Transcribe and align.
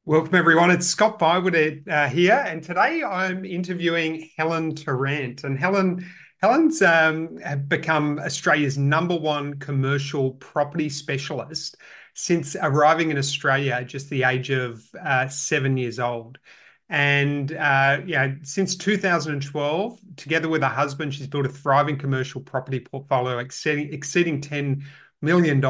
Welcome, 0.08 0.36
everyone. 0.36 0.70
It's 0.70 0.86
Scott 0.86 1.18
Bywater 1.18 1.82
uh, 1.86 2.08
here, 2.08 2.42
and 2.46 2.62
today 2.62 3.04
I'm 3.04 3.44
interviewing 3.44 4.30
Helen 4.38 4.74
Tarrant. 4.74 5.44
And 5.44 5.58
Helen, 5.58 6.02
Helen's 6.40 6.80
um, 6.80 7.38
become 7.68 8.18
Australia's 8.18 8.78
number 8.78 9.14
one 9.14 9.58
commercial 9.58 10.30
property 10.30 10.88
specialist 10.88 11.76
since 12.14 12.56
arriving 12.56 13.10
in 13.10 13.18
Australia 13.18 13.74
at 13.74 13.88
just 13.88 14.08
the 14.08 14.22
age 14.22 14.48
of 14.48 14.82
uh, 14.98 15.28
seven 15.28 15.76
years 15.76 15.98
old. 15.98 16.38
And 16.88 17.52
uh, 17.52 18.00
yeah, 18.06 18.32
since 18.44 18.76
2012, 18.76 20.00
together 20.16 20.48
with 20.48 20.62
her 20.62 20.68
husband, 20.68 21.12
she's 21.12 21.26
built 21.26 21.44
a 21.44 21.50
thriving 21.50 21.98
commercial 21.98 22.40
property 22.40 22.80
portfolio 22.80 23.40
exceeding, 23.40 23.92
exceeding 23.92 24.40
$10 24.40 24.84
million. 25.20 25.62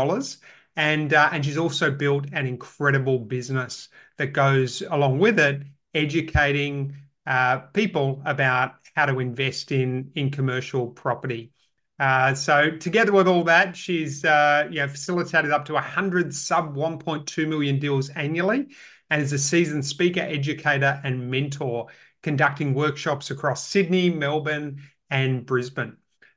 And, 0.77 1.12
uh, 1.12 1.29
and 1.32 1.45
she's 1.45 1.59
also 1.59 1.91
built 1.91 2.27
an 2.32 2.46
incredible 2.46 3.18
business 3.18 3.88
that 4.19 4.33
goes 4.33 4.83
along 4.91 5.19
with 5.19 5.39
it, 5.39 5.63
educating 5.95 6.95
uh, 7.27 7.59
people 7.73 8.23
about 8.25 8.75
how 8.95 9.07
to 9.07 9.21
invest 9.21 9.73
in 9.73 10.10
in 10.15 10.30
commercial 10.30 10.88
property. 10.88 11.52
Uh, 11.99 12.33
so 12.33 12.71
together 12.71 13.10
with 13.10 13.27
all 13.27 13.43
that, 13.45 13.77
she's 13.77 14.25
uh, 14.25 14.69
you 14.71 14.77
know, 14.77 14.88
facilitated 14.88 15.51
up 15.51 15.65
to 15.65 15.73
100 15.75 16.33
sub 16.33 16.77
1.2 16.77 17.49
million 17.49 17.79
deals 17.79 18.09
annually, 18.10 18.69
and 19.10 19.23
is 19.23 19.33
a 19.33 19.38
seasoned 19.38 19.85
speaker, 19.85 20.21
educator, 20.21 21.01
and 21.03 21.30
mentor, 21.30 21.87
conducting 22.23 22.75
workshops 22.75 23.30
across 23.30 23.66
Sydney, 23.66 24.10
Melbourne, 24.10 24.80
and 25.10 25.45
Brisbane. 25.45 25.97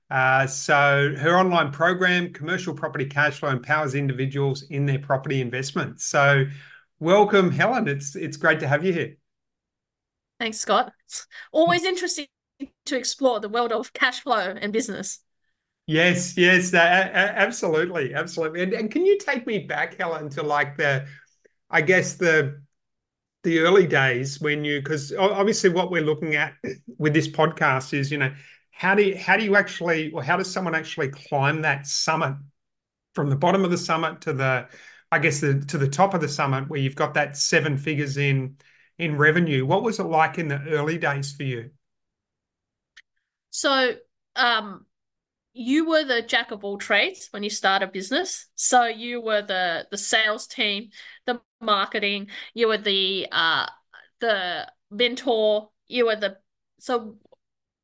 Uh, 0.10 0.46
so 0.46 1.16
her 1.18 1.38
online 1.38 1.72
program, 1.72 2.34
Commercial 2.34 2.74
Property 2.74 3.06
Cashflow, 3.06 3.54
empowers 3.54 3.96
individuals 3.96 4.64
in 4.64 4.86
their 4.86 5.00
property 5.00 5.40
investments. 5.40 6.06
So 6.06 6.46
Welcome, 7.02 7.50
Helen. 7.50 7.88
It's 7.88 8.16
it's 8.16 8.38
great 8.38 8.60
to 8.60 8.68
have 8.68 8.86
you 8.86 8.94
here. 8.94 9.18
Thanks, 10.40 10.60
Scott. 10.60 10.94
It's 11.08 11.26
always 11.52 11.84
interesting 11.84 12.28
to 12.86 12.96
explore 12.96 13.40
the 13.40 13.50
world 13.50 13.72
of 13.72 13.92
cash 13.92 14.20
flow 14.20 14.56
and 14.56 14.72
business. 14.72 15.20
Yes, 15.88 16.38
yes, 16.38 16.72
uh, 16.76 16.78
absolutely, 16.78 18.14
absolutely. 18.14 18.62
And, 18.62 18.74
and 18.74 18.92
can 18.92 19.04
you 19.04 19.18
take 19.18 19.48
me 19.48 19.66
back, 19.66 19.98
Helen, 19.98 20.30
to 20.30 20.44
like 20.44 20.78
the, 20.78 21.08
I 21.72 21.82
guess 21.82 22.14
the 22.14 22.62
the 23.42 23.58
early 23.58 23.88
days 23.88 24.40
when 24.40 24.64
you 24.64 24.80
because 24.80 25.12
obviously 25.18 25.72
what 25.72 25.90
we're 25.90 26.04
looking 26.04 26.36
at 26.36 26.54
with 27.00 27.16
this 27.16 27.28
podcast 27.28 27.96
is 27.96 28.12
you 28.12 28.20
know 28.20 28.32
how 28.70 28.94
do 28.94 29.02
you, 29.02 29.18
how 29.18 29.36
do 29.36 29.44
you 29.44 29.56
actually 29.56 30.12
or 30.12 30.22
how 30.22 30.38
does 30.38 30.54
someone 30.54 30.76
actually 30.76 31.10
climb 31.10 31.64
that 31.64 31.88
summit 31.88 32.36
from 33.16 33.32
the 33.32 33.36
bottom 33.36 33.66
of 33.66 33.72
the 33.72 33.78
summit 33.80 34.22
to 34.22 34.34
the 34.34 34.68
I 35.12 35.20
guess 35.20 35.42
the 35.42 35.60
to 35.68 35.78
the 35.78 35.90
top 35.90 36.14
of 36.14 36.22
the 36.22 36.30
summit 36.30 36.70
where 36.70 36.80
you've 36.80 36.96
got 36.96 37.16
that 37.16 37.36
seven 37.38 37.78
figures 37.78 38.18
in 38.18 38.58
in 38.98 39.18
revenue. 39.18 39.66
What 39.66 39.84
was 39.84 40.00
it 40.00 40.04
like 40.04 40.38
in 40.38 40.48
the 40.48 40.62
early 40.70 40.98
days 40.98 41.34
for 41.34 41.44
you? 41.44 41.72
So 43.50 43.96
um 44.36 44.86
you 45.54 45.90
were 45.90 46.06
the 46.06 46.22
jack 46.22 46.52
of 46.52 46.64
all 46.64 46.78
trades 46.78 47.28
when 47.32 47.44
you 47.44 47.50
start 47.50 47.84
a 47.84 47.88
business. 47.88 48.48
So 48.56 48.86
you 48.86 49.22
were 49.22 49.42
the 49.42 49.88
the 49.92 49.98
sales 49.98 50.48
team, 50.48 50.90
the 51.26 51.42
marketing, 51.60 52.30
you 52.54 52.70
were 52.70 52.78
the 52.78 53.28
uh 53.32 53.66
the 54.22 54.72
mentor, 54.90 55.70
you 55.88 56.06
were 56.06 56.16
the 56.16 56.38
so 56.80 57.18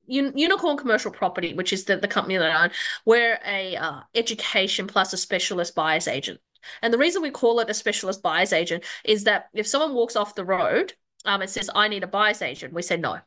Unikorn 0.09 0.77
Commercial 0.77 1.11
Property, 1.11 1.53
which 1.53 1.73
is 1.73 1.83
the, 1.83 1.97
the 1.97 2.07
company 2.07 2.38
that 2.38 2.49
I 2.49 2.63
own, 2.63 2.71
we're 3.05 3.38
a 3.45 3.75
uh, 3.75 3.99
education 4.15 4.88
plus 4.88 5.11
a 5.11 5.17
specialist 5.17 5.75
buyer's 5.75 6.07
agent. 6.07 6.39
And 6.81 6.94
the 6.94 6.97
reason 6.97 7.22
we 7.22 7.31
call 7.31 7.59
it 7.59 7.69
a 7.69 7.73
specialist 7.73 8.22
buyer's 8.22 8.53
agent 8.53 8.84
is 9.03 9.23
that 9.25 9.47
if 9.53 9.68
someone 9.68 9.94
walks 9.94 10.16
off 10.16 10.35
the 10.35 10.45
road 10.45 10.94
um, 11.25 11.41
and 11.41 11.50
says, 11.50 11.69
I 11.73 11.88
need 11.88 12.03
a 12.03 12.07
buyer's 12.07 12.41
agent, 12.41 12.73
we 12.73 12.81
say 12.81 12.97
no. 12.97 13.19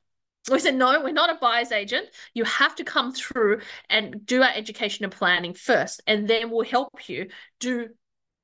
We 0.51 0.59
said, 0.59 0.75
no, 0.75 1.03
we're 1.03 1.13
not 1.13 1.31
a 1.31 1.39
buyer's 1.39 1.71
agent. 1.71 2.09
You 2.33 2.45
have 2.45 2.75
to 2.77 2.85
come 2.85 3.13
through 3.13 3.61
and 3.91 4.25
do 4.25 4.43
our 4.43 4.51
education 4.55 5.05
and 5.05 5.13
planning 5.13 5.53
first, 5.53 6.03
and 6.07 6.27
then 6.27 6.51
we'll 6.51 6.65
help 6.65 7.09
you 7.09 7.29
do 7.59 7.89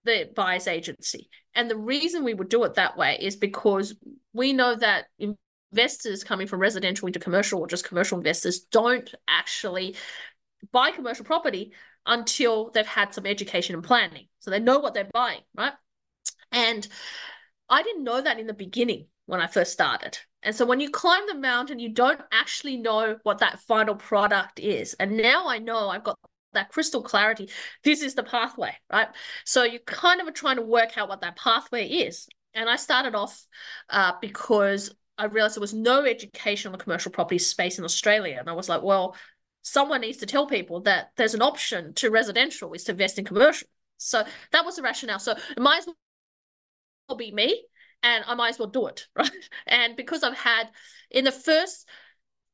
the 0.04 0.30
buyer's 0.34 0.68
agency. 0.68 1.28
And 1.54 1.70
the 1.70 1.76
reason 1.76 2.22
we 2.22 2.34
would 2.34 2.48
do 2.50 2.64
it 2.64 2.74
that 2.74 2.96
way 2.96 3.18
is 3.20 3.36
because 3.36 3.94
we 4.32 4.52
know 4.52 4.76
that 4.76 5.06
investors 5.72 6.22
coming 6.22 6.46
from 6.46 6.60
residential 6.60 7.06
into 7.06 7.18
commercial 7.18 7.60
or 7.60 7.66
just 7.66 7.88
commercial 7.88 8.18
investors 8.18 8.60
don't 8.60 9.12
actually 9.26 9.96
buy 10.72 10.90
commercial 10.90 11.24
property 11.24 11.72
until 12.06 12.70
they've 12.70 12.86
had 12.86 13.12
some 13.12 13.26
education 13.26 13.74
and 13.74 13.84
planning. 13.84 14.26
So 14.38 14.50
they 14.50 14.60
know 14.60 14.78
what 14.78 14.94
they're 14.94 15.10
buying, 15.12 15.40
right? 15.56 15.72
And 16.52 16.86
I 17.68 17.82
didn't 17.82 18.04
know 18.04 18.20
that 18.20 18.38
in 18.38 18.46
the 18.46 18.54
beginning 18.54 19.06
when 19.26 19.40
I 19.40 19.48
first 19.48 19.72
started. 19.72 20.18
And 20.42 20.54
so 20.54 20.64
when 20.64 20.78
you 20.78 20.90
climb 20.90 21.26
the 21.26 21.34
mountain, 21.34 21.80
you 21.80 21.88
don't 21.88 22.20
actually 22.30 22.76
know 22.76 23.16
what 23.24 23.38
that 23.38 23.60
final 23.60 23.96
product 23.96 24.60
is. 24.60 24.94
And 24.94 25.16
now 25.16 25.48
I 25.48 25.58
know 25.58 25.88
I've 25.88 26.04
got 26.04 26.18
that 26.52 26.70
crystal 26.70 27.02
clarity. 27.02 27.50
This 27.82 28.02
is 28.02 28.14
the 28.14 28.22
pathway, 28.22 28.72
right? 28.90 29.08
So 29.44 29.64
you 29.64 29.80
kind 29.84 30.20
of 30.20 30.28
are 30.28 30.32
trying 30.32 30.56
to 30.56 30.62
work 30.62 30.96
out 30.96 31.08
what 31.08 31.22
that 31.22 31.36
pathway 31.36 31.88
is. 31.88 32.28
And 32.54 32.70
I 32.70 32.76
started 32.76 33.14
off 33.14 33.44
uh, 33.90 34.12
because 34.20 34.94
I 35.18 35.26
realized 35.26 35.56
there 35.56 35.60
was 35.60 35.74
no 35.74 36.04
education 36.04 36.68
on 36.68 36.78
the 36.78 36.82
commercial 36.82 37.10
property 37.10 37.38
space 37.38 37.78
in 37.78 37.84
Australia. 37.84 38.36
And 38.38 38.48
I 38.48 38.52
was 38.52 38.68
like, 38.68 38.82
well, 38.82 39.16
someone 39.66 40.00
needs 40.00 40.18
to 40.18 40.26
tell 40.26 40.46
people 40.46 40.80
that 40.80 41.10
there's 41.16 41.34
an 41.34 41.42
option 41.42 41.92
to 41.92 42.08
residential 42.08 42.72
is 42.72 42.84
to 42.84 42.92
invest 42.92 43.18
in 43.18 43.24
commercial. 43.24 43.66
So 43.96 44.24
that 44.52 44.64
was 44.64 44.76
the 44.76 44.82
rationale. 44.82 45.18
So 45.18 45.32
it 45.32 45.60
might 45.60 45.78
as 45.78 45.88
well 47.08 47.16
be 47.16 47.32
me 47.32 47.64
and 48.00 48.24
I 48.28 48.36
might 48.36 48.50
as 48.50 48.60
well 48.60 48.68
do 48.68 48.86
it, 48.86 49.08
right? 49.16 49.30
And 49.66 49.96
because 49.96 50.22
I've 50.22 50.38
had 50.38 50.68
in 51.10 51.24
the 51.24 51.32
first 51.32 51.88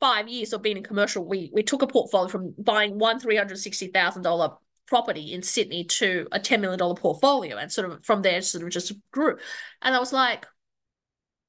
five 0.00 0.26
years 0.26 0.54
of 0.54 0.62
being 0.62 0.78
in 0.78 0.82
commercial, 0.82 1.22
we 1.22 1.50
we 1.52 1.62
took 1.62 1.82
a 1.82 1.86
portfolio 1.86 2.28
from 2.28 2.54
buying 2.56 2.98
one 2.98 3.20
three 3.20 3.36
hundred 3.36 3.58
sixty 3.58 3.88
thousand 3.88 4.22
dollar 4.22 4.56
property 4.86 5.34
in 5.34 5.42
Sydney 5.42 5.84
to 5.84 6.26
a 6.32 6.40
ten 6.40 6.62
million 6.62 6.78
dollar 6.78 6.94
portfolio, 6.94 7.58
and 7.58 7.70
sort 7.70 7.90
of 7.90 8.02
from 8.06 8.22
there 8.22 8.40
sort 8.40 8.64
of 8.64 8.70
just 8.70 8.90
grew. 9.10 9.36
And 9.82 9.94
I 9.94 9.98
was 9.98 10.14
like, 10.14 10.46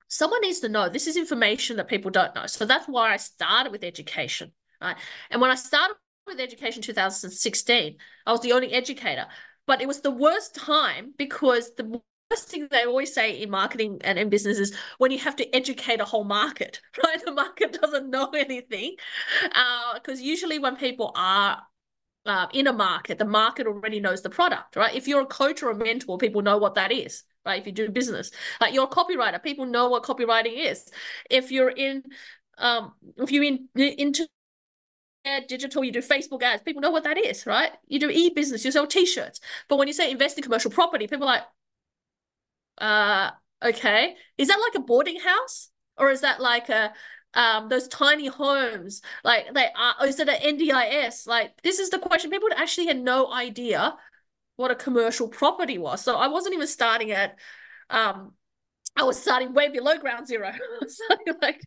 someone 0.09 0.41
needs 0.41 0.59
to 0.59 0.67
know 0.67 0.89
this 0.89 1.07
is 1.07 1.15
information 1.15 1.77
that 1.77 1.87
people 1.87 2.11
don't 2.11 2.35
know. 2.35 2.47
So 2.47 2.65
that's 2.65 2.85
why 2.85 3.13
I 3.13 3.17
started 3.17 3.71
with 3.71 3.85
education. 3.85 4.51
And 5.29 5.41
when 5.41 5.51
I 5.51 5.55
started 5.55 5.95
with 6.27 6.39
education 6.39 6.81
2016, 6.81 7.97
I 8.25 8.31
was 8.31 8.41
the 8.41 8.53
only 8.53 8.71
educator. 8.73 9.25
But 9.65 9.81
it 9.81 9.87
was 9.87 10.01
the 10.01 10.11
worst 10.11 10.55
time 10.55 11.13
because 11.17 11.73
the 11.75 12.01
worst 12.29 12.49
thing 12.49 12.67
they 12.69 12.83
always 12.83 13.13
say 13.13 13.41
in 13.41 13.49
marketing 13.49 13.99
and 14.03 14.19
in 14.19 14.29
business 14.29 14.59
is 14.59 14.75
when 14.97 15.11
you 15.11 15.19
have 15.19 15.35
to 15.37 15.55
educate 15.55 16.01
a 16.01 16.05
whole 16.05 16.23
market, 16.23 16.81
right? 17.03 17.23
The 17.23 17.31
market 17.31 17.79
doesn't 17.81 18.09
know 18.09 18.29
anything. 18.35 18.95
Because 19.93 20.19
uh, 20.19 20.23
usually 20.23 20.59
when 20.59 20.75
people 20.75 21.11
are 21.15 21.61
uh, 22.25 22.47
in 22.53 22.67
a 22.67 22.73
market, 22.73 23.17
the 23.17 23.25
market 23.25 23.67
already 23.67 23.99
knows 23.99 24.21
the 24.21 24.29
product, 24.29 24.75
right? 24.75 24.95
If 24.95 25.07
you're 25.07 25.21
a 25.21 25.25
coach 25.25 25.61
or 25.61 25.71
a 25.71 25.75
mentor, 25.75 26.17
people 26.17 26.41
know 26.41 26.57
what 26.57 26.75
that 26.75 26.91
is, 26.91 27.23
right? 27.45 27.59
If 27.59 27.65
you 27.65 27.73
do 27.73 27.89
business, 27.89 28.31
like 28.61 28.73
you're 28.73 28.85
a 28.85 28.87
copywriter, 28.87 29.41
people 29.43 29.65
know 29.65 29.89
what 29.89 30.03
copywriting 30.03 30.71
is. 30.71 30.89
If 31.29 31.51
you're 31.51 31.69
in, 31.69 32.03
um, 32.57 32.93
if 33.17 33.31
you're 33.31 33.43
in 33.43 33.67
into 33.75 34.27
digital, 35.47 35.83
you 35.83 35.91
do 35.91 36.01
Facebook 36.01 36.43
ads. 36.43 36.61
People 36.63 36.81
know 36.81 36.91
what 36.91 37.03
that 37.03 37.17
is, 37.17 37.45
right? 37.45 37.71
You 37.87 37.99
do 37.99 38.09
e-business, 38.09 38.65
you 38.65 38.71
sell 38.71 38.87
t-shirts. 38.87 39.39
But 39.67 39.77
when 39.77 39.87
you 39.87 39.93
say 39.93 40.11
invest 40.11 40.37
in 40.37 40.43
commercial 40.43 40.71
property, 40.71 41.07
people 41.07 41.27
are 41.27 41.35
like, 41.35 41.43
uh, 42.77 43.31
okay. 43.63 44.15
Is 44.37 44.47
that 44.47 44.59
like 44.59 44.75
a 44.75 44.85
boarding 44.85 45.19
house? 45.19 45.69
Or 45.97 46.09
is 46.09 46.21
that 46.21 46.39
like 46.41 46.69
a 46.69 46.93
um 47.35 47.69
those 47.69 47.87
tiny 47.87 48.27
homes? 48.27 49.01
Like 49.23 49.53
they 49.53 49.67
are 49.75 50.07
is 50.07 50.19
it 50.19 50.29
an 50.29 50.41
NDIS? 50.41 51.27
Like 51.27 51.61
this 51.61 51.79
is 51.79 51.89
the 51.89 51.99
question. 51.99 52.31
People 52.31 52.49
actually 52.55 52.87
had 52.87 52.99
no 52.99 53.31
idea 53.31 53.95
what 54.55 54.71
a 54.71 54.75
commercial 54.75 55.27
property 55.27 55.77
was. 55.77 56.01
So 56.03 56.15
I 56.15 56.27
wasn't 56.27 56.55
even 56.55 56.67
starting 56.67 57.11
at 57.11 57.37
um 57.89 58.33
I 58.95 59.03
was 59.03 59.19
starting 59.19 59.53
way 59.53 59.69
below 59.69 59.97
ground 59.97 60.27
zero. 60.27 60.51
so 60.87 61.03
like 61.41 61.61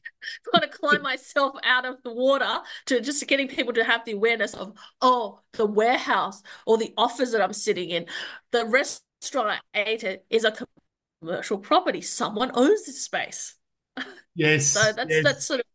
trying 0.51 0.63
to 0.63 0.69
climb 0.69 1.03
myself 1.03 1.57
out 1.65 1.85
of 1.85 2.03
the 2.03 2.13
water 2.13 2.61
to 2.87 3.01
just 3.01 3.27
getting 3.27 3.49
people 3.49 3.73
to 3.73 3.85
have 3.85 4.05
the 4.05 4.13
awareness 4.13 4.55
of, 4.55 4.77
oh, 5.01 5.41
the 5.55 5.67
warehouse 5.67 6.43
or 6.67 6.79
the 6.79 6.95
office 6.97 7.33
that 7.33 7.43
I'm 7.43 7.53
sitting 7.53 7.91
in, 7.91 8.07
the 8.53 8.65
restaurant 8.67 9.61
I 9.75 9.81
ate 9.81 10.05
it 10.05 10.25
is 10.31 10.45
a 10.45 10.57
commercial 11.21 11.59
property. 11.59 12.01
Someone 12.01 12.53
owns 12.55 12.87
this 12.87 13.03
space. 13.03 13.55
Yes. 14.39 14.67
so 14.67 14.93
that's 14.93 15.11
yes. 15.11 15.25
that's 15.25 15.47
sort 15.47 15.61
of 15.61 15.67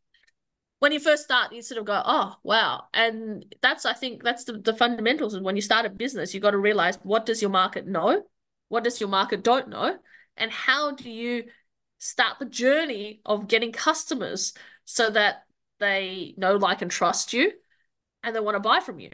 when 0.78 0.92
you 0.92 1.00
first 1.00 1.24
start, 1.24 1.52
you 1.52 1.64
sort 1.64 1.80
of 1.80 1.86
go, 1.86 2.00
oh 2.06 2.36
wow. 2.44 2.84
And 2.94 3.44
that's 3.62 3.86
I 3.86 3.94
think 3.94 4.24
that's 4.24 4.44
the, 4.44 4.54
the 4.54 4.76
fundamentals 4.76 5.34
And 5.34 5.44
when 5.44 5.56
you 5.56 5.64
start 5.64 5.88
a 5.88 5.90
business, 5.90 6.34
you've 6.34 6.44
got 6.44 6.52
to 6.52 6.60
realize 6.60 7.00
what 7.02 7.26
does 7.26 7.42
your 7.42 7.50
market 7.50 7.88
know? 7.88 8.22
What 8.70 8.84
does 8.84 9.00
your 9.00 9.10
market 9.10 9.44
don't 9.44 9.70
know? 9.70 9.98
And 10.42 10.52
how 10.52 10.92
do 10.92 11.10
you 11.10 11.46
start 12.00 12.40
the 12.40 12.46
journey 12.46 13.22
of 13.26 13.48
getting 13.48 13.72
customers 13.72 14.54
so 14.86 15.10
that 15.12 15.44
they 15.80 16.36
know, 16.38 16.58
like, 16.58 16.82
and 16.82 16.92
trust 16.92 17.34
you 17.34 17.54
and 18.24 18.36
they 18.36 18.42
want 18.42 18.56
to 18.56 18.62
buy 18.62 18.82
from 18.82 19.00
you? 19.00 19.12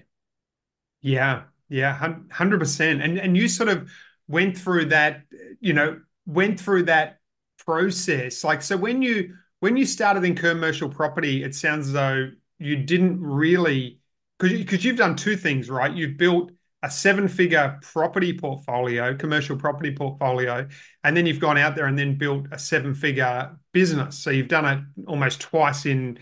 Yeah, 1.02 1.44
yeah, 1.70 1.94
hundred 2.32 2.60
percent. 2.60 3.02
And 3.02 3.18
and 3.18 3.38
you 3.38 3.48
sort 3.48 3.70
of 3.70 3.90
went 4.28 4.58
through 4.58 4.86
that, 4.86 5.24
you 5.60 5.74
know, 5.74 6.00
went 6.26 6.60
through 6.60 6.84
that 6.84 7.20
process. 7.66 8.44
Like, 8.44 8.62
so 8.62 8.78
when 8.78 9.02
you 9.02 9.36
when 9.60 9.78
you 9.78 9.86
started 9.86 10.24
in 10.24 10.36
commercial 10.36 10.90
property, 10.90 11.44
it 11.44 11.56
sounds 11.56 11.88
as 11.88 11.94
though 11.94 12.32
you 12.60 12.78
didn't 12.78 13.22
really 13.22 14.00
because 14.40 14.58
because 14.58 14.84
you've 14.86 14.98
done 14.98 15.16
two 15.16 15.38
things, 15.38 15.70
right? 15.70 15.94
You've 15.94 16.18
built 16.18 16.52
a 16.88 16.92
seven-figure 16.92 17.80
property 17.82 18.38
portfolio, 18.38 19.16
commercial 19.16 19.58
property 19.58 19.94
portfolio, 19.94 20.68
and 21.04 21.16
then 21.16 21.26
you've 21.26 21.40
gone 21.40 21.58
out 21.58 21.76
there 21.76 21.86
and 21.86 21.98
then 21.98 22.18
built 22.18 22.46
a 22.52 22.58
seven-figure 22.58 23.58
business. 23.74 24.18
So 24.18 24.30
you've 24.30 24.48
done 24.48 24.66
it 24.66 25.06
almost 25.08 25.42
twice 25.42 25.86
in 25.86 26.20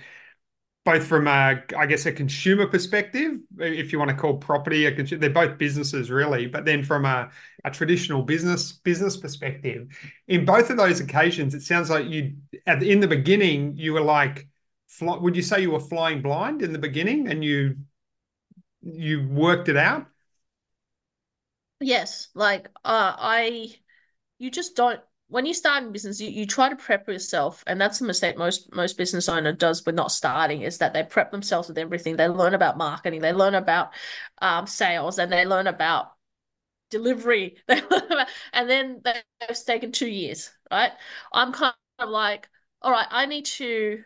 both 0.85 1.07
from 1.07 1.27
a, 1.27 1.63
I 1.75 1.85
guess, 1.87 2.05
a 2.05 2.11
consumer 2.11 2.67
perspective, 2.67 3.39
if 3.57 3.91
you 3.91 3.97
want 3.97 4.11
to 4.11 4.15
call 4.15 4.37
property 4.37 4.85
a 4.85 4.91
consumer, 4.91 5.19
they're 5.19 5.29
both 5.31 5.57
businesses 5.57 6.11
really, 6.11 6.45
but 6.45 6.63
then 6.63 6.83
from 6.83 7.05
a, 7.05 7.31
a 7.63 7.71
traditional 7.71 8.21
business 8.21 8.71
business 8.71 9.17
perspective, 9.17 9.87
in 10.27 10.45
both 10.45 10.69
of 10.69 10.77
those 10.77 10.99
occasions, 10.99 11.55
it 11.55 11.63
sounds 11.63 11.89
like 11.89 12.05
you, 12.07 12.35
at 12.67 12.83
in 12.83 12.99
the 12.99 13.07
beginning, 13.07 13.75
you 13.75 13.93
were 13.93 14.01
like, 14.01 14.47
fly, 14.87 15.17
would 15.17 15.35
you 15.35 15.41
say 15.41 15.59
you 15.59 15.71
were 15.71 15.79
flying 15.79 16.21
blind 16.21 16.61
in 16.61 16.71
the 16.71 16.79
beginning, 16.79 17.29
and 17.29 17.43
you 17.43 17.77
you 18.83 19.27
worked 19.27 19.69
it 19.69 19.77
out? 19.77 20.05
Yes, 21.85 22.29
like 22.33 22.67
uh, 22.83 23.13
I, 23.17 23.75
you 24.39 24.51
just 24.51 24.75
don't 24.75 25.01
when 25.29 25.45
you 25.45 25.53
start 25.53 25.83
in 25.83 25.91
business, 25.91 26.21
you, 26.21 26.29
you 26.29 26.45
try 26.47 26.69
to 26.69 26.75
prep 26.75 27.07
yourself, 27.07 27.63
and 27.67 27.79
that's 27.81 27.99
the 27.99 28.05
mistake 28.07 28.37
most 28.37 28.73
most 28.75 28.97
business 28.97 29.29
owner 29.29 29.53
does 29.53 29.85
when 29.85 29.95
not 29.95 30.11
starting 30.11 30.61
is 30.63 30.79
that 30.79 30.93
they 30.93 31.03
prep 31.03 31.31
themselves 31.31 31.67
with 31.69 31.77
everything. 31.77 32.15
They 32.17 32.27
learn 32.27 32.53
about 32.55 32.77
marketing, 32.77 33.21
they 33.21 33.33
learn 33.33 33.55
about 33.55 33.93
um, 34.41 34.67
sales, 34.67 35.19
and 35.19 35.31
they 35.31 35.45
learn 35.45 35.67
about 35.67 36.13
delivery. 36.91 37.57
and 37.69 38.69
then 38.69 39.01
they've 39.03 39.65
taken 39.65 39.91
two 39.93 40.09
years, 40.09 40.51
right? 40.71 40.91
I'm 41.33 41.53
kind 41.53 41.75
of 41.99 42.09
like, 42.09 42.49
all 42.81 42.91
right, 42.91 43.07
I 43.11 43.25
need 43.27 43.45
to, 43.45 44.03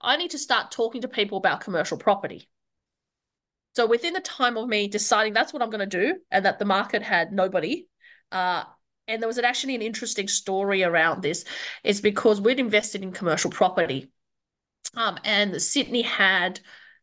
I 0.00 0.16
need 0.18 0.32
to 0.32 0.38
start 0.38 0.70
talking 0.72 1.02
to 1.02 1.08
people 1.08 1.38
about 1.38 1.62
commercial 1.62 1.98
property. 1.98 2.48
So 3.76 3.86
within 3.86 4.14
the 4.14 4.20
time 4.20 4.56
of 4.56 4.68
me 4.68 4.88
deciding 4.88 5.32
that's 5.32 5.52
what 5.52 5.62
I'm 5.62 5.70
going 5.70 5.88
to 5.88 5.98
do, 5.98 6.16
and 6.30 6.44
that 6.44 6.58
the 6.58 6.64
market 6.64 7.02
had 7.02 7.32
nobody, 7.32 7.86
uh, 8.32 8.64
and 9.06 9.22
there 9.22 9.28
was 9.28 9.38
actually 9.38 9.74
an 9.74 9.82
interesting 9.82 10.28
story 10.28 10.82
around 10.82 11.22
this, 11.22 11.44
is 11.84 12.00
because 12.00 12.40
we'd 12.40 12.60
invested 12.60 13.02
in 13.02 13.12
commercial 13.12 13.50
property. 13.50 14.10
Um, 14.94 15.18
and 15.24 15.60
Sydney 15.60 16.02
had 16.02 16.60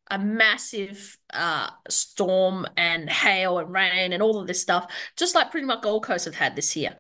a 0.10 0.18
massive 0.18 1.18
uh, 1.34 1.70
storm 1.90 2.66
and 2.78 3.10
hail 3.10 3.60
and 3.60 3.72
rain 3.72 4.14
and 4.14 4.22
all 4.24 4.40
of 4.40 4.48
this 4.48 4.62
stuff, 4.62 4.92
just 5.16 5.36
like 5.36 5.52
pretty 5.52 5.68
much 5.68 5.82
Gold 5.82 6.04
Coast 6.04 6.26
have 6.26 6.36
had 6.36 6.56
this 6.56 6.76
year. 6.76 6.98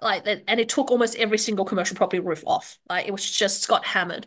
Like 0.00 0.24
that, 0.24 0.42
and 0.48 0.58
it 0.58 0.68
took 0.68 0.90
almost 0.90 1.16
every 1.16 1.38
single 1.38 1.64
commercial 1.64 1.96
property 1.96 2.20
roof 2.20 2.42
off. 2.46 2.78
Like 2.88 3.06
it 3.06 3.12
was 3.12 3.28
just 3.28 3.68
got 3.68 3.84
hammered. 3.84 4.26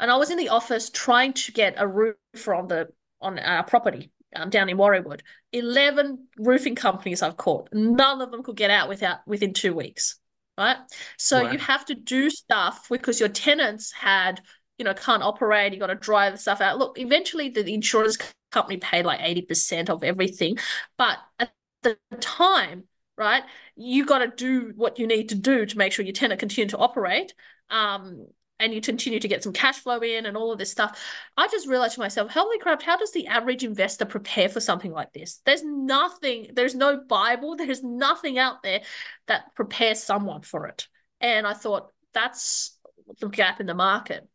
And 0.00 0.10
I 0.10 0.16
was 0.16 0.30
in 0.30 0.38
the 0.38 0.50
office 0.50 0.90
trying 0.90 1.32
to 1.34 1.52
get 1.52 1.74
a 1.78 1.86
roof 1.86 2.16
on 2.48 2.68
the 2.68 2.88
on 3.20 3.38
our 3.38 3.62
property 3.64 4.10
um, 4.34 4.50
down 4.50 4.68
in 4.68 4.76
Warriewood. 4.76 5.20
11 5.52 6.28
roofing 6.38 6.74
companies 6.74 7.22
I've 7.22 7.36
called. 7.36 7.68
None 7.72 8.20
of 8.20 8.30
them 8.30 8.42
could 8.42 8.56
get 8.56 8.70
out 8.70 8.88
without 8.88 9.18
within 9.26 9.52
two 9.52 9.74
weeks. 9.74 10.18
Right. 10.58 10.76
So 11.18 11.42
wow. 11.42 11.50
you 11.50 11.58
have 11.58 11.84
to 11.86 11.94
do 11.94 12.30
stuff 12.30 12.86
because 12.88 13.20
your 13.20 13.28
tenants 13.28 13.92
had, 13.92 14.40
you 14.78 14.86
know, 14.86 14.94
can't 14.94 15.22
operate. 15.22 15.74
You 15.74 15.78
got 15.78 15.88
to 15.88 15.94
dry 15.94 16.30
the 16.30 16.38
stuff 16.38 16.62
out. 16.62 16.78
Look, 16.78 16.98
eventually 16.98 17.50
the 17.50 17.74
insurance 17.74 18.16
company 18.50 18.78
paid 18.78 19.04
like 19.04 19.20
80% 19.20 19.90
of 19.90 20.02
everything. 20.02 20.56
But 20.96 21.18
at 21.38 21.52
the 21.82 21.98
time, 22.20 22.84
right, 23.18 23.42
you 23.76 24.06
got 24.06 24.18
to 24.20 24.28
do 24.28 24.72
what 24.76 24.98
you 24.98 25.06
need 25.06 25.28
to 25.28 25.34
do 25.34 25.66
to 25.66 25.78
make 25.78 25.92
sure 25.92 26.06
your 26.06 26.14
tenant 26.14 26.40
continue 26.40 26.70
to 26.70 26.78
operate. 26.78 27.34
Um, 27.68 28.26
and 28.58 28.72
you 28.72 28.80
continue 28.80 29.20
to 29.20 29.28
get 29.28 29.42
some 29.42 29.52
cash 29.52 29.78
flow 29.78 30.00
in 30.00 30.26
and 30.26 30.36
all 30.36 30.52
of 30.52 30.58
this 30.58 30.70
stuff. 30.70 31.00
I 31.36 31.46
just 31.48 31.68
realized 31.68 31.94
to 31.94 32.00
myself, 32.00 32.30
holy 32.30 32.58
crap, 32.58 32.82
how 32.82 32.96
does 32.96 33.12
the 33.12 33.26
average 33.26 33.64
investor 33.64 34.04
prepare 34.06 34.48
for 34.48 34.60
something 34.60 34.92
like 34.92 35.12
this? 35.12 35.40
There's 35.44 35.62
nothing, 35.62 36.48
there's 36.54 36.74
no 36.74 36.98
Bible, 36.98 37.56
there's 37.58 37.82
nothing 37.82 38.38
out 38.38 38.62
there 38.62 38.80
that 39.26 39.54
prepares 39.54 40.02
someone 40.02 40.42
for 40.42 40.66
it. 40.66 40.88
And 41.20 41.46
I 41.46 41.52
thought 41.52 41.92
that's 42.12 42.78
the 43.20 43.28
gap 43.28 43.60
in 43.60 43.66
the 43.66 43.74
market. 43.74 44.26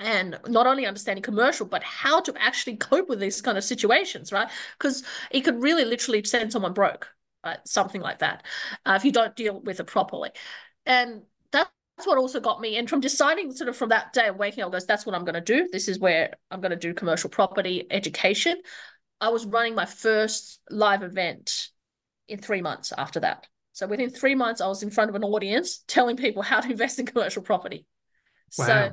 And 0.00 0.38
not 0.46 0.68
only 0.68 0.86
understanding 0.86 1.24
commercial, 1.24 1.66
but 1.66 1.82
how 1.82 2.20
to 2.20 2.34
actually 2.40 2.76
cope 2.76 3.08
with 3.08 3.18
these 3.18 3.40
kind 3.42 3.58
of 3.58 3.64
situations, 3.64 4.30
right? 4.30 4.48
Because 4.78 5.02
it 5.32 5.40
could 5.40 5.60
really 5.60 5.84
literally 5.84 6.22
send 6.22 6.52
someone 6.52 6.72
broke, 6.72 7.08
right? 7.44 7.58
Something 7.64 8.00
like 8.00 8.20
that, 8.20 8.44
uh, 8.86 8.94
if 8.96 9.04
you 9.04 9.10
don't 9.10 9.34
deal 9.34 9.60
with 9.60 9.80
it 9.80 9.88
properly. 9.88 10.30
And 10.86 11.22
that's 11.98 12.06
what 12.06 12.16
also 12.16 12.38
got 12.38 12.60
me. 12.60 12.76
And 12.76 12.88
from 12.88 13.00
deciding 13.00 13.50
sort 13.50 13.68
of 13.68 13.76
from 13.76 13.88
that 13.88 14.12
day 14.12 14.28
of 14.28 14.36
waking 14.36 14.62
up, 14.62 14.70
goes, 14.70 14.86
that's 14.86 15.04
what 15.04 15.16
I'm 15.16 15.24
going 15.24 15.34
to 15.34 15.40
do. 15.40 15.68
This 15.72 15.88
is 15.88 15.98
where 15.98 16.34
I'm 16.48 16.60
going 16.60 16.70
to 16.70 16.76
do 16.76 16.94
commercial 16.94 17.28
property 17.28 17.88
education. 17.90 18.56
I 19.20 19.30
was 19.30 19.44
running 19.44 19.74
my 19.74 19.84
first 19.84 20.60
live 20.70 21.02
event 21.02 21.70
in 22.28 22.38
three 22.38 22.62
months 22.62 22.92
after 22.96 23.18
that. 23.20 23.48
So 23.72 23.88
within 23.88 24.10
three 24.10 24.36
months, 24.36 24.60
I 24.60 24.68
was 24.68 24.84
in 24.84 24.90
front 24.90 25.10
of 25.10 25.16
an 25.16 25.24
audience 25.24 25.82
telling 25.88 26.16
people 26.16 26.40
how 26.42 26.60
to 26.60 26.70
invest 26.70 27.00
in 27.00 27.06
commercial 27.06 27.42
property. 27.42 27.84
Wow. 28.56 28.66
So 28.66 28.92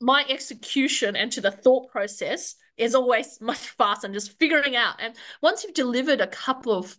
my 0.00 0.24
execution 0.30 1.14
and 1.14 1.30
to 1.32 1.42
the 1.42 1.50
thought 1.50 1.90
process 1.90 2.54
is 2.78 2.94
always 2.94 3.38
much 3.42 3.58
faster 3.58 4.06
and 4.06 4.14
just 4.14 4.38
figuring 4.38 4.76
out. 4.76 4.94
And 4.98 5.14
once 5.42 5.62
you've 5.62 5.74
delivered 5.74 6.22
a 6.22 6.26
couple 6.26 6.72
of 6.72 6.96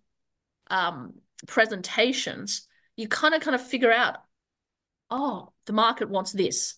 um, 0.69 1.16
presentations, 1.48 2.68
you 2.95 3.07
kind 3.07 3.34
of 3.34 3.42
kind 3.42 3.56
of 3.56 3.66
figure 3.66 3.92
out 3.92 4.18
oh, 5.09 5.54
the 5.66 5.73
market 5.73 6.09
wants 6.09 6.31
this. 6.31 6.75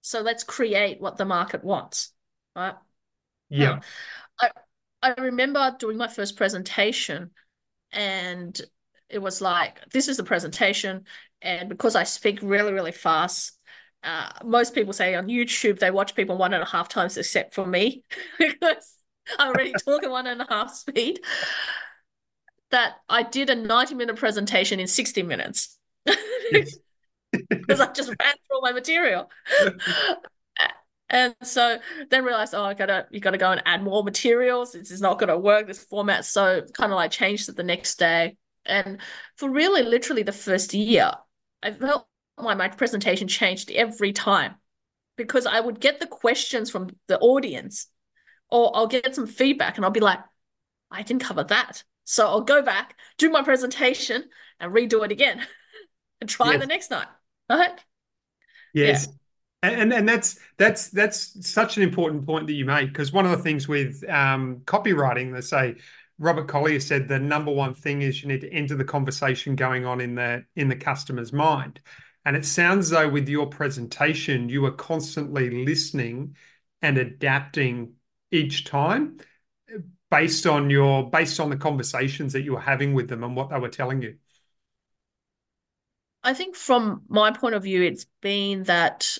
So 0.00 0.20
let's 0.20 0.44
create 0.44 1.00
what 1.00 1.16
the 1.16 1.24
market 1.24 1.64
wants. 1.64 2.12
Right. 2.54 2.74
Yeah. 3.48 3.72
Um, 3.72 3.80
I, 4.40 4.50
I 5.02 5.20
remember 5.20 5.76
doing 5.78 5.96
my 5.96 6.08
first 6.08 6.36
presentation 6.36 7.30
and 7.92 8.60
it 9.08 9.18
was 9.18 9.40
like, 9.40 9.80
this 9.90 10.08
is 10.08 10.16
the 10.16 10.24
presentation. 10.24 11.04
And 11.42 11.68
because 11.68 11.96
I 11.96 12.04
speak 12.04 12.40
really, 12.42 12.72
really 12.72 12.92
fast, 12.92 13.52
uh, 14.02 14.30
most 14.44 14.74
people 14.74 14.92
say 14.92 15.14
on 15.14 15.26
YouTube 15.26 15.78
they 15.78 15.90
watch 15.90 16.14
people 16.14 16.36
one 16.36 16.54
and 16.54 16.62
a 16.62 16.66
half 16.66 16.88
times, 16.88 17.16
except 17.16 17.54
for 17.54 17.66
me, 17.66 18.04
because 18.38 18.94
I'm 19.38 19.48
already 19.48 19.72
talking 19.84 20.10
one 20.10 20.26
and 20.26 20.40
a 20.40 20.46
half 20.48 20.74
speed. 20.74 21.20
That 22.70 22.94
I 23.08 23.22
did 23.22 23.48
a 23.50 23.54
90 23.54 23.94
minute 23.94 24.16
presentation 24.16 24.80
in 24.80 24.86
60 24.86 25.22
minutes. 25.22 25.78
Yes 26.50 26.78
because 27.32 27.80
I 27.80 27.92
just 27.92 28.08
ran 28.08 28.34
through 28.46 28.56
all 28.56 28.62
my 28.62 28.72
material. 28.72 29.30
and 31.10 31.34
so 31.42 31.78
then 32.10 32.24
realized, 32.24 32.54
oh, 32.54 32.64
I 32.64 32.74
gotta 32.74 33.06
you 33.10 33.20
gotta 33.20 33.38
go 33.38 33.50
and 33.50 33.62
add 33.64 33.82
more 33.82 34.02
materials. 34.02 34.72
This 34.72 34.90
is 34.90 35.00
not 35.00 35.18
gonna 35.18 35.38
work, 35.38 35.66
this 35.66 35.84
format. 35.84 36.24
So 36.24 36.62
kind 36.74 36.92
of 36.92 36.96
like 36.96 37.10
changed 37.10 37.48
it 37.48 37.56
the 37.56 37.62
next 37.62 37.98
day. 37.98 38.36
And 38.64 39.00
for 39.36 39.48
really 39.48 39.82
literally 39.82 40.22
the 40.22 40.32
first 40.32 40.74
year, 40.74 41.12
I 41.62 41.72
felt 41.72 42.06
my, 42.38 42.54
my 42.54 42.68
presentation 42.68 43.28
changed 43.28 43.70
every 43.70 44.12
time 44.12 44.56
because 45.16 45.46
I 45.46 45.60
would 45.60 45.80
get 45.80 46.00
the 46.00 46.06
questions 46.06 46.70
from 46.70 46.90
the 47.06 47.18
audience 47.18 47.86
or 48.50 48.76
I'll 48.76 48.86
get 48.86 49.14
some 49.14 49.26
feedback 49.26 49.76
and 49.76 49.84
I'll 49.84 49.90
be 49.90 50.00
like, 50.00 50.20
I 50.90 51.02
didn't 51.02 51.22
cover 51.22 51.44
that. 51.44 51.82
So 52.04 52.26
I'll 52.26 52.42
go 52.42 52.62
back, 52.62 52.94
do 53.18 53.30
my 53.30 53.42
presentation 53.42 54.24
and 54.60 54.72
redo 54.72 55.04
it 55.04 55.10
again 55.12 55.44
and 56.20 56.28
try 56.28 56.52
yes. 56.52 56.60
the 56.60 56.66
next 56.66 56.90
night. 56.90 57.08
Right? 57.50 57.78
Yes. 58.74 59.06
Yeah. 59.06 59.12
And, 59.62 59.92
and 59.92 60.08
that's 60.08 60.38
that's 60.58 60.90
that's 60.90 61.48
such 61.48 61.76
an 61.76 61.82
important 61.82 62.26
point 62.26 62.46
that 62.46 62.52
you 62.52 62.64
make 62.64 62.88
because 62.88 63.12
one 63.12 63.24
of 63.24 63.32
the 63.32 63.42
things 63.42 63.66
with 63.66 64.04
um, 64.08 64.62
copywriting, 64.64 65.32
they 65.34 65.40
say 65.40 65.76
Robert 66.18 66.46
Collier 66.46 66.78
said 66.80 67.08
the 67.08 67.18
number 67.18 67.50
one 67.50 67.74
thing 67.74 68.02
is 68.02 68.22
you 68.22 68.28
need 68.28 68.42
to 68.42 68.52
enter 68.52 68.76
the 68.76 68.84
conversation 68.84 69.56
going 69.56 69.84
on 69.84 70.00
in 70.00 70.14
the 70.14 70.44
in 70.54 70.68
the 70.68 70.76
customer's 70.76 71.32
mind. 71.32 71.80
And 72.24 72.36
it 72.36 72.44
sounds 72.44 72.90
though 72.90 73.08
with 73.08 73.28
your 73.28 73.46
presentation, 73.46 74.48
you 74.48 74.64
are 74.66 74.72
constantly 74.72 75.64
listening 75.64 76.36
and 76.82 76.98
adapting 76.98 77.94
each 78.30 78.64
time 78.64 79.18
based 80.10 80.46
on 80.46 80.70
your 80.70 81.10
based 81.10 81.40
on 81.40 81.50
the 81.50 81.56
conversations 81.56 82.32
that 82.32 82.42
you 82.42 82.52
were 82.52 82.60
having 82.60 82.94
with 82.94 83.08
them 83.08 83.24
and 83.24 83.36
what 83.36 83.50
they 83.50 83.58
were 83.58 83.68
telling 83.68 84.02
you. 84.02 84.16
I 86.26 86.34
think 86.34 86.56
from 86.56 87.02
my 87.08 87.30
point 87.30 87.54
of 87.54 87.62
view, 87.62 87.82
it's 87.82 88.04
been 88.20 88.64
that 88.64 89.16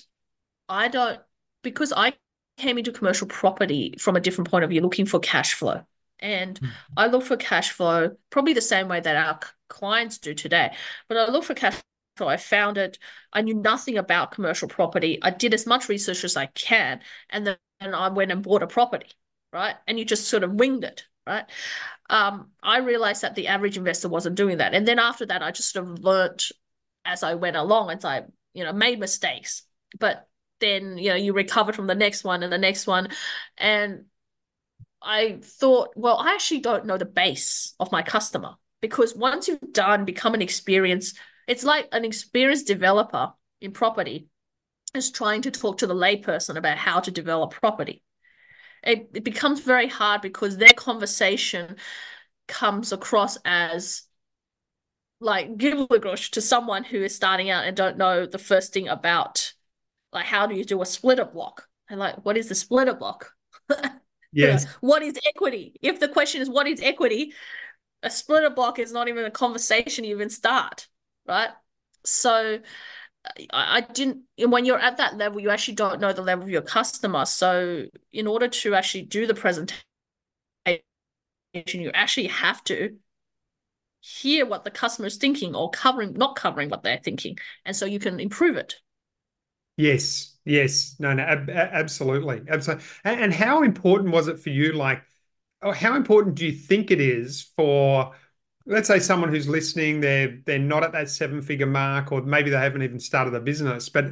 I 0.67 0.89
don't, 0.89 1.21
because 1.63 1.93
I 1.95 2.13
came 2.57 2.77
into 2.77 2.91
commercial 2.91 3.27
property 3.27 3.95
from 3.97 4.17
a 4.17 4.19
different 4.19 4.51
point 4.51 4.65
of 4.65 4.69
view, 4.69 4.81
looking 4.81 5.05
for 5.05 5.17
cash 5.17 5.53
flow. 5.53 5.83
And 6.19 6.59
mm. 6.59 6.69
I 6.97 7.07
look 7.07 7.23
for 7.23 7.37
cash 7.37 7.71
flow 7.71 8.17
probably 8.29 8.51
the 8.51 8.61
same 8.61 8.89
way 8.89 8.99
that 8.99 9.15
our 9.15 9.39
clients 9.69 10.17
do 10.17 10.33
today. 10.33 10.73
But 11.07 11.17
I 11.17 11.31
look 11.31 11.45
for 11.45 11.53
cash 11.53 11.81
flow. 12.17 12.27
I 12.27 12.35
found 12.35 12.77
it. 12.77 12.99
I 13.31 13.41
knew 13.41 13.53
nothing 13.53 13.97
about 13.97 14.31
commercial 14.31 14.67
property. 14.67 15.17
I 15.21 15.29
did 15.29 15.53
as 15.53 15.65
much 15.65 15.87
research 15.87 16.25
as 16.25 16.35
I 16.35 16.47
can. 16.47 16.99
And 17.29 17.47
then 17.47 17.57
I 17.81 18.09
went 18.09 18.33
and 18.33 18.43
bought 18.43 18.63
a 18.63 18.67
property, 18.67 19.11
right? 19.53 19.75
And 19.87 19.97
you 19.97 20.03
just 20.03 20.27
sort 20.27 20.43
of 20.43 20.55
winged 20.55 20.83
it, 20.83 21.05
right? 21.25 21.45
Um, 22.09 22.49
I 22.61 22.79
realized 22.79 23.21
that 23.21 23.35
the 23.35 23.47
average 23.47 23.77
investor 23.77 24.09
wasn't 24.09 24.35
doing 24.35 24.57
that. 24.57 24.73
And 24.73 24.85
then 24.85 24.99
after 24.99 25.25
that, 25.27 25.41
I 25.41 25.51
just 25.51 25.71
sort 25.71 25.87
of 25.87 26.03
learnt 26.03 26.51
as 27.07 27.23
I 27.23 27.35
went 27.35 27.55
along 27.55 27.89
as 27.89 28.05
I, 28.05 28.23
you 28.53 28.63
know, 28.63 28.73
made 28.73 28.99
mistakes. 28.99 29.63
But 29.99 30.27
then, 30.59 30.97
you 30.97 31.09
know, 31.09 31.15
you 31.15 31.33
recover 31.33 31.73
from 31.73 31.87
the 31.87 31.95
next 31.95 32.23
one 32.23 32.43
and 32.43 32.51
the 32.51 32.57
next 32.57 32.85
one. 32.85 33.09
And 33.57 34.05
I 35.01 35.39
thought, 35.41 35.93
well, 35.95 36.17
I 36.17 36.33
actually 36.33 36.59
don't 36.59 36.85
know 36.85 36.97
the 36.97 37.05
base 37.05 37.73
of 37.79 37.91
my 37.91 38.01
customer 38.01 38.55
because 38.81 39.15
once 39.15 39.47
you've 39.47 39.73
done, 39.73 40.05
become 40.05 40.33
an 40.33 40.41
experienced, 40.41 41.17
it's 41.47 41.63
like 41.63 41.87
an 41.91 42.03
experienced 42.03 42.67
developer 42.67 43.31
in 43.61 43.71
property 43.71 44.27
is 44.93 45.11
trying 45.11 45.43
to 45.43 45.51
talk 45.51 45.77
to 45.77 45.87
the 45.87 45.95
layperson 45.95 46.57
about 46.57 46.77
how 46.77 46.99
to 46.99 47.11
develop 47.11 47.51
property. 47.51 48.03
It, 48.83 49.09
it 49.13 49.23
becomes 49.23 49.61
very 49.61 49.87
hard 49.87 50.21
because 50.21 50.57
their 50.57 50.73
conversation 50.75 51.77
comes 52.47 52.91
across 52.91 53.37
as 53.45 54.03
like 55.19 55.57
give 55.57 55.89
gibberish 55.89 56.31
to 56.31 56.41
someone 56.41 56.83
who 56.83 57.03
is 57.03 57.15
starting 57.15 57.49
out 57.49 57.65
and 57.65 57.75
don't 57.75 57.97
know 57.97 58.25
the 58.25 58.37
first 58.37 58.73
thing 58.73 58.87
about 58.87 59.53
like 60.13 60.25
how 60.25 60.47
do 60.47 60.55
you 60.55 60.63
do 60.63 60.81
a 60.81 60.85
splitter 60.85 61.25
block? 61.25 61.67
And 61.89 61.99
like 61.99 62.23
what 62.25 62.37
is 62.37 62.49
the 62.49 62.55
splitter 62.55 62.93
block? 62.93 63.31
Yes. 64.33 64.65
What 64.81 65.01
is 65.01 65.17
equity? 65.27 65.79
If 65.81 65.99
the 65.99 66.09
question 66.09 66.41
is 66.41 66.49
what 66.49 66.67
is 66.67 66.81
equity? 66.81 67.33
A 68.03 68.09
splitter 68.09 68.51
block 68.51 68.77
is 68.77 68.91
not 68.91 69.07
even 69.07 69.25
a 69.25 69.31
conversation 69.31 70.03
you 70.03 70.15
even 70.15 70.29
start 70.29 70.87
right? 71.27 71.49
So 72.05 72.59
I, 73.51 73.77
I 73.77 73.81
didn't 73.81 74.23
when 74.37 74.65
you're 74.65 74.79
at 74.79 74.97
that 74.97 75.17
level 75.17 75.39
you 75.39 75.49
actually 75.49 75.75
don't 75.75 75.99
know 75.99 76.13
the 76.13 76.21
level 76.21 76.43
of 76.43 76.49
your 76.49 76.61
customer. 76.61 77.25
So 77.25 77.85
in 78.11 78.27
order 78.27 78.47
to 78.47 78.75
actually 78.75 79.03
do 79.03 79.27
the 79.27 79.33
presentation 79.33 79.81
you 81.53 81.91
actually 81.93 82.27
have 82.27 82.63
to 82.65 82.97
hear 83.99 84.45
what 84.45 84.63
the 84.63 84.71
customer 84.71 85.07
is 85.07 85.17
thinking 85.17 85.55
or 85.55 85.69
covering 85.69 86.13
not 86.13 86.35
covering 86.35 86.69
what 86.69 86.83
they're 86.83 87.01
thinking 87.03 87.37
and 87.65 87.75
so 87.75 87.85
you 87.85 87.99
can 87.99 88.19
improve 88.19 88.55
it. 88.55 88.75
Yes 89.75 90.35
yes. 90.45 90.95
No 90.99 91.13
no 91.13 91.23
ab- 91.23 91.49
absolutely. 91.49 92.41
Absolutely 92.47 92.85
and, 93.03 93.21
and 93.21 93.33
how 93.33 93.63
important 93.63 94.13
was 94.13 94.27
it 94.27 94.39
for 94.39 94.49
you 94.49 94.73
like 94.73 95.03
oh, 95.61 95.71
how 95.71 95.95
important 95.95 96.35
do 96.35 96.45
you 96.45 96.51
think 96.51 96.91
it 96.91 97.01
is 97.01 97.51
for 97.55 98.13
let's 98.65 98.87
say 98.87 98.99
someone 98.99 99.29
who's 99.29 99.47
listening 99.47 99.99
they're 100.01 100.39
they're 100.45 100.59
not 100.59 100.83
at 100.83 100.91
that 100.93 101.09
seven 101.09 101.41
figure 101.41 101.65
mark 101.65 102.11
or 102.11 102.21
maybe 102.21 102.49
they 102.49 102.57
haven't 102.57 102.81
even 102.83 102.99
started 102.99 103.33
a 103.35 103.39
business 103.39 103.89
but 103.89 104.05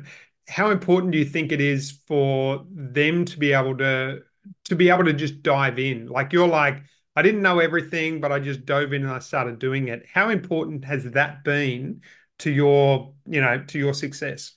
how 0.48 0.70
important 0.72 1.12
do 1.12 1.18
you 1.18 1.26
think 1.26 1.52
it 1.52 1.62
is 1.62 1.92
for 2.08 2.66
them 2.72 3.26
to 3.26 3.40
be 3.40 3.54
able 3.54 3.78
to 3.78 4.22
to 4.66 4.76
be 4.76 4.90
able 4.90 5.06
to 5.06 5.14
just 5.14 5.42
dive 5.42 5.80
in? 5.80 6.08
Like 6.08 6.34
you're 6.34 6.48
like 6.48 6.84
I 7.16 7.22
didn't 7.22 7.42
know 7.42 7.60
everything, 7.60 8.20
but 8.20 8.32
I 8.32 8.40
just 8.40 8.66
dove 8.66 8.94
in 8.94 9.04
and 9.04 9.12
I 9.12 9.20
started 9.20 9.60
doing 9.60 9.88
it. 9.88 10.06
How 10.12 10.30
important 10.30 10.84
has 10.86 11.06
that 11.12 11.44
been 11.44 12.02
to 12.40 12.52
your, 12.52 13.14
you 13.26 13.42
know, 13.42 13.64
to 13.68 13.80
your 13.80 13.94
success? 13.94 14.54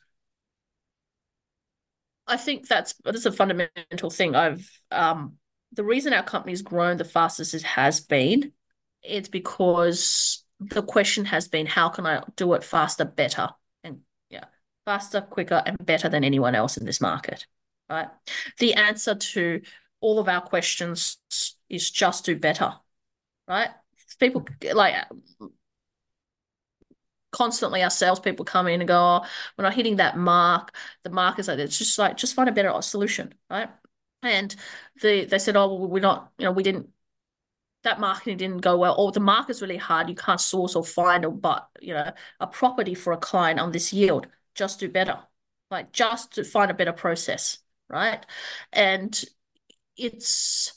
I 2.26 2.36
think 2.36 2.68
that's 2.68 2.94
that's 3.04 3.26
a 3.26 3.32
fundamental 3.32 4.10
thing. 4.10 4.34
I've 4.34 4.68
um 4.90 5.36
the 5.72 5.84
reason 5.84 6.12
our 6.12 6.22
company's 6.22 6.62
grown 6.62 6.96
the 6.96 7.04
fastest 7.04 7.54
it 7.54 7.62
has 7.62 8.00
been, 8.00 8.52
it's 9.02 9.28
because 9.28 10.44
the 10.60 10.82
question 10.82 11.24
has 11.26 11.48
been 11.48 11.66
how 11.66 11.88
can 11.88 12.06
I 12.06 12.22
do 12.36 12.54
it 12.54 12.64
faster, 12.64 13.04
better, 13.04 13.48
and 13.84 14.00
yeah, 14.30 14.44
faster, 14.84 15.20
quicker, 15.20 15.62
and 15.64 15.78
better 15.84 16.08
than 16.08 16.24
anyone 16.24 16.54
else 16.54 16.76
in 16.76 16.84
this 16.84 17.00
market. 17.00 17.46
Right. 17.88 18.08
The 18.58 18.74
answer 18.74 19.14
to 19.14 19.62
all 20.00 20.18
of 20.18 20.28
our 20.28 20.40
questions 20.40 21.18
is 21.68 21.90
just 21.90 22.24
do 22.24 22.36
better, 22.36 22.74
right? 23.46 23.70
People 24.18 24.46
like 24.72 24.94
constantly 27.30 27.82
our 27.82 27.90
salespeople 27.90 28.44
come 28.44 28.66
in 28.66 28.80
and 28.80 28.88
go, 28.88 28.96
oh, 28.96 29.26
we're 29.56 29.64
not 29.64 29.74
hitting 29.74 29.96
that 29.96 30.16
mark. 30.16 30.74
The 31.04 31.10
mark 31.10 31.38
is 31.38 31.48
like 31.48 31.58
it's 31.58 31.78
just 31.78 31.98
like 31.98 32.16
just 32.16 32.34
find 32.34 32.48
a 32.48 32.52
better 32.52 32.80
solution, 32.82 33.34
right? 33.50 33.68
And 34.22 34.54
the 35.02 35.24
they 35.24 35.38
said, 35.38 35.56
oh, 35.56 35.74
well, 35.74 35.88
we're 35.88 36.00
not, 36.00 36.32
you 36.38 36.44
know, 36.44 36.52
we 36.52 36.62
didn't 36.62 36.90
that 37.84 38.00
marketing 38.00 38.36
didn't 38.38 38.58
go 38.58 38.76
well, 38.76 38.94
or 38.98 39.12
the 39.12 39.20
market's 39.20 39.62
really 39.62 39.76
hard. 39.76 40.08
You 40.08 40.14
can't 40.14 40.40
source 40.40 40.74
or 40.74 40.84
find 40.84 41.24
a 41.24 41.30
but 41.30 41.68
you 41.80 41.94
know 41.94 42.12
a 42.40 42.46
property 42.46 42.94
for 42.94 43.12
a 43.12 43.16
client 43.18 43.60
on 43.60 43.72
this 43.72 43.92
yield. 43.92 44.26
Just 44.54 44.80
do 44.80 44.88
better, 44.88 45.18
like 45.70 45.92
just 45.92 46.34
to 46.34 46.44
find 46.44 46.70
a 46.70 46.74
better 46.74 46.92
process, 46.92 47.58
right? 47.88 48.24
And 48.72 49.24
it's 49.98 50.72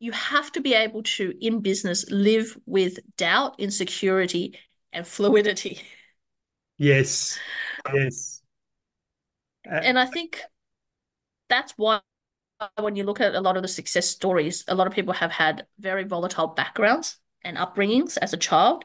you 0.00 0.12
have 0.12 0.52
to 0.52 0.60
be 0.60 0.74
able 0.74 1.02
to 1.02 1.34
in 1.40 1.60
business 1.60 2.10
live 2.10 2.56
with 2.66 2.98
doubt 3.16 3.56
insecurity 3.58 4.58
and 4.92 5.06
fluidity. 5.06 5.80
Yes. 6.78 7.38
Yes. 7.94 8.42
Uh, 9.70 9.80
and 9.82 9.98
i 9.98 10.04
think 10.06 10.42
that's 11.48 11.72
why 11.76 12.00
when 12.80 12.96
you 12.96 13.04
look 13.04 13.20
at 13.20 13.34
a 13.34 13.40
lot 13.40 13.56
of 13.56 13.62
the 13.62 13.68
success 13.68 14.06
stories 14.06 14.64
a 14.68 14.74
lot 14.74 14.86
of 14.86 14.92
people 14.92 15.14
have 15.14 15.30
had 15.30 15.66
very 15.78 16.04
volatile 16.04 16.48
backgrounds 16.48 17.18
and 17.42 17.56
upbringings 17.56 18.18
as 18.20 18.32
a 18.32 18.36
child 18.36 18.84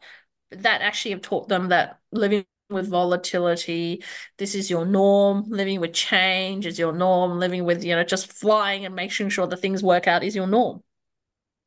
that 0.52 0.82
actually 0.82 1.12
have 1.12 1.22
taught 1.22 1.48
them 1.48 1.70
that 1.70 2.00
living 2.12 2.46
with 2.74 2.90
volatility. 2.90 4.04
This 4.38 4.56
is 4.56 4.70
your 4.70 4.86
norm. 4.86 5.46
Living 5.50 5.80
with 5.80 5.94
change 5.94 6.66
is 6.66 6.78
your 6.80 6.94
norm. 6.94 7.40
Living 7.40 7.66
with, 7.66 7.84
you 7.84 7.96
know, 7.96 8.04
just 8.04 8.32
flying 8.32 8.86
and 8.86 8.96
making 8.96 9.30
sure 9.30 9.48
the 9.48 9.58
things 9.58 9.84
work 9.84 10.08
out 10.08 10.24
is 10.24 10.36
your 10.36 10.48
norm. 10.48 10.84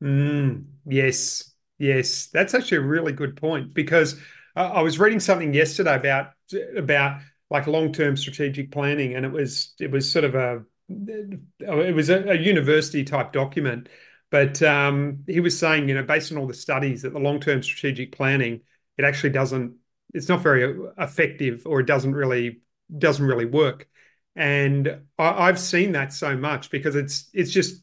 Mm, 0.02 0.66
yes, 0.84 1.52
yes. 1.78 2.26
That's 2.26 2.54
actually 2.54 2.78
a 2.78 2.82
really 2.82 3.12
good 3.12 3.36
point 3.36 3.72
because 3.75 4.20
I 4.54 4.82
was 4.82 4.98
reading 4.98 5.20
something 5.20 5.52
yesterday 5.52 5.94
about 5.96 6.32
about 6.76 7.20
like 7.50 7.66
long-term 7.66 8.16
strategic 8.16 8.72
planning 8.72 9.14
and 9.14 9.25
it 9.25 9.32
was 9.32 9.75
it 9.78 9.90
was 9.90 10.10
sort 10.10 10.25
of 10.25 10.34
a 10.34 10.64
it 10.88 11.94
was 11.94 12.08
a, 12.10 12.30
a 12.30 12.34
university 12.34 13.04
type 13.04 13.32
document 13.32 13.88
but 14.30 14.60
um, 14.62 15.22
he 15.26 15.40
was 15.40 15.58
saying 15.58 15.88
you 15.88 15.94
know 15.94 16.02
based 16.02 16.32
on 16.32 16.38
all 16.38 16.46
the 16.46 16.54
studies 16.54 17.02
that 17.02 17.12
the 17.12 17.18
long-term 17.18 17.62
strategic 17.62 18.12
planning 18.12 18.60
it 18.98 19.04
actually 19.04 19.30
doesn't 19.30 19.75
it's 20.14 20.28
not 20.28 20.42
very 20.42 20.88
effective 20.98 21.62
or 21.66 21.80
it 21.80 21.86
doesn't 21.86 22.14
really 22.14 22.60
doesn't 22.96 23.25
really 23.25 23.44
work. 23.44 23.88
And 24.34 25.00
I, 25.18 25.46
have 25.46 25.58
seen 25.58 25.92
that 25.92 26.12
so 26.12 26.36
much 26.36 26.70
because 26.70 26.94
it's 26.94 27.28
it's 27.32 27.50
just 27.50 27.82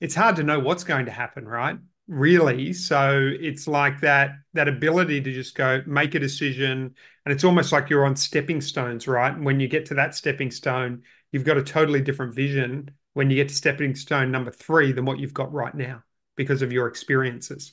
it's 0.00 0.14
hard 0.14 0.36
to 0.36 0.42
know 0.42 0.58
what's 0.58 0.84
going 0.84 1.06
to 1.06 1.12
happen 1.12 1.46
right? 1.46 1.78
Really. 2.06 2.72
So 2.72 3.30
it's 3.40 3.68
like 3.68 4.00
that 4.00 4.32
that 4.54 4.68
ability 4.68 5.20
to 5.20 5.32
just 5.32 5.54
go 5.54 5.82
make 5.86 6.14
a 6.14 6.18
decision 6.18 6.94
and 7.24 7.32
it's 7.32 7.44
almost 7.44 7.72
like 7.72 7.88
you're 7.88 8.04
on 8.04 8.16
stepping 8.16 8.60
stones 8.60 9.08
right? 9.08 9.32
And 9.32 9.44
when 9.44 9.60
you 9.60 9.68
get 9.68 9.86
to 9.86 9.94
that 9.94 10.14
stepping 10.14 10.50
stone 10.50 11.02
you've 11.32 11.44
got 11.44 11.56
a 11.56 11.62
totally 11.62 12.00
different 12.00 12.34
vision 12.34 12.90
when 13.14 13.30
you 13.30 13.36
get 13.36 13.48
to 13.48 13.54
stepping 13.54 13.94
stone 13.94 14.30
number 14.30 14.50
three 14.50 14.92
than 14.92 15.04
what 15.04 15.18
you've 15.18 15.34
got 15.34 15.52
right 15.52 15.74
now 15.74 16.02
because 16.36 16.62
of 16.62 16.72
your 16.72 16.88
experiences. 16.88 17.72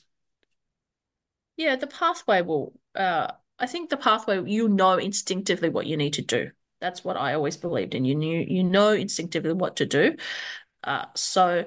Yeah 1.56 1.76
the 1.76 1.86
pathway 1.86 2.40
will 2.40 2.72
uh 2.94 3.32
I 3.58 3.66
think 3.66 3.90
the 3.90 3.96
pathway 3.96 4.42
you 4.44 4.68
know 4.68 4.98
instinctively 4.98 5.68
what 5.68 5.86
you 5.86 5.96
need 5.96 6.14
to 6.14 6.22
do. 6.22 6.50
That's 6.80 7.02
what 7.04 7.16
I 7.16 7.34
always 7.34 7.56
believed 7.56 7.94
in. 7.94 8.04
You 8.04 8.14
knew 8.14 8.44
you 8.46 8.62
know 8.62 8.92
instinctively 8.92 9.52
what 9.52 9.76
to 9.76 9.86
do. 9.86 10.16
Uh, 10.84 11.06
so 11.16 11.64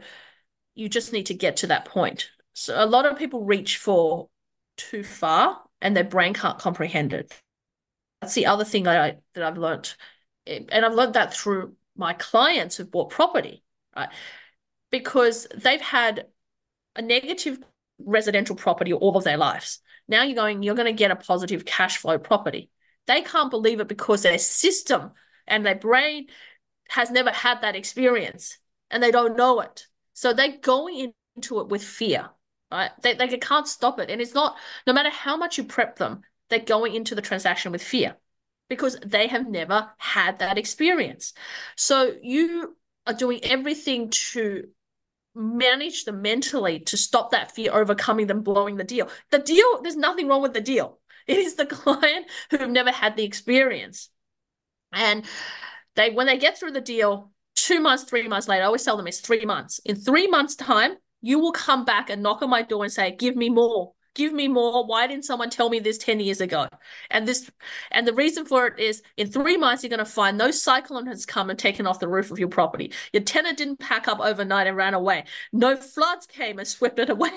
you 0.75 0.89
just 0.89 1.11
need 1.11 1.27
to 1.27 1.33
get 1.33 1.57
to 1.57 1.67
that 1.67 1.85
point. 1.85 2.29
So 2.53 2.81
a 2.81 2.85
lot 2.85 3.05
of 3.05 3.17
people 3.17 3.43
reach 3.43 3.77
for 3.77 4.29
too 4.77 5.03
far 5.03 5.61
and 5.81 5.95
their 5.95 6.03
brain 6.03 6.33
can't 6.33 6.59
comprehend 6.59 7.13
it. 7.13 7.33
That's 8.21 8.35
the 8.35 8.45
other 8.45 8.63
thing 8.63 8.83
that 8.83 8.97
I 8.97 9.17
that 9.33 9.43
I've 9.43 9.57
learned, 9.57 9.93
and 10.45 10.85
I've 10.85 10.93
learned 10.93 11.15
that 11.15 11.33
through 11.33 11.75
my 11.95 12.13
clients 12.13 12.77
who've 12.77 12.89
bought 12.89 13.09
property, 13.09 13.63
right? 13.95 14.09
Because 14.91 15.47
they've 15.55 15.81
had 15.81 16.27
a 16.95 17.01
negative 17.01 17.59
residential 17.99 18.55
property 18.55 18.93
all 18.93 19.17
of 19.17 19.23
their 19.23 19.37
lives. 19.37 19.79
Now 20.11 20.23
you're 20.23 20.35
going, 20.35 20.63
you're 20.63 20.75
going 20.75 20.85
to 20.85 20.93
get 20.93 21.11
a 21.11 21.15
positive 21.15 21.65
cash 21.65 21.97
flow 21.97 22.19
property. 22.19 22.69
They 23.07 23.21
can't 23.23 23.49
believe 23.49 23.79
it 23.79 23.87
because 23.87 24.21
their 24.21 24.37
system 24.37 25.11
and 25.47 25.65
their 25.65 25.75
brain 25.75 26.27
has 26.89 27.09
never 27.11 27.31
had 27.31 27.61
that 27.61 27.75
experience 27.75 28.59
and 28.91 29.01
they 29.01 29.11
don't 29.11 29.37
know 29.37 29.61
it. 29.61 29.87
So 30.13 30.33
they're 30.33 30.57
going 30.61 31.13
into 31.35 31.59
it 31.61 31.69
with 31.69 31.83
fear, 31.83 32.29
right? 32.71 32.91
They, 33.01 33.15
they 33.15 33.37
can't 33.37 33.67
stop 33.67 33.99
it. 33.99 34.09
And 34.11 34.21
it's 34.21 34.35
not, 34.35 34.57
no 34.85 34.93
matter 34.93 35.09
how 35.09 35.37
much 35.37 35.57
you 35.57 35.63
prep 35.63 35.97
them, 35.97 36.21
they're 36.49 36.59
going 36.59 36.93
into 36.95 37.15
the 37.15 37.21
transaction 37.21 37.71
with 37.71 37.81
fear. 37.81 38.17
because 38.69 38.97
they 39.05 39.27
have 39.27 39.47
never 39.49 39.89
had 39.97 40.39
that 40.39 40.57
experience. 40.57 41.33
So 41.75 42.13
you 42.21 42.77
are 43.05 43.13
doing 43.13 43.41
everything 43.43 44.09
to 44.31 44.69
manage 45.33 46.05
them 46.05 46.21
mentally 46.21 46.79
to 46.79 46.97
stop 46.97 47.31
that 47.31 47.53
fear 47.53 47.73
overcoming 47.73 48.27
them 48.27 48.41
blowing 48.41 48.77
the 48.77 48.83
deal. 48.83 49.09
The 49.29 49.39
deal, 49.39 49.81
there's 49.81 49.95
nothing 49.95 50.27
wrong 50.27 50.41
with 50.41 50.53
the 50.53 50.61
deal. 50.61 50.99
It 51.27 51.37
is 51.37 51.55
the 51.55 51.65
client 51.77 52.27
who 52.49 52.57
have 52.57 52.69
never 52.69 52.91
had 52.91 53.15
the 53.15 53.23
experience. 53.23 54.09
And 54.91 55.25
they 55.95 56.11
when 56.11 56.27
they 56.27 56.37
get 56.37 56.57
through 56.57 56.71
the 56.71 56.81
deal, 56.81 57.31
two 57.55 57.79
months, 57.79 58.03
three 58.03 58.27
months 58.27 58.47
later, 58.47 58.63
I 58.63 58.65
always 58.65 58.83
tell 58.83 58.97
them 58.97 59.07
it's 59.07 59.21
three 59.21 59.45
months. 59.45 59.79
In 59.85 59.95
three 59.95 60.27
months' 60.27 60.55
time, 60.55 60.95
you 61.21 61.39
will 61.39 61.51
come 61.51 61.85
back 61.85 62.09
and 62.09 62.23
knock 62.23 62.41
on 62.41 62.49
my 62.49 62.61
door 62.61 62.83
and 62.83 62.91
say, 62.91 63.15
Give 63.15 63.35
me 63.35 63.49
more 63.49 63.93
give 64.13 64.33
me 64.33 64.47
more. 64.47 64.85
Why 64.85 65.07
didn't 65.07 65.25
someone 65.25 65.49
tell 65.49 65.69
me 65.69 65.79
this 65.79 65.97
10 65.97 66.19
years 66.19 66.41
ago? 66.41 66.67
And 67.09 67.27
this 67.27 67.49
and 67.91 68.07
the 68.07 68.13
reason 68.13 68.45
for 68.45 68.67
it 68.67 68.79
is 68.79 69.01
in 69.17 69.27
three 69.27 69.57
months 69.57 69.83
you're 69.83 69.89
going 69.89 69.99
to 69.99 70.05
find 70.05 70.37
no 70.37 70.51
cyclone 70.51 71.07
has 71.07 71.25
come 71.25 71.49
and 71.49 71.57
taken 71.57 71.87
off 71.87 71.99
the 71.99 72.07
roof 72.07 72.31
of 72.31 72.39
your 72.39 72.49
property. 72.49 72.91
Your 73.13 73.23
tenant 73.23 73.57
didn't 73.57 73.79
pack 73.79 74.07
up 74.07 74.19
overnight 74.19 74.67
and 74.67 74.77
ran 74.77 74.93
away. 74.93 75.25
No 75.53 75.75
floods 75.75 76.25
came 76.25 76.59
and 76.59 76.67
swept 76.67 76.99
it 76.99 77.09
away. 77.09 77.31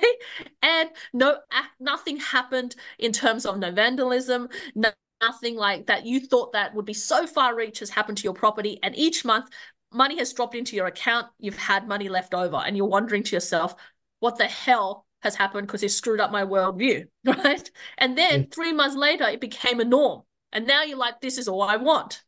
And 0.62 0.90
no 1.12 1.38
nothing 1.80 2.18
happened 2.18 2.76
in 2.98 3.12
terms 3.12 3.46
of 3.46 3.58
no 3.58 3.70
vandalism. 3.70 4.48
No, 4.74 4.90
nothing 5.20 5.56
like 5.56 5.86
that. 5.86 6.06
You 6.06 6.20
thought 6.20 6.52
that 6.52 6.74
would 6.74 6.86
be 6.86 6.94
so 6.94 7.26
far 7.26 7.54
reach 7.54 7.78
has 7.80 7.90
happened 7.90 8.18
to 8.18 8.24
your 8.24 8.34
property. 8.34 8.78
And 8.82 8.96
each 8.96 9.24
month 9.24 9.48
money 9.92 10.18
has 10.18 10.32
dropped 10.32 10.54
into 10.54 10.76
your 10.76 10.86
account. 10.86 11.26
You've 11.38 11.56
had 11.56 11.86
money 11.88 12.08
left 12.08 12.34
over. 12.34 12.56
And 12.56 12.76
you're 12.76 12.86
wondering 12.86 13.22
to 13.22 13.36
yourself 13.36 13.74
what 14.20 14.38
the 14.38 14.46
hell 14.46 15.03
has 15.24 15.34
happened 15.34 15.66
because 15.66 15.80
he 15.80 15.88
screwed 15.88 16.20
up 16.20 16.30
my 16.30 16.44
worldview, 16.44 17.06
right? 17.24 17.70
And 17.98 18.16
then 18.16 18.46
three 18.46 18.72
months 18.72 18.94
later, 18.94 19.24
it 19.24 19.40
became 19.40 19.80
a 19.80 19.84
norm. 19.84 20.22
And 20.52 20.66
now 20.66 20.84
you're 20.84 20.98
like, 20.98 21.20
this 21.20 21.38
is 21.38 21.48
all 21.48 21.62
I 21.62 21.76
want, 21.76 22.22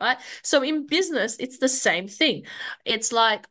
right? 0.00 0.16
So 0.42 0.62
in 0.62 0.86
business, 0.86 1.36
it's 1.38 1.58
the 1.58 1.68
same 1.68 2.08
thing. 2.08 2.46
It's 2.84 3.12
like, 3.12 3.46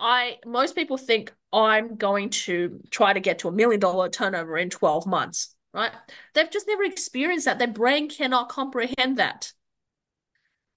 I 0.00 0.38
most 0.46 0.74
people 0.74 0.96
think 0.96 1.32
I'm 1.52 1.96
going 1.96 2.30
to 2.30 2.80
try 2.90 3.12
to 3.12 3.20
get 3.20 3.40
to 3.40 3.48
a 3.48 3.52
million 3.52 3.80
dollar 3.80 4.08
turnover 4.08 4.56
in 4.56 4.70
12 4.70 5.06
months, 5.06 5.54
right? 5.72 5.92
They've 6.34 6.50
just 6.50 6.66
never 6.66 6.84
experienced 6.84 7.44
that. 7.44 7.58
Their 7.58 7.68
brain 7.68 8.08
cannot 8.08 8.48
comprehend 8.48 9.18
that. 9.18 9.52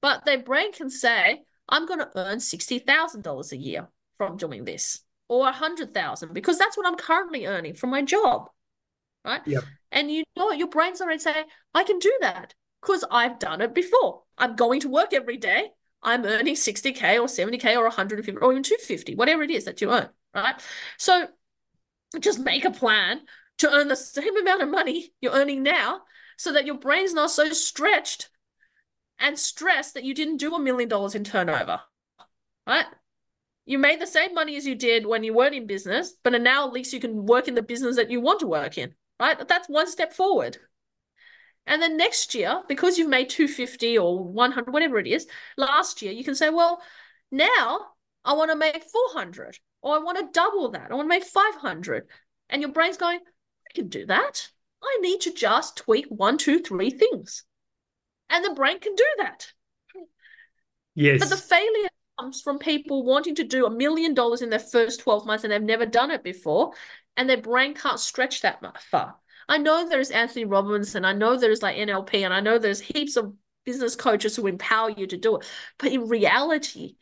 But 0.01 0.25
their 0.25 0.43
brain 0.43 0.73
can 0.73 0.89
say, 0.89 1.43
I'm 1.69 1.85
going 1.85 1.99
to 1.99 2.11
earn 2.15 2.39
$60,000 2.39 3.51
a 3.51 3.57
year 3.57 3.87
from 4.17 4.35
doing 4.35 4.65
this 4.65 4.99
or 5.27 5.47
a 5.47 5.51
hundred 5.51 5.93
thousand 5.93 6.33
because 6.33 6.57
that's 6.57 6.77
what 6.77 6.87
I'm 6.87 6.95
currently 6.95 7.45
earning 7.45 7.73
from 7.75 7.89
my 7.89 8.01
job. 8.01 8.49
Right. 9.25 9.41
Yep. 9.45 9.63
And 9.91 10.11
you 10.11 10.23
know 10.35 10.51
your 10.51 10.67
brain's 10.67 11.01
already 11.01 11.19
saying, 11.19 11.45
I 11.73 11.83
can 11.83 11.99
do 11.99 12.11
that 12.21 12.53
because 12.81 13.05
I've 13.09 13.39
done 13.39 13.61
it 13.61 13.73
before. 13.73 14.23
I'm 14.37 14.55
going 14.55 14.81
to 14.81 14.89
work 14.89 15.13
every 15.13 15.37
day. 15.37 15.69
I'm 16.01 16.25
earning 16.25 16.55
60K 16.55 17.19
or 17.19 17.27
70K 17.27 17.77
or 17.77 17.83
150 17.83 18.31
or 18.39 18.51
even 18.51 18.63
250, 18.63 19.15
whatever 19.15 19.43
it 19.43 19.51
is 19.51 19.65
that 19.65 19.79
you 19.81 19.91
earn. 19.91 20.09
Right. 20.35 20.55
So 20.97 21.27
just 22.19 22.39
make 22.39 22.65
a 22.65 22.71
plan 22.71 23.21
to 23.59 23.71
earn 23.71 23.87
the 23.87 23.95
same 23.95 24.35
amount 24.35 24.61
of 24.61 24.69
money 24.69 25.13
you're 25.21 25.33
earning 25.33 25.63
now 25.63 26.01
so 26.37 26.51
that 26.51 26.65
your 26.65 26.77
brain's 26.77 27.13
not 27.13 27.31
so 27.31 27.49
stretched 27.51 28.29
and 29.19 29.39
stressed 29.39 29.93
that 29.93 30.03
you 30.03 30.13
didn't 30.13 30.37
do 30.37 30.53
a 30.53 30.59
million 30.59 30.89
dollars 30.89 31.15
in 31.15 31.23
turnover. 31.23 31.79
Right 32.67 32.85
you 33.65 33.77
made 33.77 34.01
the 34.01 34.07
same 34.07 34.33
money 34.33 34.55
as 34.55 34.65
you 34.65 34.75
did 34.75 35.05
when 35.05 35.23
you 35.23 35.33
weren't 35.33 35.55
in 35.55 35.67
business, 35.67 36.13
but 36.23 36.39
now 36.41 36.67
at 36.67 36.73
least 36.73 36.93
you 36.93 36.99
can 36.99 37.25
work 37.25 37.47
in 37.47 37.55
the 37.55 37.61
business 37.61 37.95
that 37.95 38.11
you 38.11 38.19
want 38.19 38.41
to 38.41 38.47
work 38.47 38.77
in, 38.77 38.93
right? 39.19 39.47
That's 39.47 39.69
one 39.69 39.87
step 39.89 40.13
forward. 40.13 40.57
And 41.65 41.81
then 41.81 41.95
next 41.95 42.35
year, 42.35 42.61
because 42.67 42.97
you've 42.97 43.09
made 43.09 43.29
250 43.29 43.97
or 43.97 44.23
100, 44.23 44.73
whatever 44.73 44.99
it 44.99 45.07
is, 45.07 45.27
last 45.55 46.01
year, 46.01 46.11
you 46.11 46.23
can 46.23 46.35
say, 46.35 46.49
well, 46.49 46.81
now 47.31 47.87
I 48.25 48.33
want 48.33 48.51
to 48.51 48.57
make 48.57 48.83
400 48.83 49.57
or 49.81 49.95
I 49.95 49.99
want 49.99 50.17
to 50.17 50.27
double 50.33 50.71
that. 50.71 50.91
I 50.91 50.95
want 50.95 51.05
to 51.05 51.09
make 51.09 51.23
500. 51.23 52.07
And 52.49 52.61
your 52.61 52.71
brain's 52.71 52.97
going, 52.97 53.19
I 53.19 53.73
can 53.73 53.87
do 53.87 54.05
that. 54.07 54.49
I 54.83 54.97
need 55.01 55.21
to 55.21 55.33
just 55.33 55.77
tweak 55.77 56.07
one, 56.09 56.37
two, 56.37 56.59
three 56.59 56.89
things. 56.89 57.45
And 58.29 58.43
the 58.43 58.53
brain 58.53 58.79
can 58.79 58.95
do 58.95 59.05
that. 59.19 59.47
Yes. 60.95 61.19
But 61.21 61.29
the 61.29 61.37
failure 61.37 61.89
comes 62.19 62.41
from 62.41 62.59
people 62.59 63.03
wanting 63.03 63.35
to 63.35 63.43
do 63.43 63.65
a 63.65 63.71
million 63.71 64.13
dollars 64.13 64.41
in 64.41 64.49
their 64.49 64.59
first 64.59 64.99
12 65.01 65.25
months 65.25 65.43
and 65.43 65.51
they've 65.51 65.61
never 65.61 65.85
done 65.85 66.11
it 66.11 66.23
before 66.23 66.73
and 67.17 67.29
their 67.29 67.41
brain 67.41 67.73
can't 67.73 67.99
stretch 67.99 68.41
that 68.41 68.61
far. 68.81 69.15
I 69.47 69.57
know 69.57 69.87
there's 69.87 70.11
Anthony 70.11 70.45
Robbins 70.45 70.95
and 70.95 71.05
I 71.05 71.13
know 71.13 71.37
there's 71.37 71.61
like 71.61 71.77
NLP 71.77 72.23
and 72.23 72.33
I 72.33 72.39
know 72.39 72.57
there's 72.57 72.79
heaps 72.79 73.17
of 73.17 73.33
business 73.65 73.95
coaches 73.95 74.35
who 74.35 74.47
empower 74.47 74.89
you 74.89 75.07
to 75.07 75.17
do 75.17 75.37
it. 75.37 75.45
But 75.77 75.91
in 75.91 76.07
reality, 76.07 76.95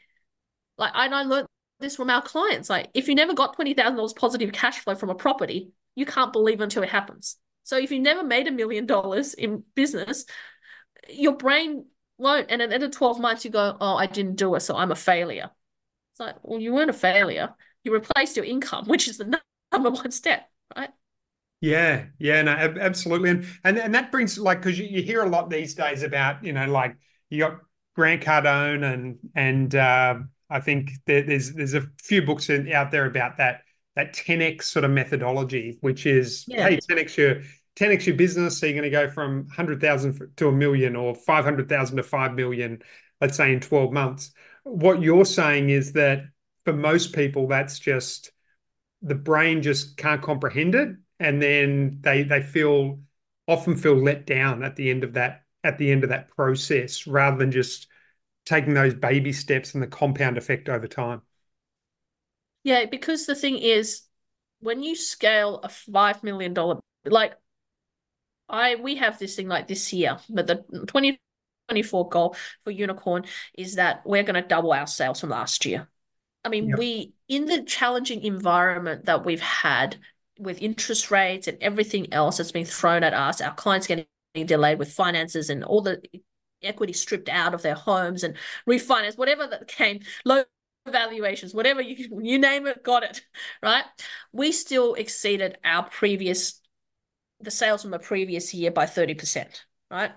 like 0.77 0.91
I, 0.93 1.07
I 1.07 1.23
learned 1.23 1.47
this 1.79 1.95
from 1.95 2.09
our 2.09 2.21
clients, 2.21 2.69
like 2.69 2.89
if 2.93 3.07
you 3.07 3.15
never 3.15 3.33
got 3.33 3.57
$20,000 3.57 4.15
positive 4.15 4.51
cash 4.51 4.79
flow 4.79 4.95
from 4.95 5.09
a 5.09 5.15
property, 5.15 5.71
you 5.95 6.05
can't 6.05 6.33
believe 6.33 6.61
until 6.61 6.83
it 6.83 6.89
happens. 6.89 7.37
So 7.63 7.77
if 7.77 7.91
you 7.91 7.99
never 7.99 8.23
made 8.23 8.47
a 8.47 8.51
million 8.51 8.85
dollars 8.85 9.33
in 9.33 9.63
business, 9.75 10.25
your 11.09 11.35
brain 11.35 11.85
won't. 12.21 12.49
And 12.49 12.61
at 12.61 12.69
the 12.69 12.75
end 12.75 12.83
of 12.83 12.91
12 12.91 13.19
months, 13.19 13.43
you 13.43 13.51
go, 13.51 13.75
oh, 13.81 13.95
I 13.95 14.05
didn't 14.05 14.35
do 14.35 14.55
it, 14.55 14.61
so 14.61 14.75
I'm 14.75 14.91
a 14.91 14.95
failure. 14.95 15.49
It's 16.13 16.19
like, 16.19 16.35
well, 16.43 16.59
you 16.59 16.73
weren't 16.73 16.89
a 16.89 16.93
failure. 16.93 17.53
You 17.83 17.93
replaced 17.93 18.35
your 18.35 18.45
income, 18.45 18.87
which 18.87 19.07
is 19.07 19.17
the 19.17 19.39
number 19.71 19.89
one 19.89 20.11
step, 20.11 20.49
right? 20.75 20.89
Yeah, 21.61 22.05
yeah, 22.17 22.41
no, 22.41 22.51
absolutely, 22.53 23.29
and 23.29 23.45
and 23.63 23.77
and 23.77 23.93
that 23.93 24.11
brings 24.11 24.39
like 24.39 24.63
because 24.63 24.79
you, 24.79 24.85
you 24.85 25.03
hear 25.03 25.21
a 25.21 25.29
lot 25.29 25.51
these 25.51 25.75
days 25.75 26.01
about 26.01 26.43
you 26.43 26.53
know 26.53 26.65
like 26.65 26.95
you 27.29 27.37
got 27.37 27.59
Grant 27.95 28.23
Cardone 28.23 28.83
and 28.91 29.19
and 29.35 29.75
uh, 29.75 30.15
I 30.49 30.59
think 30.59 30.91
there, 31.05 31.21
there's 31.21 31.53
there's 31.53 31.75
a 31.75 31.85
few 32.01 32.23
books 32.23 32.49
in, 32.49 32.71
out 32.71 32.89
there 32.89 33.05
about 33.05 33.37
that 33.37 33.61
that 33.95 34.15
10x 34.15 34.63
sort 34.63 34.85
of 34.85 34.91
methodology, 34.91 35.77
which 35.81 36.07
is 36.07 36.45
yeah. 36.47 36.67
hey 36.67 36.77
10x 36.77 37.17
your 37.17 37.41
10x 37.81 38.05
your 38.05 38.15
business. 38.15 38.59
So 38.59 38.67
you're 38.67 38.73
going 38.73 38.83
to 38.83 38.89
go 38.89 39.09
from 39.09 39.45
100,000 39.47 40.31
to 40.37 40.47
a 40.47 40.51
million 40.51 40.95
or 40.95 41.15
500,000 41.15 41.97
to 41.97 42.03
5 42.03 42.33
million, 42.33 42.81
let's 43.19 43.37
say 43.37 43.51
in 43.51 43.59
12 43.59 43.91
months. 43.91 44.31
What 44.63 45.01
you're 45.01 45.25
saying 45.25 45.69
is 45.71 45.93
that 45.93 46.25
for 46.63 46.73
most 46.73 47.13
people, 47.13 47.47
that's 47.47 47.79
just 47.79 48.31
the 49.01 49.15
brain 49.15 49.63
just 49.63 49.97
can't 49.97 50.21
comprehend 50.21 50.75
it. 50.75 50.89
And 51.19 51.41
then 51.41 51.97
they, 52.01 52.23
they 52.23 52.41
feel 52.41 52.99
often 53.47 53.75
feel 53.75 53.95
let 53.95 54.25
down 54.25 54.63
at 54.63 54.75
the 54.75 54.91
end 54.91 55.03
of 55.03 55.13
that, 55.13 55.43
at 55.63 55.77
the 55.77 55.91
end 55.91 56.03
of 56.03 56.09
that 56.09 56.29
process 56.29 57.07
rather 57.07 57.37
than 57.37 57.51
just 57.51 57.87
taking 58.45 58.73
those 58.73 58.93
baby 58.93 59.33
steps 59.33 59.73
and 59.73 59.81
the 59.81 59.87
compound 59.87 60.37
effect 60.37 60.69
over 60.69 60.87
time. 60.87 61.21
Yeah, 62.63 62.85
because 62.85 63.25
the 63.25 63.35
thing 63.35 63.57
is, 63.57 64.03
when 64.59 64.83
you 64.83 64.95
scale 64.95 65.59
a 65.63 65.67
$5 65.67 66.21
million, 66.21 66.55
like 67.05 67.33
I 68.51 68.75
we 68.75 68.95
have 68.95 69.17
this 69.17 69.35
thing 69.35 69.47
like 69.47 69.67
this 69.67 69.91
year, 69.93 70.17
but 70.29 70.45
the 70.45 70.57
2024 70.71 72.09
goal 72.09 72.35
for 72.63 72.73
Unikorn 72.73 73.25
is 73.57 73.75
that 73.75 74.01
we're 74.05 74.23
going 74.23 74.41
to 74.41 74.47
double 74.47 74.73
our 74.73 74.87
sales 74.87 75.21
from 75.21 75.29
last 75.29 75.65
year. 75.65 75.87
I 76.43 76.49
mean, 76.49 76.69
yep. 76.69 76.77
we 76.79 77.13
in 77.27 77.45
the 77.45 77.63
challenging 77.63 78.23
environment 78.23 79.05
that 79.05 79.25
we've 79.25 79.41
had 79.41 79.97
with 80.39 80.61
interest 80.61 81.11
rates 81.11 81.47
and 81.47 81.57
everything 81.61 82.13
else 82.13 82.37
that's 82.37 82.51
been 82.51 82.65
thrown 82.65 83.03
at 83.03 83.13
us, 83.13 83.41
our 83.41 83.53
clients 83.53 83.87
getting 83.87 84.05
delayed 84.33 84.79
with 84.79 84.91
finances 84.91 85.49
and 85.49 85.63
all 85.63 85.81
the 85.81 86.01
equity 86.63 86.93
stripped 86.93 87.29
out 87.29 87.53
of 87.53 87.61
their 87.61 87.75
homes 87.75 88.23
and 88.23 88.35
refinance, 88.67 89.17
whatever 89.17 89.47
that 89.47 89.67
came, 89.67 89.99
low 90.25 90.43
valuations, 90.87 91.53
whatever 91.53 91.81
you 91.81 92.19
you 92.21 92.39
name 92.39 92.65
it, 92.65 92.83
got 92.83 93.03
it, 93.03 93.21
right? 93.61 93.83
We 94.31 94.51
still 94.51 94.95
exceeded 94.95 95.57
our 95.63 95.83
previous 95.83 96.60
the 97.43 97.51
sales 97.51 97.81
from 97.81 97.93
a 97.93 97.99
previous 97.99 98.53
year 98.53 98.71
by 98.71 98.85
30%, 98.85 99.47
right? 99.89 100.11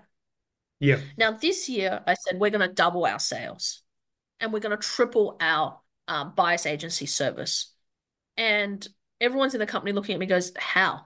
Yeah. 0.79 0.99
Now, 1.17 1.31
this 1.31 1.69
year, 1.69 2.01
I 2.05 2.15
said 2.15 2.39
we're 2.39 2.51
going 2.51 2.67
to 2.67 2.73
double 2.73 3.05
our 3.05 3.19
sales 3.19 3.81
and 4.39 4.51
we're 4.51 4.59
going 4.59 4.77
to 4.77 4.81
triple 4.81 5.37
our 5.39 5.79
um, 6.07 6.33
buyer's 6.35 6.65
agency 6.65 7.05
service. 7.05 7.73
And 8.37 8.85
everyone's 9.21 9.53
in 9.53 9.59
the 9.59 9.65
company 9.65 9.93
looking 9.93 10.13
at 10.13 10.19
me 10.19 10.25
goes, 10.25 10.51
How? 10.57 11.05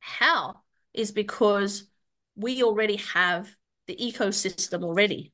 How 0.00 0.60
is 0.92 1.12
because 1.12 1.88
we 2.36 2.62
already 2.62 2.96
have 2.96 3.54
the 3.86 3.96
ecosystem 3.96 4.82
already. 4.82 5.32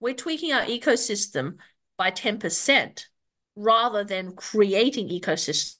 We're 0.00 0.14
tweaking 0.14 0.52
our 0.52 0.62
ecosystem 0.62 1.56
by 1.96 2.10
10% 2.10 3.04
rather 3.56 4.04
than 4.04 4.34
creating 4.34 5.08
ecosystems. 5.08 5.76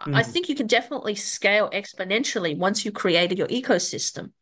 Mm. 0.00 0.14
I 0.14 0.22
think 0.22 0.48
you 0.48 0.54
can 0.54 0.66
definitely 0.66 1.14
scale 1.14 1.70
exponentially 1.70 2.56
once 2.56 2.84
you 2.84 2.92
created 2.92 3.38
your 3.38 3.48
ecosystem. 3.48 4.32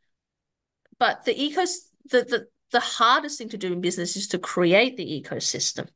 But 0.99 1.25
the 1.25 1.35
ecos 1.35 1.75
the, 2.11 2.23
the 2.23 2.47
the 2.71 2.81
hardest 2.81 3.39
thing 3.39 3.49
to 3.51 3.59
do 3.59 3.73
in 3.73 3.81
business 3.81 4.17
is 4.17 4.29
to 4.29 4.39
create 4.39 4.97
the 4.97 5.23
ecosystem 5.23 5.89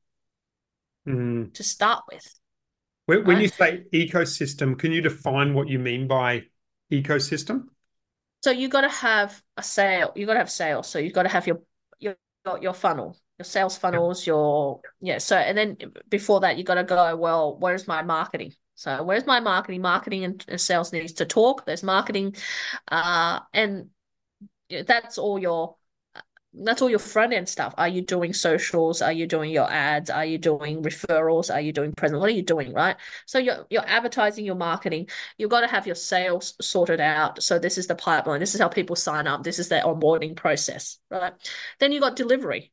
mm. 1.07 1.53
to 1.55 1.63
start 1.63 2.05
with. 2.11 2.35
When, 3.07 3.19
right? 3.19 3.27
when 3.27 3.41
you 3.41 3.49
say 3.49 3.85
ecosystem, 3.93 4.79
can 4.79 4.93
you 4.93 5.01
define 5.01 5.55
what 5.55 5.69
you 5.69 5.79
mean 5.79 6.07
by 6.07 6.45
ecosystem? 6.93 7.69
so 8.43 8.51
you 8.51 8.69
got 8.69 8.83
to 8.83 8.89
have 8.89 9.43
a 9.57 9.63
sale. 9.63 10.13
You 10.15 10.27
got 10.27 10.35
to 10.35 10.41
have 10.41 10.51
sales. 10.51 10.89
So 10.89 10.99
you've 10.99 11.13
got 11.13 11.25
to 11.25 11.29
have 11.29 11.47
your 11.47 11.61
your 11.99 12.17
your 12.61 12.73
funnel, 12.73 13.17
your 13.39 13.45
sales 13.45 13.77
funnels, 13.77 14.27
your 14.27 14.81
yeah. 15.01 15.19
So 15.19 15.37
and 15.37 15.59
then 15.59 15.77
before 16.09 16.41
that, 16.41 16.57
you 16.57 16.65
got 16.65 16.77
to 16.77 16.85
go. 16.85 17.17
Well, 17.17 17.57
where's 17.59 17.89
my 17.89 18.03
marketing? 18.03 18.53
So 18.79 19.03
where's 19.03 19.27
my 19.27 19.41
marketing? 19.41 19.83
Marketing 19.83 20.23
and, 20.23 20.61
sales 20.61 20.93
needs 20.93 21.15
to 21.15 21.27
talk. 21.27 21.67
There's 21.67 21.83
marketing, 21.83 22.37
uh, 22.87 23.41
and 23.53 23.89
that's 24.87 25.19
all 25.19 25.37
your 25.37 25.75
that's 26.55 26.81
all 26.81 26.89
your 26.89 27.01
front 27.01 27.33
end 27.33 27.49
stuff. 27.49 27.75
Are 27.77 27.89
you 27.89 28.03
doing 28.03 28.33
socials? 28.33 29.03
Are 29.03 29.13
you 29.13 29.27
doing 29.27 29.51
your 29.51 29.69
ads? 29.69 30.11
Are 30.11 30.25
you 30.25 30.39
doing 30.39 30.85
referrals? 30.85 31.53
Are 31.53 31.61
you 31.61 31.73
doing 31.73 31.93
present? 31.93 32.21
What 32.21 32.29
are 32.29 32.33
you 32.33 32.45
doing, 32.45 32.73
right? 32.73 32.95
So 33.27 33.41
you're 33.41 33.67
you're 33.69 33.85
advertising, 33.85 34.45
your 34.45 34.55
marketing. 34.55 35.09
You've 35.39 35.51
got 35.51 35.63
to 35.63 35.67
have 35.67 35.87
your 35.89 35.97
sales 35.97 36.55
sorted 36.61 37.01
out. 37.01 37.43
So 37.43 37.59
this 37.59 37.79
is 37.79 37.89
the 37.89 37.97
pipeline. 37.97 38.39
This 38.39 38.55
is 38.55 38.61
how 38.61 38.69
people 38.69 38.95
sign 38.95 39.27
up. 39.27 39.43
This 39.43 39.59
is 39.59 39.69
their 39.69 39.83
onboarding 39.83 40.37
process, 40.37 40.99
right? 41.11 41.33
Then 41.81 41.91
you 41.91 41.99
got 41.99 42.15
delivery, 42.15 42.71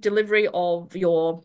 delivery 0.00 0.48
of 0.52 0.96
your 0.96 1.44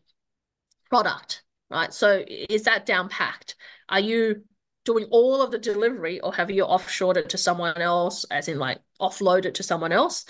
product, 0.90 1.44
right? 1.70 1.94
So 1.94 2.26
is 2.28 2.64
that 2.64 2.88
down 2.88 3.08
packed? 3.08 3.56
Are 3.92 4.00
you 4.00 4.44
doing 4.86 5.06
all 5.12 5.42
of 5.42 5.52
the 5.52 5.60
delivery 5.60 6.20
or 6.22 6.34
have 6.34 6.50
you 6.50 6.66
offshored 6.66 7.18
it 7.18 7.30
to 7.30 7.38
someone 7.38 7.78
else 7.78 8.26
as 8.32 8.48
in 8.48 8.58
like 8.58 8.80
offload 9.00 9.46
it 9.46 9.56
to 9.56 9.64
someone 9.64 9.92
else 9.92 10.26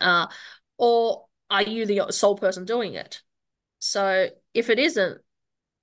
uh, 0.00 0.26
or 0.76 1.24
are 1.50 1.62
you 1.62 1.86
the 1.86 2.06
sole 2.10 2.36
person 2.36 2.64
doing 2.64 2.94
it? 2.94 3.22
So 3.78 4.28
if 4.52 4.68
it 4.68 4.78
isn't, 4.78 5.20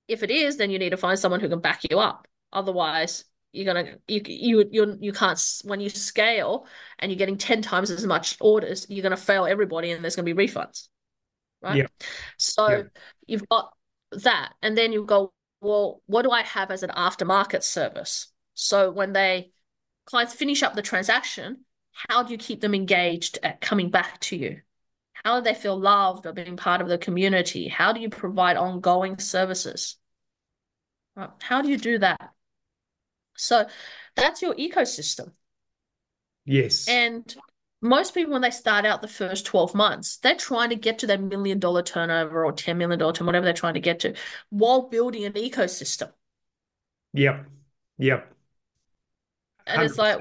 if 0.06 0.22
it 0.22 0.30
is, 0.30 0.56
then 0.56 0.70
you 0.70 0.78
need 0.78 0.90
to 0.90 0.96
find 0.96 1.18
someone 1.18 1.40
who 1.40 1.48
can 1.48 1.60
back 1.60 1.80
you 1.90 1.98
up. 1.98 2.28
Otherwise, 2.52 3.24
you're 3.52 3.64
gonna 3.64 3.96
you 4.06 4.20
you 4.26 4.64
you 4.70 4.98
you 5.00 5.12
can't 5.12 5.40
when 5.64 5.80
you 5.80 5.88
scale 5.88 6.66
and 6.98 7.10
you're 7.10 7.18
getting 7.18 7.38
ten 7.38 7.62
times 7.62 7.90
as 7.90 8.06
much 8.06 8.36
orders, 8.40 8.86
you're 8.88 9.02
gonna 9.02 9.16
fail 9.16 9.46
everybody, 9.46 9.90
and 9.90 10.04
there's 10.04 10.14
gonna 10.14 10.32
be 10.32 10.46
refunds, 10.46 10.88
right? 11.62 11.76
Yeah. 11.76 11.86
So 12.38 12.68
yeah. 12.68 12.82
you've 13.26 13.48
got 13.48 13.72
that, 14.12 14.52
and 14.62 14.76
then 14.76 14.92
you 14.92 15.04
go, 15.04 15.32
well, 15.66 16.02
what 16.06 16.22
do 16.22 16.30
I 16.30 16.42
have 16.42 16.70
as 16.70 16.82
an 16.82 16.90
aftermarket 16.90 17.62
service? 17.62 18.28
So 18.54 18.90
when 18.90 19.12
they 19.12 19.50
clients 20.06 20.34
finish 20.34 20.62
up 20.62 20.74
the 20.74 20.82
transaction, 20.82 21.64
how 21.92 22.22
do 22.22 22.32
you 22.32 22.38
keep 22.38 22.60
them 22.60 22.74
engaged 22.74 23.38
at 23.42 23.60
coming 23.60 23.90
back 23.90 24.20
to 24.20 24.36
you? 24.36 24.60
How 25.24 25.40
do 25.40 25.44
they 25.44 25.54
feel 25.54 25.78
loved 25.78 26.26
or 26.26 26.32
being 26.32 26.56
part 26.56 26.80
of 26.80 26.88
the 26.88 26.98
community? 26.98 27.68
How 27.68 27.92
do 27.92 28.00
you 28.00 28.08
provide 28.08 28.56
ongoing 28.56 29.18
services? 29.18 29.96
How 31.40 31.62
do 31.62 31.68
you 31.68 31.78
do 31.78 31.98
that? 31.98 32.30
So 33.36 33.66
that's 34.14 34.42
your 34.42 34.54
ecosystem. 34.54 35.32
Yes. 36.44 36.86
And 36.88 37.34
most 37.88 38.14
people, 38.14 38.32
when 38.32 38.42
they 38.42 38.50
start 38.50 38.84
out 38.84 39.02
the 39.02 39.08
first 39.08 39.46
12 39.46 39.74
months, 39.74 40.18
they're 40.18 40.34
trying 40.34 40.70
to 40.70 40.76
get 40.76 41.00
to 41.00 41.06
their 41.06 41.18
million 41.18 41.58
dollar 41.58 41.82
turnover 41.82 42.44
or 42.44 42.52
$10 42.52 42.76
million 42.76 42.98
turnover, 42.98 43.24
whatever 43.24 43.44
they're 43.44 43.52
trying 43.52 43.74
to 43.74 43.80
get 43.80 44.00
to, 44.00 44.14
while 44.50 44.88
building 44.88 45.24
an 45.24 45.32
ecosystem. 45.32 46.10
Yep. 47.12 47.46
Yep. 47.98 48.32
And 49.66 49.82
100%. 49.82 49.84
it's 49.84 49.98
like, 49.98 50.20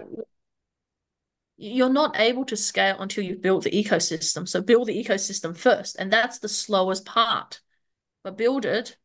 you're 1.58 1.90
not 1.90 2.20
able 2.20 2.46
to 2.46 2.58
scale 2.58 2.98
until 3.00 3.24
you've 3.24 3.42
built 3.42 3.64
the 3.64 3.72
ecosystem. 3.72 4.48
So 4.48 4.62
build 4.62 4.88
the 4.88 5.04
ecosystem 5.04 5.56
first, 5.56 5.96
and 5.98 6.12
that's 6.12 6.40
the 6.40 6.50
slowest 6.50 7.06
part. 7.06 7.62
But 8.24 8.38
build 8.38 8.66
it 8.66 8.98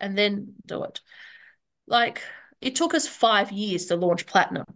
and 0.00 0.16
then 0.16 0.54
do 0.66 0.84
it. 0.84 1.00
Like 1.86 2.22
it 2.60 2.76
took 2.76 2.94
us 2.94 3.08
five 3.08 3.50
years 3.52 3.86
to 3.86 3.96
launch 3.96 4.26
Platinum. 4.26 4.66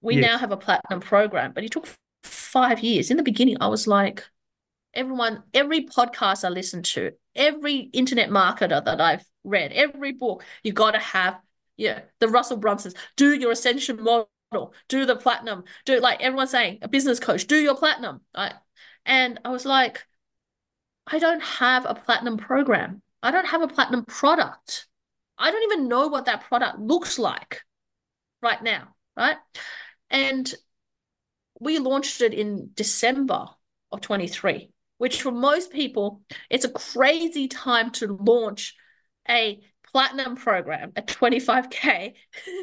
We 0.00 0.16
yes. 0.16 0.30
now 0.30 0.38
have 0.38 0.52
a 0.52 0.56
Platinum 0.56 1.00
program, 1.00 1.52
but 1.52 1.64
it 1.64 1.72
took 1.72 1.88
five 2.26 2.80
years. 2.80 3.10
In 3.10 3.16
the 3.16 3.22
beginning, 3.22 3.56
I 3.60 3.68
was 3.68 3.86
like, 3.86 4.24
everyone, 4.94 5.42
every 5.54 5.86
podcast 5.86 6.44
I 6.44 6.48
listened 6.48 6.84
to, 6.86 7.12
every 7.34 7.76
internet 7.76 8.30
marketer 8.30 8.84
that 8.84 9.00
I've 9.00 9.24
read, 9.44 9.72
every 9.72 10.12
book, 10.12 10.44
you 10.62 10.72
got 10.72 10.92
to 10.92 10.98
have, 10.98 11.38
yeah, 11.76 12.00
the 12.20 12.28
Russell 12.28 12.58
Brunsons, 12.58 12.94
do 13.16 13.34
your 13.34 13.52
ascension 13.52 14.02
model 14.02 14.28
do 14.88 15.04
the 15.04 15.16
platinum, 15.16 15.64
do 15.84 16.00
like 16.00 16.20
everyone's 16.20 16.50
saying, 16.50 16.78
a 16.82 16.88
business 16.88 17.20
coach, 17.20 17.46
do 17.46 17.56
your 17.56 17.76
platinum. 17.76 18.20
Right? 18.36 18.54
And 19.04 19.40
I 19.44 19.50
was 19.50 19.64
like, 19.64 20.04
I 21.06 21.18
don't 21.18 21.42
have 21.42 21.84
a 21.86 21.94
platinum 21.94 22.36
program. 22.36 23.02
I 23.22 23.30
don't 23.30 23.46
have 23.46 23.62
a 23.62 23.68
platinum 23.68 24.04
product. 24.04 24.86
I 25.38 25.50
don't 25.50 25.72
even 25.72 25.88
know 25.88 26.08
what 26.08 26.26
that 26.26 26.44
product 26.44 26.78
looks 26.78 27.18
like 27.18 27.62
right 28.42 28.62
now. 28.62 28.94
Right. 29.16 29.36
And 30.10 30.52
we 31.60 31.78
launched 31.78 32.20
it 32.20 32.34
in 32.34 32.70
December 32.74 33.46
of 33.90 34.00
23, 34.00 34.70
which 34.98 35.22
for 35.22 35.30
most 35.30 35.72
people, 35.72 36.22
it's 36.50 36.64
a 36.64 36.70
crazy 36.70 37.48
time 37.48 37.90
to 37.92 38.06
launch 38.06 38.74
a 39.28 39.60
platinum 39.92 40.36
program 40.36 40.92
at 40.96 41.06
25K 41.06 42.14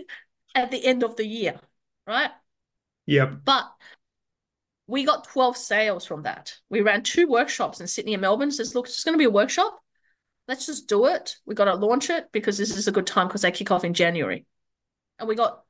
at 0.55 0.71
the 0.71 0.85
end 0.85 1.03
of 1.03 1.15
the 1.15 1.25
year 1.25 1.59
right? 2.07 2.31
Yep. 3.05 3.41
But 3.45 3.71
we 4.87 5.05
got 5.05 5.27
12 5.27 5.57
sales 5.57 6.05
from 6.05 6.23
that. 6.23 6.55
We 6.69 6.81
ran 6.81 7.03
two 7.03 7.27
workshops 7.27 7.79
in 7.79 7.87
Sydney 7.87 8.13
and 8.13 8.21
Melbourne. 8.21 8.51
Says, 8.51 8.75
look, 8.75 8.87
it's 8.87 9.03
going 9.03 9.13
to 9.13 9.19
be 9.19 9.25
a 9.25 9.29
workshop. 9.29 9.79
Let's 10.47 10.65
just 10.65 10.89
do 10.89 11.05
it. 11.07 11.37
We 11.45 11.55
got 11.55 11.65
to 11.65 11.75
launch 11.75 12.09
it 12.09 12.27
because 12.31 12.57
this 12.57 12.75
is 12.75 12.87
a 12.87 12.91
good 12.91 13.07
time 13.07 13.27
because 13.27 13.41
they 13.41 13.51
kick 13.51 13.71
off 13.71 13.85
in 13.85 13.93
January. 13.93 14.45
And 15.19 15.29
we 15.29 15.35
got 15.35 15.63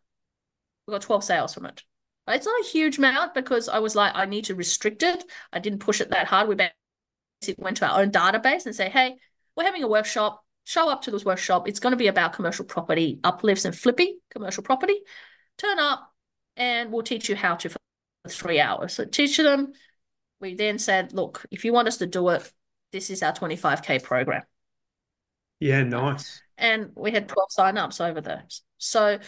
we 0.87 0.93
got 0.93 1.01
12 1.01 1.23
sales 1.23 1.53
from 1.53 1.67
it. 1.67 1.83
It's 2.27 2.45
not 2.45 2.61
a 2.61 2.67
huge 2.69 2.97
amount 2.97 3.33
because 3.33 3.67
I 3.67 3.79
was 3.79 3.95
like, 3.95 4.13
I 4.15 4.25
need 4.25 4.45
to 4.45 4.55
restrict 4.55 5.03
it. 5.03 5.23
I 5.51 5.59
didn't 5.59 5.79
push 5.79 5.99
it 5.99 6.11
that 6.11 6.27
hard. 6.27 6.47
We 6.47 6.55
basically 6.55 7.63
went 7.63 7.77
to 7.77 7.87
our 7.87 8.01
own 8.01 8.11
database 8.11 8.65
and 8.65 8.73
say, 8.73 8.89
hey, 8.89 9.15
we're 9.55 9.65
having 9.65 9.83
a 9.83 9.87
workshop. 9.87 10.43
Show 10.65 10.89
up 10.89 11.01
to 11.03 11.11
this 11.11 11.25
workshop. 11.25 11.67
It's 11.67 11.81
going 11.81 11.91
to 11.91 11.97
be 11.97 12.07
about 12.07 12.31
commercial 12.31 12.63
property 12.63 13.19
uplifts 13.23 13.65
and 13.65 13.77
flipping 13.77 14.17
commercial 14.31 14.63
property. 14.63 15.01
Turn 15.57 15.77
up, 15.77 16.09
and 16.55 16.91
we'll 16.91 17.03
teach 17.03 17.27
you 17.27 17.35
how 17.35 17.55
to 17.55 17.69
for 17.69 17.77
three 18.29 18.61
hours. 18.61 18.93
So 18.93 19.03
teach 19.03 19.35
them. 19.35 19.73
We 20.39 20.55
then 20.55 20.79
said, 20.79 21.11
look, 21.13 21.45
if 21.51 21.65
you 21.65 21.73
want 21.73 21.89
us 21.89 21.97
to 21.97 22.05
do 22.05 22.29
it, 22.29 22.49
this 22.93 23.09
is 23.09 23.23
our 23.23 23.33
25K 23.33 24.01
program. 24.03 24.43
Yeah, 25.59 25.83
nice. 25.83 26.41
And 26.57 26.91
we 26.95 27.11
had 27.11 27.27
12 27.27 27.51
sign-ups 27.51 27.99
over 27.99 28.21
there. 28.21 28.43
So 28.77 29.19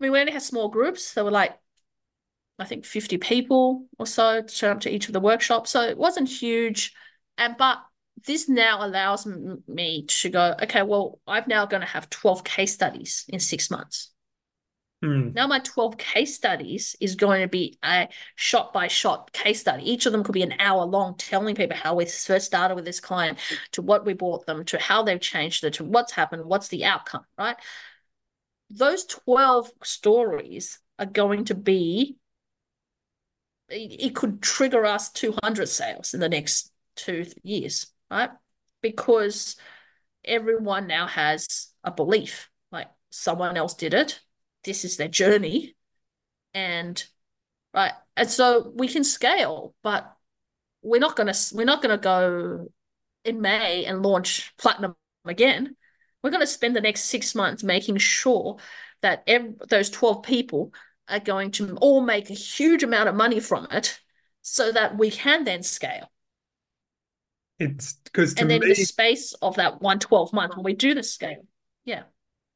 we 0.00 0.08
only 0.08 0.32
had 0.32 0.42
small 0.42 0.68
groups. 0.68 1.14
There 1.14 1.24
were 1.24 1.30
like, 1.30 1.58
I 2.58 2.64
think 2.64 2.84
50 2.84 3.18
people 3.18 3.86
or 3.98 4.06
so 4.06 4.42
to 4.42 4.54
show 4.54 4.70
up 4.70 4.80
to 4.80 4.90
each 4.90 5.06
of 5.06 5.12
the 5.12 5.20
workshops. 5.20 5.70
So 5.70 5.82
it 5.82 5.98
wasn't 5.98 6.28
huge. 6.28 6.94
And 7.38 7.56
but 7.56 7.78
this 8.26 8.48
now 8.48 8.86
allows 8.86 9.26
me 9.66 10.06
to 10.06 10.28
go, 10.28 10.54
okay, 10.62 10.82
well, 10.82 11.18
I'm 11.26 11.44
now 11.46 11.66
going 11.66 11.80
to 11.80 11.86
have 11.86 12.10
12 12.10 12.44
case 12.44 12.72
studies 12.72 13.24
in 13.28 13.40
six 13.40 13.70
months. 13.70 14.12
Mm. 15.02 15.34
Now 15.34 15.48
my 15.48 15.58
12 15.58 15.98
case 15.98 16.34
studies 16.34 16.94
is 17.00 17.16
going 17.16 17.42
to 17.42 17.48
be 17.48 17.78
a 17.82 18.08
shot 18.36 18.72
by 18.72 18.86
shot 18.86 19.32
case 19.32 19.60
study. 19.60 19.90
Each 19.90 20.06
of 20.06 20.12
them 20.12 20.22
could 20.22 20.32
be 20.32 20.42
an 20.42 20.54
hour 20.60 20.84
long, 20.84 21.16
telling 21.16 21.56
people 21.56 21.76
how 21.76 21.96
we 21.96 22.04
first 22.04 22.46
started 22.46 22.76
with 22.76 22.84
this 22.84 23.00
client, 23.00 23.38
to 23.72 23.82
what 23.82 24.06
we 24.06 24.12
bought 24.12 24.46
them, 24.46 24.64
to 24.66 24.78
how 24.78 25.02
they've 25.02 25.20
changed 25.20 25.64
it, 25.64 25.74
to 25.74 25.84
what's 25.84 26.12
happened, 26.12 26.44
what's 26.44 26.68
the 26.68 26.84
outcome, 26.84 27.24
right? 27.36 27.56
Those 28.70 29.04
12 29.06 29.72
stories 29.82 30.78
are 30.98 31.06
going 31.06 31.46
to 31.46 31.54
be, 31.56 32.16
it 33.72 34.14
could 34.14 34.42
trigger 34.42 34.84
us 34.84 35.10
200 35.12 35.68
sales 35.68 36.14
in 36.14 36.20
the 36.20 36.28
next 36.28 36.70
two 36.96 37.26
years, 37.42 37.86
right? 38.10 38.30
Because 38.80 39.56
everyone 40.24 40.86
now 40.86 41.06
has 41.06 41.72
a 41.82 41.90
belief 41.90 42.48
like 42.70 42.88
someone 43.10 43.56
else 43.56 43.74
did 43.74 43.94
it 43.94 44.20
this 44.64 44.84
is 44.84 44.96
their 44.96 45.08
journey 45.08 45.74
and 46.54 47.04
right 47.74 47.92
and 48.16 48.30
so 48.30 48.72
we 48.76 48.88
can 48.88 49.04
scale 49.04 49.74
but 49.82 50.12
we're 50.82 51.00
not 51.00 51.16
to 51.32 51.56
we're 51.56 51.64
not 51.64 51.82
to 51.96 52.02
go 52.02 52.66
in 53.24 53.40
may 53.40 53.84
and 53.84 54.02
launch 54.02 54.52
platinum 54.58 54.94
again 55.24 55.74
we're 56.22 56.30
going 56.30 56.40
to 56.40 56.46
spend 56.46 56.76
the 56.76 56.80
next 56.80 57.04
six 57.04 57.34
months 57.34 57.64
making 57.64 57.96
sure 57.96 58.58
that 59.00 59.24
every, 59.26 59.54
those 59.68 59.90
12 59.90 60.22
people 60.22 60.72
are 61.08 61.20
going 61.20 61.50
to 61.50 61.76
all 61.76 62.00
make 62.00 62.30
a 62.30 62.34
huge 62.34 62.82
amount 62.82 63.08
of 63.08 63.14
money 63.14 63.40
from 63.40 63.66
it 63.70 64.00
so 64.40 64.72
that 64.72 64.96
we 64.96 65.10
can 65.10 65.44
then 65.44 65.62
scale 65.62 66.10
it's 67.58 67.94
because 68.04 68.34
and 68.34 68.50
then 68.50 68.60
me... 68.60 68.68
the 68.68 68.74
space 68.74 69.34
of 69.42 69.56
that 69.56 69.80
one 69.80 69.98
12 69.98 70.32
month 70.32 70.56
when 70.56 70.64
we 70.64 70.74
do 70.74 70.94
the 70.94 71.02
scale 71.02 71.44
yeah 71.84 72.02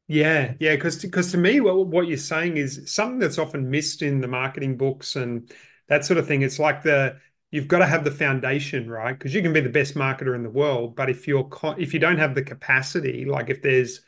yeah, 0.09 0.55
yeah, 0.61 0.77
because 0.77 1.03
because 1.03 1.33
to 1.33 1.37
me, 1.37 1.61
what 1.61 1.89
what 1.89 2.07
you're 2.07 2.17
saying 2.17 2.59
is 2.59 2.83
something 2.87 3.19
that's 3.19 3.39
often 3.39 3.71
missed 3.71 4.03
in 4.03 4.21
the 4.21 4.29
marketing 4.29 4.77
books 4.77 5.17
and 5.17 5.51
that 5.89 6.05
sort 6.05 6.19
of 6.19 6.29
thing. 6.29 6.43
It's 6.43 6.61
like 6.61 6.83
the 6.83 7.19
you've 7.51 7.67
got 7.67 7.81
to 7.81 7.87
have 7.87 8.05
the 8.05 8.13
foundation, 8.13 8.89
right? 8.89 9.19
Because 9.19 9.35
you 9.35 9.43
can 9.43 9.53
be 9.53 9.61
the 9.61 9.69
best 9.69 9.95
marketer 9.95 10.37
in 10.37 10.45
the 10.45 10.51
world, 10.51 10.95
but 10.95 11.11
if 11.11 11.27
you're 11.27 11.49
if 11.77 11.93
you 11.93 11.99
don't 11.99 12.19
have 12.19 12.37
the 12.37 12.43
capacity, 12.43 13.25
like 13.25 13.51
if 13.51 13.63
there's, 13.63 14.03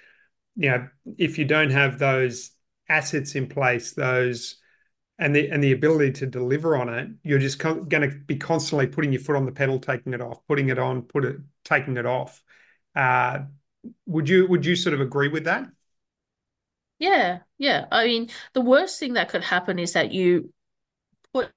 you 0.54 0.70
know, 0.70 0.88
if 1.16 1.36
you 1.36 1.44
don't 1.44 1.70
have 1.70 1.98
those 1.98 2.52
assets 2.88 3.34
in 3.34 3.48
place, 3.48 3.92
those 3.92 4.56
and 5.18 5.34
the 5.34 5.50
and 5.50 5.62
the 5.62 5.72
ability 5.72 6.12
to 6.12 6.26
deliver 6.26 6.76
on 6.76 6.88
it, 6.88 7.10
you're 7.24 7.38
just 7.40 7.58
going 7.58 7.88
to 7.88 8.08
be 8.26 8.36
constantly 8.36 8.86
putting 8.86 9.12
your 9.12 9.22
foot 9.22 9.36
on 9.36 9.46
the 9.46 9.52
pedal, 9.52 9.78
taking 9.80 10.14
it 10.14 10.20
off, 10.20 10.46
putting 10.48 10.68
it 10.70 10.78
on, 10.78 11.02
put 11.02 11.24
it, 11.24 11.36
taking 11.64 11.96
it 11.96 12.06
off. 12.06 12.42
Uh, 12.94 13.40
would 14.06 14.28
you 14.28 14.46
would 14.48 14.66
you 14.66 14.76
sort 14.76 14.94
of 14.94 15.00
agree 15.00 15.28
with 15.28 15.44
that? 15.44 15.68
Yeah, 16.98 17.40
yeah. 17.58 17.86
I 17.92 18.04
mean, 18.06 18.30
the 18.54 18.60
worst 18.60 18.98
thing 18.98 19.14
that 19.14 19.28
could 19.28 19.44
happen 19.44 19.78
is 19.78 19.92
that 19.92 20.12
you 20.12 20.52
put 21.34 21.52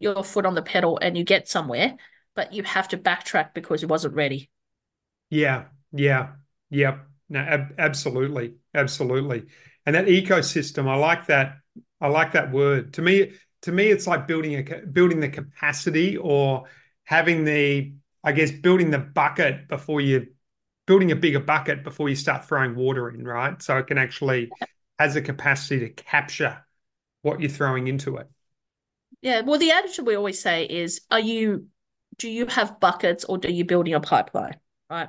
your 0.00 0.24
foot 0.24 0.46
on 0.46 0.54
the 0.54 0.62
pedal 0.62 0.98
and 1.00 1.16
you 1.18 1.24
get 1.24 1.48
somewhere, 1.48 1.96
but 2.34 2.52
you 2.52 2.62
have 2.64 2.88
to 2.88 2.98
backtrack 2.98 3.54
because 3.54 3.82
it 3.82 3.88
wasn't 3.90 4.14
ready. 4.14 4.50
Yeah, 5.30 5.68
yeah, 5.92 6.34
yeah. 6.70 7.00
No, 7.28 7.40
ab 7.40 7.74
absolutely, 7.78 8.56
absolutely. 8.74 9.46
And 9.86 9.94
that 9.94 10.06
ecosystem, 10.06 10.88
I 10.88 10.96
like 10.96 11.26
that. 11.26 11.56
I 12.00 12.08
like 12.08 12.32
that 12.32 12.52
word. 12.52 12.94
To 12.94 13.02
me, 13.02 13.32
to 13.62 13.72
me, 13.72 13.88
it's 13.88 14.06
like 14.06 14.26
building 14.26 14.54
a 14.54 14.86
building 14.86 15.20
the 15.20 15.28
capacity 15.28 16.16
or 16.16 16.64
having 17.04 17.44
the, 17.44 17.92
I 18.24 18.32
guess, 18.32 18.50
building 18.50 18.90
the 18.90 18.98
bucket 18.98 19.68
before 19.68 20.00
you 20.00 20.28
building 20.86 21.12
a 21.12 21.16
bigger 21.16 21.40
bucket 21.40 21.84
before 21.84 22.08
you 22.08 22.16
start 22.16 22.44
throwing 22.44 22.74
water 22.74 23.08
in, 23.08 23.24
right? 23.24 23.62
So 23.62 23.78
it 23.78 23.86
can 23.86 23.98
actually 23.98 24.50
has 24.98 25.14
the 25.14 25.22
capacity 25.22 25.80
to 25.80 25.90
capture 25.90 26.64
what 27.22 27.40
you're 27.40 27.50
throwing 27.50 27.86
into 27.86 28.16
it. 28.16 28.28
Yeah. 29.20 29.42
Well, 29.42 29.58
the 29.58 29.70
attitude 29.70 30.06
we 30.06 30.16
always 30.16 30.40
say 30.40 30.64
is, 30.64 31.02
are 31.10 31.20
you 31.20 31.66
do 32.18 32.28
you 32.28 32.46
have 32.46 32.78
buckets 32.80 33.24
or 33.24 33.38
do 33.38 33.50
you 33.50 33.64
building 33.64 33.94
a 33.94 34.00
pipeline? 34.00 34.56
Right. 34.90 35.08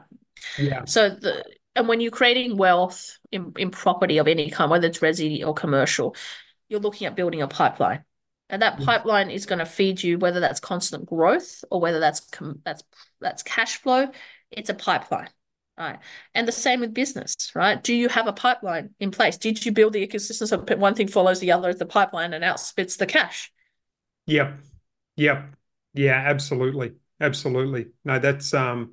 Yeah. 0.58 0.86
So 0.86 1.10
the 1.10 1.44
and 1.76 1.88
when 1.88 2.02
you're 2.02 2.12
creating 2.12 2.58
wealth 2.58 3.18
in, 3.32 3.54
in 3.58 3.72
property 3.72 4.18
of 4.18 4.28
any 4.28 4.50
kind, 4.50 4.70
whether 4.70 4.88
it's 4.88 5.00
resi 5.00 5.46
or 5.46 5.54
commercial, 5.54 6.16
you're 6.70 6.80
looking 6.80 7.08
at 7.08 7.16
building 7.16 7.42
a 7.42 7.48
pipeline. 7.48 8.04
And 8.50 8.62
that 8.62 8.82
pipeline 8.82 9.32
is 9.32 9.48
going 9.48 9.60
to 9.60 9.66
feed 9.66 10.04
you, 10.04 10.20
whether 10.20 10.40
that's 10.40 10.60
constant 10.60 11.08
growth 11.08 11.64
or 11.72 11.82
whether 11.82 12.00
that's 12.00 12.30
that's 12.64 12.84
that's 13.20 13.42
cash 13.42 13.78
flow. 13.78 14.10
It's 14.52 14.70
a 14.70 14.76
pipeline. 14.76 15.30
Right. 15.76 15.98
And 16.36 16.48
the 16.48 16.52
same 16.52 16.82
with 16.82 16.94
business, 16.94 17.52
right? 17.56 17.82
Do 17.82 17.96
you 17.96 18.08
have 18.10 18.28
a 18.28 18.34
pipeline 18.34 18.92
in 19.00 19.10
place? 19.10 19.38
Did 19.38 19.66
you 19.66 19.72
build 19.72 19.94
the 19.94 20.08
ecosystem 20.08 20.48
so 20.48 20.76
one 20.78 20.94
thing 20.94 21.08
follows 21.08 21.40
the 21.40 21.52
other 21.52 21.74
the 21.74 21.88
pipeline 21.88 22.34
and 22.34 22.44
out 22.44 22.60
spits 22.60 22.98
the 22.98 23.08
cash? 23.08 23.52
Yep. 24.28 24.60
Yep. 25.16 25.56
Yeah, 25.96 26.22
absolutely. 26.24 26.94
Absolutely. 27.20 27.88
No, 28.06 28.20
that's 28.20 28.54
um 28.54 28.92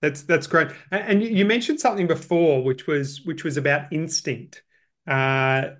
that's 0.00 0.22
that's 0.22 0.46
great. 0.46 0.68
And 0.90 1.22
you 1.22 1.44
mentioned 1.44 1.80
something 1.80 2.06
before 2.06 2.62
which 2.62 2.86
was 2.86 3.22
which 3.24 3.44
was 3.44 3.56
about 3.56 3.92
instinct. 3.92 4.62
Uh 5.06 5.70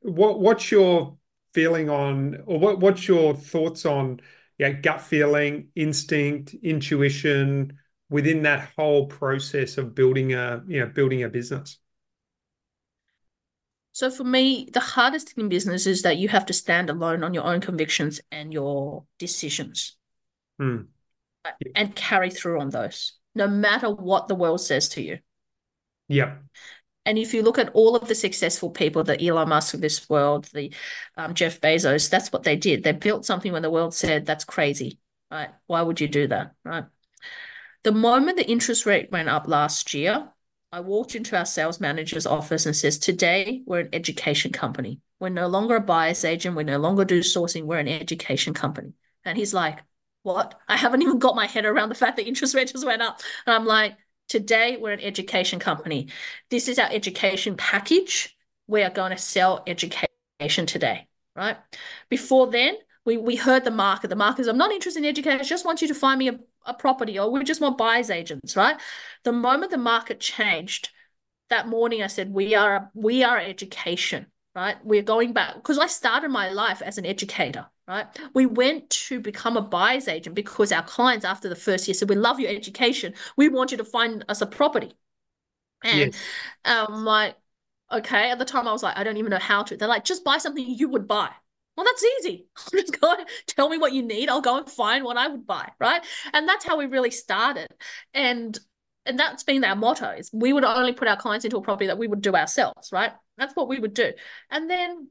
what 0.00 0.40
what's 0.40 0.70
your 0.70 1.16
feeling 1.54 1.90
on 1.90 2.42
or 2.46 2.58
what 2.58 2.80
what's 2.80 3.06
your 3.08 3.34
thoughts 3.34 3.86
on 3.86 4.20
yeah, 4.58 4.72
gut 4.72 5.00
feeling, 5.00 5.68
instinct, 5.74 6.54
intuition, 6.62 7.78
within 8.10 8.42
that 8.42 8.68
whole 8.76 9.06
process 9.06 9.78
of 9.78 9.94
building 9.94 10.34
a 10.34 10.62
you 10.66 10.80
know 10.80 10.86
building 10.86 11.22
a 11.22 11.28
business 11.28 11.78
so 13.92 14.10
for 14.10 14.24
me 14.24 14.68
the 14.72 14.80
hardest 14.80 15.30
thing 15.30 15.44
in 15.44 15.48
business 15.48 15.86
is 15.86 16.02
that 16.02 16.18
you 16.18 16.28
have 16.28 16.44
to 16.44 16.52
stand 16.52 16.90
alone 16.90 17.24
on 17.24 17.32
your 17.32 17.44
own 17.44 17.60
convictions 17.60 18.20
and 18.30 18.52
your 18.52 19.04
decisions 19.18 19.96
mm. 20.60 20.84
and 21.74 21.94
carry 21.94 22.30
through 22.30 22.60
on 22.60 22.68
those 22.68 23.14
no 23.34 23.46
matter 23.48 23.90
what 23.90 24.28
the 24.28 24.34
world 24.34 24.60
says 24.60 24.88
to 24.88 25.02
you 25.02 25.18
yep 26.08 26.42
and 27.06 27.18
if 27.18 27.32
you 27.32 27.42
look 27.42 27.58
at 27.58 27.70
all 27.70 27.96
of 27.96 28.08
the 28.08 28.14
successful 28.14 28.70
people, 28.70 29.02
the 29.02 29.20
Elon 29.26 29.48
Musk 29.48 29.74
of 29.74 29.80
this 29.80 30.08
world, 30.08 30.48
the 30.52 30.72
um, 31.16 31.34
Jeff 31.34 31.60
Bezos, 31.60 32.10
that's 32.10 32.30
what 32.30 32.42
they 32.42 32.56
did. 32.56 32.84
They 32.84 32.92
built 32.92 33.24
something 33.24 33.52
when 33.52 33.62
the 33.62 33.70
world 33.70 33.94
said 33.94 34.26
that's 34.26 34.44
crazy, 34.44 34.98
right? 35.30 35.48
Why 35.66 35.82
would 35.82 36.00
you 36.00 36.08
do 36.08 36.26
that, 36.28 36.52
right? 36.64 36.84
The 37.82 37.92
moment 37.92 38.36
the 38.36 38.48
interest 38.48 38.84
rate 38.84 39.10
went 39.10 39.30
up 39.30 39.48
last 39.48 39.94
year, 39.94 40.28
I 40.72 40.80
walked 40.80 41.14
into 41.14 41.36
our 41.36 41.46
sales 41.46 41.80
manager's 41.80 42.26
office 42.26 42.66
and 42.66 42.76
says, 42.76 42.98
Today 42.98 43.62
we're 43.64 43.80
an 43.80 43.88
education 43.94 44.52
company. 44.52 45.00
We're 45.18 45.30
no 45.30 45.48
longer 45.48 45.76
a 45.76 45.80
buyer's 45.80 46.24
agent. 46.24 46.56
We 46.56 46.64
no 46.64 46.78
longer 46.78 47.04
do 47.04 47.20
sourcing. 47.20 47.64
We're 47.64 47.78
an 47.78 47.88
education 47.88 48.52
company. 48.52 48.92
And 49.24 49.36
he's 49.36 49.54
like, 49.54 49.80
What? 50.22 50.58
I 50.68 50.76
haven't 50.76 51.02
even 51.02 51.18
got 51.18 51.36
my 51.36 51.46
head 51.46 51.64
around 51.64 51.88
the 51.88 51.94
fact 51.94 52.16
that 52.16 52.26
interest 52.26 52.54
rates 52.54 52.72
just 52.72 52.86
went 52.86 53.02
up. 53.02 53.20
And 53.46 53.54
I'm 53.54 53.64
like, 53.66 53.96
Today 54.30 54.76
we're 54.76 54.92
an 54.92 55.00
education 55.00 55.58
company. 55.58 56.06
This 56.50 56.68
is 56.68 56.78
our 56.78 56.88
education 56.88 57.56
package. 57.56 58.36
We 58.68 58.84
are 58.84 58.90
going 58.90 59.10
to 59.10 59.18
sell 59.18 59.64
education 59.66 60.06
today, 60.66 61.08
right? 61.34 61.56
Before 62.08 62.46
then, 62.46 62.76
we 63.04 63.16
we 63.16 63.34
heard 63.34 63.64
the 63.64 63.72
market. 63.72 64.06
The 64.06 64.14
market 64.14 64.42
is, 64.42 64.46
I'm 64.46 64.56
not 64.56 64.70
interested 64.70 65.02
in 65.02 65.08
education. 65.08 65.40
I 65.40 65.42
just 65.42 65.66
want 65.66 65.82
you 65.82 65.88
to 65.88 65.94
find 65.94 66.16
me 66.16 66.28
a, 66.28 66.38
a 66.64 66.74
property, 66.74 67.18
or 67.18 67.28
we 67.28 67.42
just 67.42 67.60
want 67.60 67.76
buyers 67.76 68.08
agents, 68.08 68.54
right? 68.54 68.76
The 69.24 69.32
moment 69.32 69.72
the 69.72 69.78
market 69.78 70.20
changed, 70.20 70.90
that 71.48 71.66
morning 71.66 72.00
I 72.04 72.06
said, 72.06 72.32
we 72.32 72.54
are 72.54 72.88
we 72.94 73.24
are 73.24 73.36
education, 73.36 74.26
right? 74.54 74.76
We're 74.84 75.02
going 75.02 75.32
back 75.32 75.56
because 75.56 75.80
I 75.80 75.88
started 75.88 76.30
my 76.30 76.50
life 76.50 76.82
as 76.82 76.98
an 76.98 77.04
educator, 77.04 77.66
right? 77.90 78.06
We 78.34 78.46
went 78.46 78.88
to 78.90 79.20
become 79.20 79.56
a 79.56 79.60
buyer's 79.60 80.06
agent 80.06 80.36
because 80.36 80.70
our 80.70 80.82
clients 80.82 81.24
after 81.24 81.48
the 81.48 81.56
first 81.56 81.88
year 81.88 81.94
said, 81.94 82.08
We 82.08 82.14
love 82.14 82.38
your 82.38 82.50
education. 82.50 83.14
We 83.36 83.48
want 83.48 83.72
you 83.72 83.78
to 83.78 83.84
find 83.84 84.24
us 84.28 84.40
a 84.40 84.46
property. 84.46 84.92
And 85.82 86.14
yes. 86.14 86.18
um, 86.64 87.04
like, 87.04 87.34
okay, 87.90 88.30
at 88.30 88.38
the 88.38 88.44
time 88.44 88.68
I 88.68 88.72
was 88.72 88.82
like, 88.82 88.96
I 88.96 89.02
don't 89.02 89.16
even 89.16 89.30
know 89.30 89.38
how 89.38 89.64
to. 89.64 89.76
They're 89.76 89.88
like, 89.88 90.04
just 90.04 90.24
buy 90.24 90.38
something 90.38 90.64
you 90.64 90.88
would 90.90 91.08
buy. 91.08 91.30
Well, 91.76 91.84
that's 91.84 92.04
easy. 92.04 92.46
I'm 92.72 92.78
Just 92.78 93.00
go 93.00 93.16
tell 93.46 93.68
me 93.68 93.78
what 93.78 93.92
you 93.92 94.02
need. 94.02 94.28
I'll 94.28 94.40
go 94.40 94.58
and 94.58 94.70
find 94.70 95.04
what 95.04 95.16
I 95.16 95.26
would 95.26 95.46
buy, 95.46 95.70
right? 95.80 96.02
And 96.32 96.48
that's 96.48 96.64
how 96.64 96.78
we 96.78 96.86
really 96.86 97.10
started. 97.10 97.68
And 98.14 98.58
and 99.06 99.18
that's 99.18 99.42
been 99.42 99.64
our 99.64 99.74
motto 99.74 100.10
is 100.10 100.30
we 100.32 100.52
would 100.52 100.62
only 100.62 100.92
put 100.92 101.08
our 101.08 101.16
clients 101.16 101.44
into 101.44 101.56
a 101.56 101.62
property 101.62 101.86
that 101.86 101.96
we 101.98 102.06
would 102.06 102.20
do 102.20 102.34
ourselves, 102.34 102.92
right? 102.92 103.12
That's 103.38 103.56
what 103.56 103.66
we 103.66 103.78
would 103.80 103.94
do. 103.94 104.12
And 104.50 104.68
then 104.70 105.08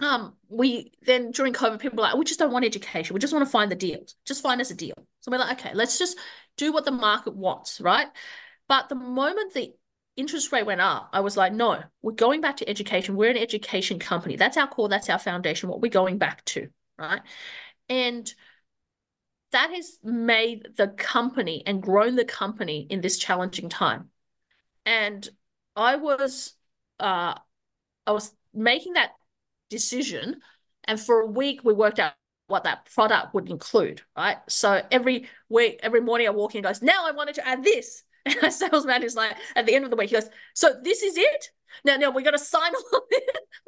um 0.00 0.34
we 0.48 0.92
then 1.02 1.30
during 1.32 1.52
COVID, 1.52 1.78
people 1.78 1.96
were 1.96 2.02
like, 2.02 2.16
we 2.16 2.24
just 2.24 2.38
don't 2.38 2.52
want 2.52 2.64
education. 2.64 3.14
We 3.14 3.20
just 3.20 3.32
want 3.32 3.44
to 3.44 3.50
find 3.50 3.70
the 3.70 3.76
deals. 3.76 4.16
Just 4.24 4.42
find 4.42 4.60
us 4.60 4.70
a 4.70 4.74
deal. 4.74 4.94
So 5.20 5.30
we're 5.30 5.38
like, 5.38 5.60
okay, 5.60 5.74
let's 5.74 5.98
just 5.98 6.18
do 6.56 6.72
what 6.72 6.84
the 6.84 6.90
market 6.90 7.34
wants, 7.34 7.80
right? 7.80 8.06
But 8.68 8.88
the 8.88 8.94
moment 8.94 9.52
the 9.52 9.74
interest 10.16 10.52
rate 10.52 10.66
went 10.66 10.80
up, 10.80 11.10
I 11.12 11.20
was 11.20 11.36
like, 11.36 11.52
no, 11.52 11.82
we're 12.00 12.12
going 12.12 12.40
back 12.40 12.58
to 12.58 12.68
education. 12.68 13.16
We're 13.16 13.30
an 13.30 13.36
education 13.36 13.98
company. 13.98 14.36
That's 14.36 14.56
our 14.56 14.66
core, 14.66 14.88
that's 14.88 15.10
our 15.10 15.18
foundation, 15.18 15.68
what 15.68 15.80
we're 15.80 15.90
going 15.90 16.18
back 16.18 16.44
to, 16.46 16.68
right? 16.98 17.20
And 17.88 18.32
that 19.52 19.70
has 19.70 19.98
made 20.02 20.68
the 20.76 20.88
company 20.88 21.62
and 21.66 21.82
grown 21.82 22.16
the 22.16 22.24
company 22.24 22.86
in 22.88 23.00
this 23.00 23.18
challenging 23.18 23.68
time. 23.68 24.08
And 24.84 25.28
I 25.76 25.96
was 25.96 26.54
uh 26.98 27.34
I 28.06 28.12
was 28.12 28.34
making 28.52 28.94
that 28.94 29.12
decision 29.72 30.40
and 30.84 31.00
for 31.00 31.20
a 31.20 31.26
week 31.26 31.64
we 31.64 31.72
worked 31.72 31.98
out 31.98 32.12
what 32.52 32.64
that 32.64 32.84
product 32.94 33.34
would 33.34 33.48
include, 33.50 34.02
right? 34.16 34.36
So 34.46 34.82
every 34.90 35.26
week, 35.48 35.80
every 35.82 36.02
morning 36.02 36.26
I 36.26 36.30
walk 36.30 36.54
in 36.54 36.58
and 36.58 36.66
goes, 36.66 36.82
now 36.82 37.06
I 37.06 37.12
wanted 37.12 37.36
to 37.36 37.48
add 37.48 37.64
this. 37.64 38.04
And 38.24 38.36
our 38.40 38.52
sales 38.52 38.86
manager's 38.86 39.16
like, 39.16 39.34
at 39.56 39.66
the 39.66 39.74
end 39.74 39.82
of 39.82 39.90
the 39.90 39.96
week, 39.96 40.10
he 40.10 40.14
goes, 40.14 40.30
So 40.54 40.74
this 40.80 41.02
is 41.02 41.16
it? 41.16 41.50
Now, 41.84 41.96
now 41.96 42.10
we're 42.10 42.22
going 42.22 42.38
to 42.38 42.44
sign 42.44 42.72
off. 42.72 43.02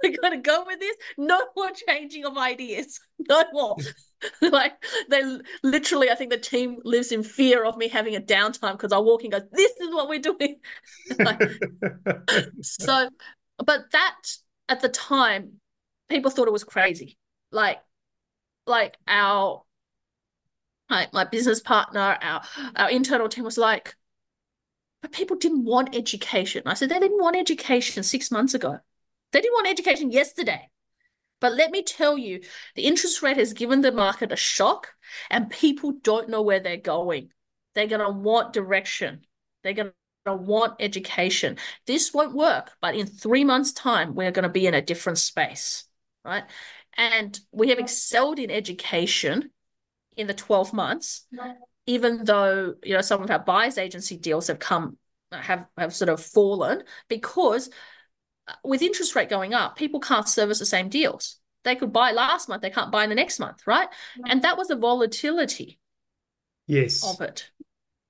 we're 0.02 0.16
going 0.22 0.34
to 0.34 0.48
go 0.48 0.62
with 0.64 0.78
this. 0.78 0.94
No 1.18 1.40
more 1.56 1.70
changing 1.88 2.24
of 2.24 2.36
ideas. 2.36 3.00
No 3.26 3.42
more. 3.52 3.76
like 4.42 4.74
they 5.08 5.38
literally, 5.62 6.10
I 6.10 6.14
think 6.14 6.30
the 6.30 6.36
team 6.36 6.76
lives 6.84 7.10
in 7.10 7.22
fear 7.22 7.64
of 7.64 7.76
me 7.78 7.88
having 7.88 8.14
a 8.14 8.20
downtime 8.20 8.72
because 8.72 8.92
I 8.92 8.98
walk 8.98 9.24
in 9.24 9.32
and 9.32 9.42
go, 9.42 9.48
This 9.50 9.72
is 9.80 9.92
what 9.94 10.08
we're 10.08 10.20
doing. 10.20 10.56
like, 11.18 11.40
so, 12.60 13.08
but 13.64 13.90
that 13.92 14.20
at 14.68 14.82
the 14.82 14.88
time, 14.88 15.60
people 16.08 16.30
thought 16.30 16.48
it 16.48 16.52
was 16.52 16.64
crazy. 16.64 17.18
Like, 17.50 17.78
like 18.66 18.96
our 19.06 19.62
like 20.90 21.12
my 21.12 21.24
business 21.24 21.60
partner, 21.60 22.18
our 22.20 22.42
our 22.76 22.90
internal 22.90 23.28
team 23.28 23.44
was 23.44 23.58
like, 23.58 23.94
but 25.02 25.12
people 25.12 25.36
didn't 25.36 25.64
want 25.64 25.94
education. 25.94 26.62
I 26.66 26.74
said, 26.74 26.88
they 26.88 26.98
didn't 26.98 27.20
want 27.20 27.36
education 27.36 28.02
six 28.02 28.30
months 28.30 28.54
ago. 28.54 28.78
They 29.32 29.40
didn't 29.40 29.54
want 29.54 29.68
education 29.68 30.10
yesterday. 30.10 30.70
But 31.40 31.54
let 31.54 31.70
me 31.70 31.82
tell 31.82 32.16
you, 32.16 32.40
the 32.74 32.86
interest 32.86 33.20
rate 33.20 33.36
has 33.36 33.52
given 33.52 33.82
the 33.82 33.92
market 33.92 34.32
a 34.32 34.36
shock, 34.36 34.94
and 35.30 35.50
people 35.50 35.92
don't 36.02 36.30
know 36.30 36.40
where 36.40 36.60
they're 36.60 36.78
going. 36.78 37.30
They're 37.74 37.86
going 37.86 38.00
to 38.00 38.18
want 38.18 38.54
direction. 38.54 39.26
They're 39.62 39.74
going 39.74 39.92
to 40.24 40.34
want 40.34 40.76
education. 40.80 41.58
This 41.86 42.14
won't 42.14 42.34
work, 42.34 42.70
but 42.80 42.94
in 42.94 43.06
three 43.06 43.44
months' 43.44 43.72
time, 43.72 44.14
we're 44.14 44.30
going 44.30 44.44
to 44.44 44.48
be 44.48 44.66
in 44.66 44.74
a 44.74 44.80
different 44.80 45.18
space, 45.18 45.84
right? 46.24 46.44
And 46.96 47.38
we 47.52 47.70
have 47.70 47.78
excelled 47.78 48.38
in 48.38 48.50
education 48.50 49.50
in 50.16 50.26
the 50.26 50.34
12 50.34 50.72
months 50.72 51.26
even 51.86 52.24
though 52.24 52.74
you 52.82 52.94
know 52.94 53.00
some 53.00 53.22
of 53.22 53.30
our 53.30 53.38
buyers 53.38 53.78
agency 53.78 54.16
deals 54.16 54.46
have 54.46 54.58
come 54.58 54.96
have 55.32 55.66
have 55.76 55.94
sort 55.94 56.08
of 56.08 56.22
fallen 56.22 56.82
because 57.08 57.68
uh, 58.46 58.52
with 58.62 58.82
interest 58.82 59.16
rate 59.16 59.30
going 59.30 59.54
up, 59.54 59.76
people 59.76 60.00
can't 60.00 60.28
service 60.28 60.58
the 60.58 60.66
same 60.66 60.88
deals. 60.88 61.38
they 61.64 61.74
could 61.74 61.92
buy 61.92 62.12
last 62.12 62.48
month, 62.48 62.60
they 62.60 62.70
can't 62.70 62.92
buy 62.92 63.04
in 63.04 63.08
the 63.08 63.16
next 63.16 63.40
month, 63.40 63.66
right? 63.66 63.88
And 64.26 64.42
that 64.42 64.58
was 64.58 64.68
the 64.68 64.76
volatility 64.76 65.78
yes 66.66 67.04
of 67.04 67.20
it 67.20 67.50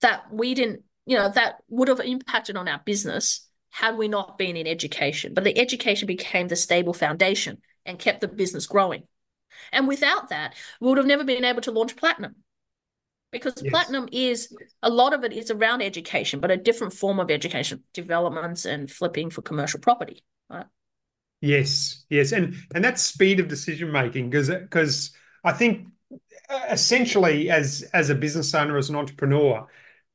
that 0.00 0.32
we 0.32 0.54
didn't, 0.54 0.82
you 1.06 1.16
know, 1.16 1.28
that 1.28 1.56
would 1.68 1.88
have 1.88 2.00
impacted 2.00 2.56
on 2.56 2.68
our 2.68 2.80
business 2.84 3.48
had 3.70 3.96
we 3.96 4.06
not 4.08 4.38
been 4.38 4.56
in 4.56 4.66
education. 4.66 5.34
But 5.34 5.44
the 5.44 5.58
education 5.58 6.06
became 6.06 6.48
the 6.48 6.56
stable 6.56 6.94
foundation 6.94 7.58
and 7.86 7.98
kept 7.98 8.20
the 8.20 8.28
business 8.28 8.66
growing. 8.66 9.04
And 9.72 9.86
without 9.86 10.30
that, 10.30 10.54
we 10.80 10.88
would 10.88 10.98
have 10.98 11.06
never 11.06 11.24
been 11.24 11.44
able 11.44 11.62
to 11.62 11.70
launch 11.70 11.96
Platinum 11.96 12.36
because 13.30 13.54
yes. 13.62 13.70
Platinum 13.70 14.08
is 14.12 14.54
a 14.82 14.90
lot 14.90 15.12
of 15.12 15.24
it 15.24 15.32
is 15.32 15.50
around 15.50 15.82
education, 15.82 16.40
but 16.40 16.50
a 16.50 16.56
different 16.56 16.92
form 16.92 17.20
of 17.20 17.30
education, 17.30 17.82
developments 17.92 18.64
and 18.64 18.90
flipping 18.90 19.30
for 19.30 19.42
commercial 19.42 19.80
property. 19.80 20.22
Right? 20.50 20.66
Yes, 21.40 22.04
yes, 22.08 22.32
and 22.32 22.54
and 22.74 22.84
that 22.84 22.98
speed 22.98 23.40
of 23.40 23.48
decision 23.48 23.92
making 23.92 24.30
because 24.30 24.48
because 24.48 25.12
I 25.42 25.52
think 25.52 25.88
uh, 26.48 26.66
essentially 26.70 27.50
as 27.50 27.82
as 27.92 28.10
a 28.10 28.14
business 28.14 28.54
owner 28.54 28.76
as 28.76 28.88
an 28.88 28.96
entrepreneur 28.96 29.66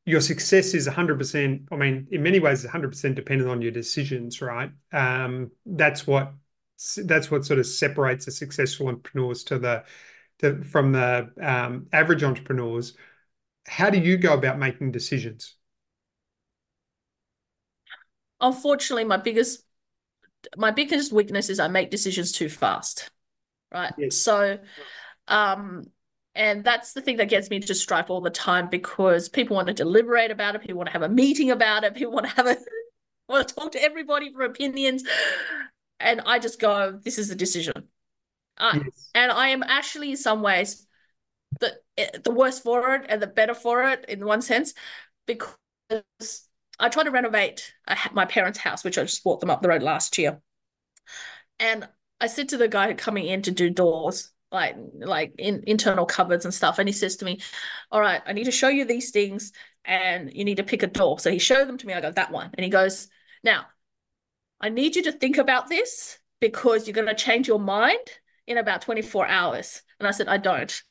your 0.06 0.22
success 0.22 0.74
is 0.74 0.88
100% 0.88 1.68
i 1.72 1.76
mean 1.76 2.08
in 2.12 2.24
many 2.24 2.40
ways 2.40 2.66
100% 2.66 3.16
dependent 3.16 3.50
on 3.50 3.62
your 3.62 3.72
decisions 3.72 4.42
right 4.42 4.72
um, 4.92 5.52
that's 5.66 6.08
what 6.08 6.34
that's 7.06 7.30
what 7.30 7.46
sort 7.46 7.60
of 7.60 7.66
separates 7.66 8.26
the 8.26 8.32
successful 8.32 8.88
entrepreneurs 8.88 9.44
to 9.46 9.60
the 9.60 9.84
to, 10.40 10.64
from 10.64 10.92
the 10.92 11.32
um, 11.42 11.88
average 11.92 12.24
entrepreneurs. 12.24 12.94
How 13.68 13.90
do 13.90 14.00
you 14.00 14.18
go 14.18 14.34
about 14.34 14.58
making 14.58 14.92
decisions? 14.92 15.56
Unfortunately 18.42 19.04
my 19.04 19.18
biggest 19.18 19.64
my 20.56 20.72
biggest 20.72 21.12
weakness 21.12 21.50
is 21.50 21.60
i 21.60 21.68
make 21.68 21.92
decisions 21.92 22.32
too 22.32 22.50
fast 22.50 23.10
right? 23.74 23.94
Yes. 23.98 24.16
so 24.16 24.58
um 25.28 25.84
and 26.36 26.64
that's 26.64 26.94
the 26.94 27.02
thing 27.02 27.18
that 27.18 27.30
gets 27.30 27.50
me 27.50 27.60
to 27.60 27.76
strife 27.76 28.10
all 28.10 28.22
the 28.22 28.30
time 28.30 28.70
because 28.70 29.28
people 29.30 29.56
want 29.56 29.68
to 29.68 29.74
deliberate 29.74 30.32
about 30.32 30.56
it 30.56 30.62
people 30.62 30.78
want 30.78 30.88
to 30.88 30.94
have 30.94 31.02
a 31.02 31.10
meeting 31.10 31.52
about 31.52 31.84
it 31.84 31.94
people 31.94 32.14
want 32.14 32.28
to 32.28 32.36
have 32.36 32.48
a 32.48 32.58
want 33.28 33.48
to 33.48 33.56
talk 33.56 33.72
to 33.74 33.84
everybody 33.84 34.32
for 34.32 34.44
opinions 34.44 35.04
and 36.00 36.22
i 36.26 36.40
just 36.40 36.60
go 36.60 37.00
this 37.04 37.18
is 37.18 37.30
a 37.30 37.36
decision. 37.36 37.74
Uh, 38.58 38.80
yes. 38.84 39.10
and 39.16 39.32
i 39.32 39.50
am 39.50 39.64
actually 39.64 40.12
in 40.12 40.18
some 40.18 40.42
ways 40.42 40.86
the 41.60 41.74
the 42.24 42.32
worse 42.32 42.60
for 42.60 42.96
it 42.96 43.06
and 43.10 43.22
the 43.22 43.28
better 43.28 43.54
for 43.54 43.84
it 43.84 44.06
in 44.10 44.26
one 44.26 44.42
sense 44.42 44.74
because 45.26 45.56
i 46.80 46.90
tried 46.90 47.04
to 47.04 47.12
renovate 47.12 47.74
my 48.12 48.26
parents 48.26 48.60
house 48.60 48.84
which 48.84 48.98
i 48.98 49.04
just 49.04 49.24
bought 49.24 49.40
them 49.40 49.50
up 49.50 49.62
the 49.62 49.70
road 49.70 49.84
last 49.84 50.18
year. 50.18 50.42
And 51.60 51.88
i 52.20 52.28
said 52.28 52.50
to 52.50 52.58
the 52.58 52.68
guy 52.68 52.94
coming 52.94 53.26
in 53.26 53.42
to 53.44 53.52
do 53.52 53.70
doors 53.70 54.32
like 54.52 54.76
like 55.00 55.34
in 55.38 55.64
internal 55.68 56.06
cupboards 56.06 56.46
and 56.46 56.54
stuff 56.54 56.80
and 56.80 56.90
he 56.90 56.94
says 56.94 57.18
to 57.18 57.26
me 57.26 57.40
all 57.92 58.02
right 58.02 58.22
i 58.26 58.34
need 58.34 58.46
to 58.46 58.52
show 58.52 58.68
you 58.68 58.84
these 58.84 59.12
things 59.12 59.52
and 59.86 60.32
you 60.34 60.44
need 60.44 60.58
to 60.58 60.64
pick 60.64 60.84
a 60.84 60.88
door. 60.88 61.20
So 61.20 61.32
he 61.32 61.40
showed 61.40 61.68
them 61.68 61.78
to 61.78 61.88
me 61.88 61.94
i 61.94 62.02
go 62.02 62.12
that 62.12 62.32
one. 62.32 62.52
And 62.54 62.64
he 62.64 62.70
goes 62.70 63.08
now 63.44 63.66
i 64.62 64.70
need 64.70 64.96
you 64.96 65.04
to 65.04 65.12
think 65.12 65.38
about 65.38 65.70
this 65.70 66.18
because 66.40 66.88
you're 66.88 66.94
going 66.94 67.08
to 67.08 67.14
change 67.14 67.48
your 67.48 67.60
mind 67.60 68.00
in 68.48 68.58
about 68.58 68.82
24 68.82 69.28
hours 69.28 69.82
and 70.00 70.08
i 70.08 70.12
said 70.12 70.28
i 70.28 70.38
don't 70.38 70.84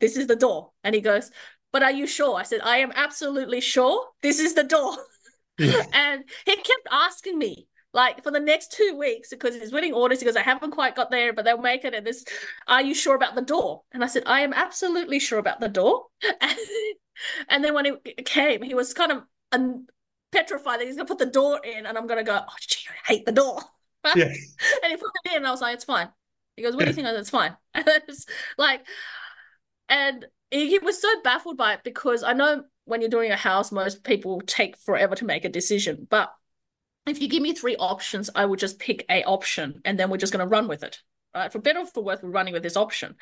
this 0.00 0.16
is 0.16 0.26
the 0.26 0.36
door 0.36 0.70
and 0.82 0.94
he 0.94 1.00
goes 1.00 1.30
but 1.72 1.82
are 1.82 1.92
you 1.92 2.06
sure 2.06 2.38
i 2.38 2.42
said 2.42 2.60
i 2.62 2.78
am 2.78 2.92
absolutely 2.94 3.60
sure 3.60 4.06
this 4.22 4.38
is 4.38 4.54
the 4.54 4.64
door 4.64 4.96
and 5.58 6.24
he 6.46 6.56
kept 6.56 6.88
asking 6.90 7.38
me 7.38 7.68
like 7.92 8.22
for 8.22 8.30
the 8.30 8.40
next 8.40 8.72
two 8.72 8.96
weeks 8.98 9.30
because 9.30 9.54
he's 9.54 9.72
winning 9.72 9.92
orders. 9.92 10.20
He 10.20 10.26
goes, 10.26 10.36
I 10.36 10.42
haven't 10.42 10.70
quite 10.70 10.94
got 10.94 11.10
there, 11.10 11.32
but 11.32 11.44
they'll 11.44 11.58
make 11.58 11.84
it. 11.84 11.94
And 11.94 12.06
this, 12.06 12.24
are 12.68 12.82
you 12.82 12.94
sure 12.94 13.16
about 13.16 13.34
the 13.34 13.42
door? 13.42 13.82
And 13.92 14.04
I 14.04 14.06
said, 14.06 14.22
I 14.26 14.42
am 14.42 14.52
absolutely 14.52 15.18
sure 15.18 15.38
about 15.38 15.60
the 15.60 15.68
door. 15.68 16.04
and 17.48 17.64
then 17.64 17.74
when 17.74 17.86
it 17.86 18.24
came, 18.24 18.62
he 18.62 18.74
was 18.74 18.94
kind 18.94 19.12
of 19.12 19.22
un- 19.52 19.86
petrified 20.32 20.80
that 20.80 20.86
he's 20.86 20.96
going 20.96 21.06
to 21.06 21.14
put 21.14 21.18
the 21.18 21.30
door 21.30 21.60
in, 21.64 21.86
and 21.86 21.96
I'm 21.96 22.06
going 22.06 22.18
to 22.18 22.24
go, 22.24 22.40
oh, 22.40 22.54
gee, 22.60 22.86
I 22.88 23.12
hate 23.12 23.26
the 23.26 23.32
door. 23.32 23.60
Yeah. 24.16 24.24
and 24.24 24.90
he 24.90 24.96
put 24.96 25.10
it 25.24 25.32
in, 25.32 25.36
and 25.36 25.46
I 25.46 25.50
was 25.50 25.60
like, 25.60 25.74
it's 25.74 25.84
fine. 25.84 26.08
He 26.56 26.62
goes, 26.62 26.74
what 26.74 26.80
yeah. 26.80 26.84
do 26.86 26.90
you 26.90 26.94
think? 26.94 27.06
I 27.06 27.10
said, 27.10 27.20
it's 27.20 27.30
fine. 27.30 27.56
And 27.74 27.86
it's 27.86 28.24
like, 28.56 28.86
and 29.90 30.26
he, 30.50 30.70
he 30.70 30.78
was 30.78 31.00
so 31.00 31.08
baffled 31.22 31.58
by 31.58 31.74
it 31.74 31.80
because 31.84 32.22
I 32.22 32.32
know 32.32 32.64
when 32.86 33.02
you're 33.02 33.10
doing 33.10 33.30
a 33.30 33.36
house, 33.36 33.70
most 33.70 34.02
people 34.02 34.40
take 34.46 34.78
forever 34.78 35.14
to 35.16 35.24
make 35.26 35.44
a 35.44 35.50
decision, 35.50 36.06
but 36.08 36.32
if 37.06 37.20
you 37.20 37.28
give 37.28 37.42
me 37.42 37.54
three 37.54 37.76
options, 37.76 38.30
I 38.34 38.44
would 38.44 38.58
just 38.58 38.78
pick 38.78 39.04
a 39.10 39.22
option 39.24 39.80
and 39.84 39.98
then 39.98 40.10
we're 40.10 40.16
just 40.16 40.32
going 40.32 40.44
to 40.44 40.50
run 40.50 40.68
with 40.68 40.82
it. 40.82 41.00
Right? 41.34 41.52
For 41.52 41.60
better 41.60 41.80
or 41.80 41.86
for 41.86 42.02
worse, 42.02 42.20
we're 42.22 42.30
running 42.30 42.54
with 42.54 42.62
this 42.62 42.76
option. 42.76 43.16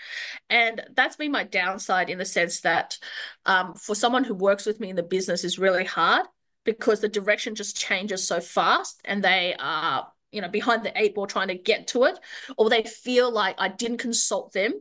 And 0.49 0.83
that's 0.95 1.17
been 1.17 1.31
my 1.31 1.45
downside 1.45 2.09
in 2.09 2.19
the 2.19 2.25
sense 2.25 2.63
that 2.63 2.99
um, 3.45 3.75
for 3.75 3.95
someone 3.95 4.25
who 4.25 4.35
works 4.35 4.65
with 4.65 4.81
me 4.81 4.89
in 4.89 4.97
the 4.97 5.03
business 5.03 5.45
is 5.45 5.59
really 5.59 5.85
hard 5.85 6.27
because 6.69 7.01
the 7.01 7.09
direction 7.09 7.55
just 7.55 7.75
changes 7.77 8.29
so 8.29 8.41
fast 8.41 9.01
and 9.07 9.25
they 9.25 9.57
are 9.59 10.07
you 10.33 10.43
know 10.43 10.49
behind 10.49 10.83
the 10.83 10.93
eight 11.01 11.15
ball 11.15 11.27
trying 11.27 11.49
to 11.49 11.57
get 11.57 11.87
to 11.87 12.05
it 12.05 12.19
or 12.59 12.69
they 12.69 12.83
feel 12.83 13.33
like 13.33 13.55
i 13.59 13.69
didn't 13.69 13.97
consult 13.97 14.53
them 14.53 14.75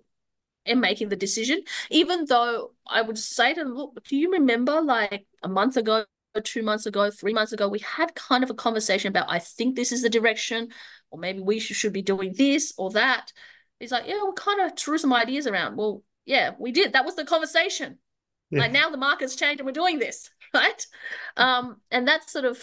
in 0.66 0.82
making 0.82 1.08
the 1.08 1.16
decision 1.16 1.62
even 1.90 2.26
though 2.26 2.72
i 2.86 3.02
would 3.02 3.18
say 3.18 3.54
to 3.54 3.64
them 3.64 3.74
look 3.74 4.04
do 4.04 4.18
you 4.18 4.34
remember 4.34 4.82
like 4.82 5.26
a 5.44 5.48
month 5.48 5.78
ago 5.78 6.04
two 6.42 6.62
months 6.62 6.86
ago, 6.86 7.10
three 7.10 7.34
months 7.34 7.52
ago, 7.52 7.68
we 7.68 7.80
had 7.80 8.14
kind 8.14 8.44
of 8.44 8.50
a 8.52 8.54
conversation 8.54 9.08
about, 9.10 9.26
I 9.28 9.40
think 9.40 9.76
this 9.76 9.92
is 9.92 10.04
the 10.04 10.10
direction, 10.10 10.70
or 11.10 11.18
maybe 11.20 11.40
we 11.40 11.60
should, 11.60 11.94
be 11.94 12.04
doing 12.04 12.34
this 12.38 12.74
or 12.78 12.92
that. 12.92 13.32
He's 13.80 13.92
like, 13.92 14.04
yeah, 14.08 14.24
we 14.24 14.34
kind 14.36 14.62
of 14.62 14.78
threw 14.78 15.00
some 15.00 15.14
ideas 15.14 15.48
around. 15.48 15.78
Well, 15.78 16.04
yeah, 16.26 16.52
we 16.60 16.72
did. 16.72 16.94
That 16.94 17.06
was 17.06 17.16
the 17.16 17.26
conversation. 17.26 17.98
Yeah. 18.50 18.62
Like 18.62 18.72
now 18.72 18.90
the 18.90 18.98
market's 18.98 19.36
changed 19.36 19.60
and 19.60 19.66
we're 19.66 19.72
doing 19.72 20.00
this, 20.00 20.30
right? 20.58 20.88
Um, 21.38 21.78
and 21.92 22.08
that's 22.08 22.32
sort 22.32 22.46
of, 22.46 22.58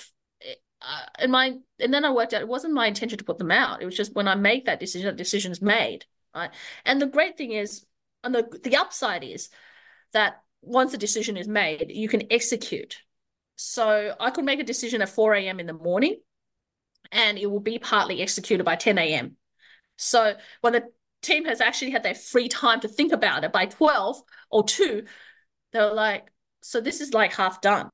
uh, 0.83 1.07
and 1.19 1.33
my, 1.33 1.57
and 1.81 1.95
then 1.95 2.05
I 2.05 2.13
worked 2.13 2.35
out 2.35 2.43
it 2.43 2.49
wasn't 2.49 2.75
my 2.75 2.87
intention 2.87 3.19
to 3.19 3.25
put 3.25 3.39
them 3.39 3.51
out. 3.51 3.83
It 3.83 3.87
was 3.87 3.97
just 3.97 4.15
when 4.15 4.29
I 4.29 4.35
make 4.35 4.67
that 4.67 4.81
decision, 4.81 5.07
that 5.07 5.17
decision's 5.17 5.63
made, 5.63 6.05
right? 6.35 6.51
And 6.85 7.01
the 7.01 7.07
great 7.07 7.37
thing 7.37 7.53
is, 7.53 7.85
and 8.23 8.35
the 8.35 8.61
the 8.63 8.77
upside 8.77 9.23
is 9.23 9.51
that 10.13 10.43
once 10.63 10.95
a 10.95 10.99
decision 10.99 11.37
is 11.37 11.47
made, 11.49 11.91
you 11.91 12.09
can 12.09 12.33
execute 12.33 13.03
so 13.57 14.15
I 14.19 14.31
could 14.31 14.45
make 14.45 14.61
a 14.61 14.65
decision 14.65 15.03
at 15.03 15.09
4 15.09 15.35
a.m. 15.35 15.61
in 15.61 15.67
the 15.67 15.73
morning 15.73 16.17
and 17.13 17.39
it 17.39 17.51
will 17.51 17.61
be 17.61 17.79
partly 17.79 18.21
executed 18.21 18.65
by 18.65 18.77
10 18.77 18.99
a.m. 18.99 19.37
So 19.97 20.35
when 20.61 20.73
the 20.73 20.85
team 21.23 21.45
has 21.45 21.61
actually 21.61 21.93
had 21.93 22.03
their 22.03 22.15
free 22.15 22.49
time 22.49 22.81
to 22.81 22.89
think 22.89 23.13
about 23.13 23.45
it 23.45 23.53
by 23.53 23.67
12 23.67 24.21
or 24.51 24.65
2, 24.65 25.05
they're 25.73 25.93
like, 25.93 26.31
so 26.65 26.81
this 26.81 27.03
is 27.03 27.13
like 27.13 27.35
half 27.35 27.61
done. 27.61 27.91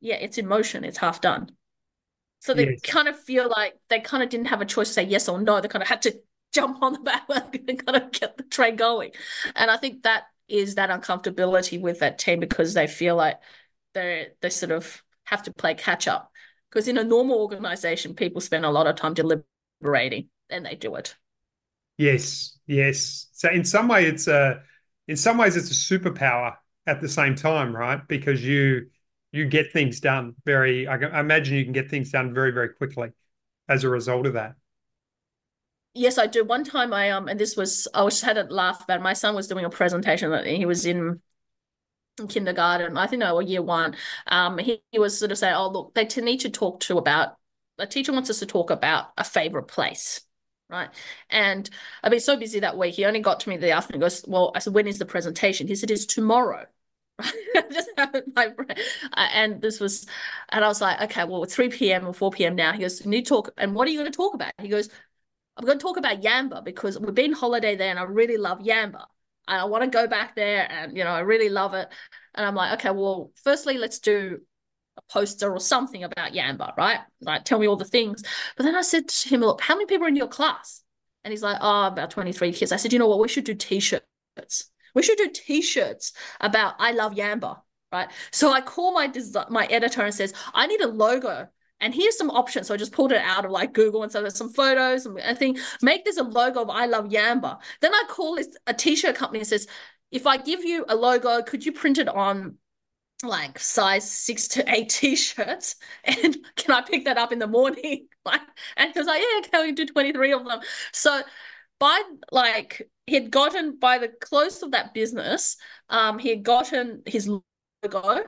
Yeah, 0.00 0.16
it's 0.16 0.36
in 0.36 0.46
motion, 0.46 0.84
it's 0.84 0.98
half 0.98 1.22
done. 1.22 1.50
So 2.40 2.52
they 2.52 2.68
yes. 2.68 2.80
kind 2.82 3.08
of 3.08 3.18
feel 3.18 3.48
like 3.48 3.74
they 3.88 4.00
kind 4.00 4.22
of 4.22 4.28
didn't 4.28 4.48
have 4.48 4.60
a 4.60 4.66
choice 4.66 4.88
to 4.88 4.94
say 4.94 5.04
yes 5.04 5.28
or 5.28 5.40
no. 5.40 5.60
They 5.60 5.68
kind 5.68 5.82
of 5.82 5.88
had 5.88 6.02
to 6.02 6.20
jump 6.52 6.82
on 6.82 6.92
the 6.92 6.98
bandwagon 7.28 7.64
and 7.68 7.86
kind 7.86 8.02
of 8.02 8.12
get 8.12 8.36
the 8.36 8.42
train 8.42 8.76
going. 8.76 9.12
And 9.56 9.70
I 9.70 9.78
think 9.78 10.02
that 10.02 10.24
is 10.46 10.74
that 10.74 10.90
uncomfortability 10.90 11.80
with 11.80 12.00
that 12.00 12.18
team 12.18 12.38
because 12.38 12.74
they 12.74 12.86
feel 12.86 13.16
like 13.16 13.40
they 13.94 14.28
they 14.42 14.50
sort 14.50 14.72
of 14.72 15.02
have 15.24 15.42
to 15.44 15.52
play 15.54 15.74
catch 15.74 16.06
up 16.06 16.30
because 16.68 16.88
in 16.88 16.98
a 16.98 17.04
normal 17.04 17.40
organization 17.40 18.14
people 18.14 18.42
spend 18.42 18.66
a 18.66 18.70
lot 18.70 18.86
of 18.86 18.96
time 18.96 19.14
deliberating 19.14 20.28
and 20.50 20.66
they 20.66 20.74
do 20.74 20.94
it 20.96 21.14
yes 21.96 22.58
yes 22.66 23.28
so 23.32 23.48
in 23.48 23.64
some 23.64 23.88
way 23.88 24.04
it's 24.04 24.26
a 24.26 24.60
in 25.08 25.16
some 25.16 25.38
ways 25.38 25.56
it's 25.56 25.70
a 25.70 25.98
superpower 25.98 26.56
at 26.86 27.00
the 27.00 27.08
same 27.08 27.34
time 27.34 27.74
right 27.74 28.06
because 28.08 28.44
you 28.44 28.86
you 29.32 29.46
get 29.46 29.72
things 29.72 30.00
done 30.00 30.34
very 30.44 30.86
i, 30.88 31.20
imagine 31.20 31.56
you 31.56 31.64
can 31.64 31.72
get 31.72 31.90
things 31.90 32.10
done 32.10 32.34
very 32.34 32.50
very 32.50 32.70
quickly 32.70 33.10
as 33.68 33.84
a 33.84 33.88
result 33.88 34.26
of 34.26 34.34
that 34.34 34.54
yes 35.94 36.18
i 36.18 36.26
do 36.26 36.44
one 36.44 36.64
time 36.64 36.92
i 36.92 37.10
um 37.10 37.28
and 37.28 37.38
this 37.38 37.56
was 37.56 37.86
i 37.94 38.02
was 38.02 38.20
had 38.20 38.36
a 38.36 38.44
laugh 38.44 38.82
about 38.82 39.00
it. 39.00 39.02
my 39.02 39.12
son 39.12 39.34
was 39.34 39.46
doing 39.46 39.64
a 39.64 39.70
presentation 39.70 40.32
and 40.32 40.46
he 40.46 40.66
was 40.66 40.86
in 40.86 41.20
kindergarten, 42.28 42.96
I 42.96 43.06
think 43.06 43.20
no, 43.20 43.40
year 43.40 43.62
one, 43.62 43.96
um, 44.26 44.58
he, 44.58 44.82
he 44.90 44.98
was 44.98 45.18
sort 45.18 45.32
of 45.32 45.38
saying, 45.38 45.54
oh, 45.54 45.70
look, 45.70 45.94
they 45.94 46.06
need 46.20 46.40
to 46.40 46.50
talk 46.50 46.80
to 46.80 46.98
about, 46.98 47.36
a 47.78 47.86
teacher 47.86 48.12
wants 48.12 48.30
us 48.30 48.40
to 48.40 48.46
talk 48.46 48.70
about 48.70 49.06
a 49.16 49.24
favorite 49.24 49.68
place. 49.68 50.20
Right. 50.68 50.88
And 51.28 51.68
I've 52.02 52.10
been 52.10 52.20
so 52.20 52.36
busy 52.36 52.60
that 52.60 52.78
week. 52.78 52.94
He 52.94 53.04
only 53.04 53.20
got 53.20 53.40
to 53.40 53.50
me 53.50 53.58
the 53.58 53.72
afternoon. 53.72 54.00
Goes, 54.00 54.24
well, 54.26 54.52
I 54.54 54.58
said, 54.58 54.72
when 54.72 54.86
is 54.86 54.98
the 54.98 55.04
presentation? 55.04 55.68
He 55.68 55.74
said, 55.74 55.90
it's 55.90 56.06
tomorrow. 56.06 56.64
just 57.72 57.90
my 58.34 58.46
uh, 58.46 59.28
and 59.32 59.60
this 59.60 59.80
was, 59.80 60.06
and 60.50 60.64
I 60.64 60.68
was 60.68 60.80
like, 60.80 61.00
okay, 61.02 61.24
well, 61.24 61.44
3 61.44 61.68
p.m. 61.68 62.06
or 62.06 62.14
4 62.14 62.30
p.m. 62.30 62.54
now. 62.54 62.72
He 62.72 62.80
goes, 62.80 63.04
you 63.04 63.22
talk, 63.22 63.50
and 63.58 63.74
what 63.74 63.88
are 63.88 63.90
you 63.90 63.98
going 63.98 64.10
to 64.10 64.16
talk 64.16 64.34
about? 64.34 64.52
He 64.60 64.68
goes, 64.68 64.88
I'm 65.56 65.64
going 65.66 65.78
to 65.78 65.82
talk 65.82 65.96
about 65.96 66.22
Yamba 66.22 66.64
because 66.64 66.98
we've 66.98 67.14
been 67.14 67.32
holiday 67.32 67.76
there 67.76 67.90
and 67.90 67.98
I 67.98 68.04
really 68.04 68.36
love 68.36 68.60
Yamba. 68.60 69.04
I 69.46 69.64
want 69.64 69.84
to 69.84 69.90
go 69.90 70.06
back 70.06 70.34
there 70.34 70.70
and, 70.70 70.96
you 70.96 71.04
know, 71.04 71.10
I 71.10 71.20
really 71.20 71.48
love 71.48 71.74
it. 71.74 71.88
And 72.34 72.46
I'm 72.46 72.54
like, 72.54 72.78
okay, 72.80 72.90
well, 72.90 73.32
firstly, 73.42 73.76
let's 73.76 73.98
do 73.98 74.40
a 74.96 75.02
poster 75.12 75.52
or 75.52 75.60
something 75.60 76.04
about 76.04 76.32
Yamba, 76.32 76.76
right? 76.76 77.00
Like, 77.20 77.44
tell 77.44 77.58
me 77.58 77.66
all 77.66 77.76
the 77.76 77.84
things. 77.84 78.22
But 78.56 78.64
then 78.64 78.74
I 78.74 78.82
said 78.82 79.08
to 79.08 79.28
him, 79.28 79.40
look, 79.40 79.60
how 79.60 79.74
many 79.74 79.86
people 79.86 80.06
are 80.06 80.08
in 80.08 80.16
your 80.16 80.28
class? 80.28 80.82
And 81.24 81.32
he's 81.32 81.42
like, 81.42 81.58
oh, 81.60 81.86
about 81.86 82.10
23 82.10 82.52
kids. 82.52 82.72
I 82.72 82.76
said, 82.76 82.92
you 82.92 82.98
know 82.98 83.08
what? 83.08 83.20
We 83.20 83.28
should 83.28 83.44
do 83.44 83.54
t-shirts. 83.54 84.70
We 84.94 85.02
should 85.02 85.18
do 85.18 85.30
t-shirts 85.32 86.12
about 86.40 86.74
I 86.78 86.92
love 86.92 87.12
Yamba, 87.14 87.60
right? 87.90 88.10
So 88.30 88.52
I 88.52 88.60
call 88.60 88.92
my 88.92 89.12
my 89.50 89.66
editor 89.66 90.02
and 90.02 90.14
says, 90.14 90.34
I 90.54 90.66
need 90.66 90.80
a 90.80 90.88
logo. 90.88 91.48
And 91.80 91.92
here's 91.92 92.16
some 92.16 92.30
options. 92.30 92.68
So 92.68 92.74
I 92.74 92.76
just 92.76 92.92
pulled 92.92 93.10
it 93.10 93.20
out 93.20 93.44
of 93.44 93.50
like 93.50 93.72
Google 93.72 94.04
and 94.04 94.12
so 94.12 94.20
there's 94.20 94.36
some 94.36 94.52
photos 94.52 95.04
and 95.04 95.18
I 95.20 95.34
think 95.34 95.58
make 95.82 96.04
this 96.04 96.16
a 96.16 96.22
logo 96.22 96.62
of 96.62 96.70
I 96.70 96.86
love 96.86 97.06
Yamba. 97.06 97.58
Then 97.80 97.92
I 97.92 98.04
call 98.08 98.36
this 98.36 98.48
a 98.68 98.74
t-shirt 98.74 99.16
company 99.16 99.40
and 99.40 99.48
says, 99.48 99.66
if 100.12 100.26
I 100.26 100.36
give 100.36 100.62
you 100.62 100.84
a 100.88 100.94
logo, 100.94 101.42
could 101.42 101.66
you 101.66 101.72
print 101.72 101.98
it 101.98 102.08
on 102.08 102.58
like 103.24 103.58
size 103.58 104.10
six 104.10 104.48
to 104.48 104.64
eight 104.72 104.88
t-shirts 104.88 105.76
and 106.04 106.36
can 106.56 106.74
I 106.74 106.82
pick 106.82 107.04
that 107.06 107.18
up 107.18 107.32
in 107.32 107.38
the 107.38 107.46
morning? 107.46 108.06
like 108.24 108.40
and 108.76 108.92
he 108.92 108.98
was 108.98 109.06
like, 109.08 109.22
Yeah, 109.22 109.48
can 109.48 109.66
we 109.66 109.72
do 109.72 109.86
23 109.86 110.32
of 110.32 110.44
them? 110.44 110.60
So 110.92 111.20
by 111.80 112.00
like 112.30 112.88
he 113.06 113.14
had 113.14 113.30
gotten 113.30 113.78
by 113.78 113.98
the 113.98 114.08
close 114.08 114.62
of 114.62 114.70
that 114.72 114.94
business, 114.94 115.56
um, 115.88 116.18
he 116.18 116.30
had 116.30 116.42
gotten 116.42 117.02
his 117.06 117.28
logo. 117.28 118.24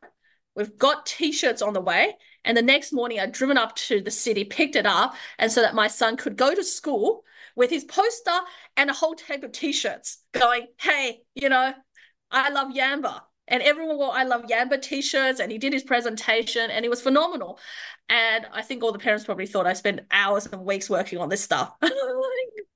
We've 0.57 0.77
got 0.79 1.07
t-shirts 1.07 1.62
on 1.62 1.72
the 1.72 1.81
way. 1.81 2.16
And 2.45 2.57
the 2.57 2.62
next 2.62 2.93
morning 2.93 3.18
I'd 3.18 3.33
driven 3.33 3.59
up 3.59 3.75
to 3.77 4.01
the 4.01 4.11
city, 4.11 4.45
picked 4.45 4.77
it 4.77 4.87
up, 4.87 5.14
and 5.39 5.51
so 5.51 5.62
that 5.62 5.75
my 5.75 5.89
son 5.89 6.16
could 6.16 6.37
go 6.37 6.55
to 6.55 6.62
school 6.62 7.25
with 7.57 7.70
his 7.70 7.85
poster 7.85 8.39
and 8.77 8.91
a 8.91 8.93
whole 8.93 9.14
tape 9.14 9.43
of 9.45 9.53
t-shirts 9.53 10.18
going, 10.33 10.66
Hey, 10.79 11.22
you 11.35 11.49
know, 11.49 11.72
I 12.31 12.51
love 12.51 12.72
Yamba 12.72 13.22
and 13.47 13.62
everyone 13.62 13.97
wore 13.99 14.12
I 14.12 14.25
Love 14.25 14.45
Yamba 14.45 14.81
t-shirts 14.81 15.41
and 15.41 15.53
he 15.53 15.59
did 15.59 15.72
his 15.72 15.83
presentation 15.83 16.70
and 16.70 16.85
it 16.85 16.89
was 16.89 17.01
phenomenal. 17.01 17.59
And 18.09 18.47
I 18.53 18.62
think 18.62 18.83
all 18.83 18.93
the 18.93 18.99
parents 18.99 19.25
probably 19.25 19.47
thought 19.47 19.66
I 19.66 19.72
spent 19.75 20.01
hours 20.11 20.47
and 20.47 20.64
weeks 20.64 20.91
working 20.91 21.18
on 21.18 21.29
this 21.29 21.43
stuff. 21.43 21.75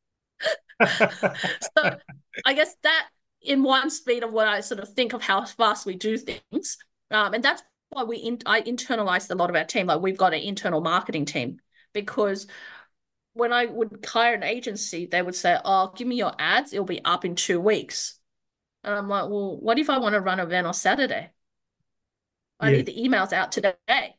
so 0.81 1.97
I 2.45 2.55
guess 2.55 2.75
that 2.83 3.09
in 3.43 3.63
one 3.63 3.91
speed 3.91 4.23
of 4.23 4.33
what 4.33 4.49
I 4.49 4.61
sort 4.61 4.81
of 4.81 4.89
think 4.91 5.13
of 5.13 5.23
how 5.23 5.45
fast 5.45 5.87
we 5.87 5.97
do 5.97 6.17
things. 6.19 6.79
Um, 7.11 7.35
and 7.35 7.43
that's 7.43 7.63
why 7.91 8.05
we 8.05 8.19
in, 8.19 8.39
I 8.47 8.63
internalized 8.63 9.31
a 9.31 9.35
lot 9.35 9.51
of 9.51 9.57
our 9.57 9.65
team. 9.65 9.87
Like 9.87 10.01
we've 10.01 10.17
got 10.17 10.35
an 10.35 10.41
internal 10.41 10.81
marketing 10.81 11.25
team 11.25 11.61
because 11.93 12.47
when 13.33 13.53
I 13.53 13.67
would 13.67 14.05
hire 14.07 14.35
an 14.35 14.43
agency, 14.43 15.07
they 15.07 15.23
would 15.23 15.35
say, 15.35 15.57
"Oh, 15.65 15.93
give 15.97 16.09
me 16.09 16.17
your 16.17 16.33
ads. 16.39 16.73
It'll 16.73 16.85
be 16.85 17.05
up 17.05 17.25
in 17.25 17.35
two 17.35 17.61
weeks." 17.61 18.19
And 18.85 18.95
I'm 18.95 19.09
like, 19.09 19.29
well, 19.29 19.59
what 19.59 19.79
if 19.79 19.91
I 19.91 19.99
want 19.99 20.15
to 20.15 20.21
run 20.21 20.41
an 20.41 20.47
event 20.47 20.67
on 20.67 20.75
Saturday? 20.75 21.31
I 22.61 22.71
yeah. 22.71 22.77
need 22.77 22.87
the 22.87 22.97
emails 22.97 23.33
out 23.33 23.53
today. 23.53 24.17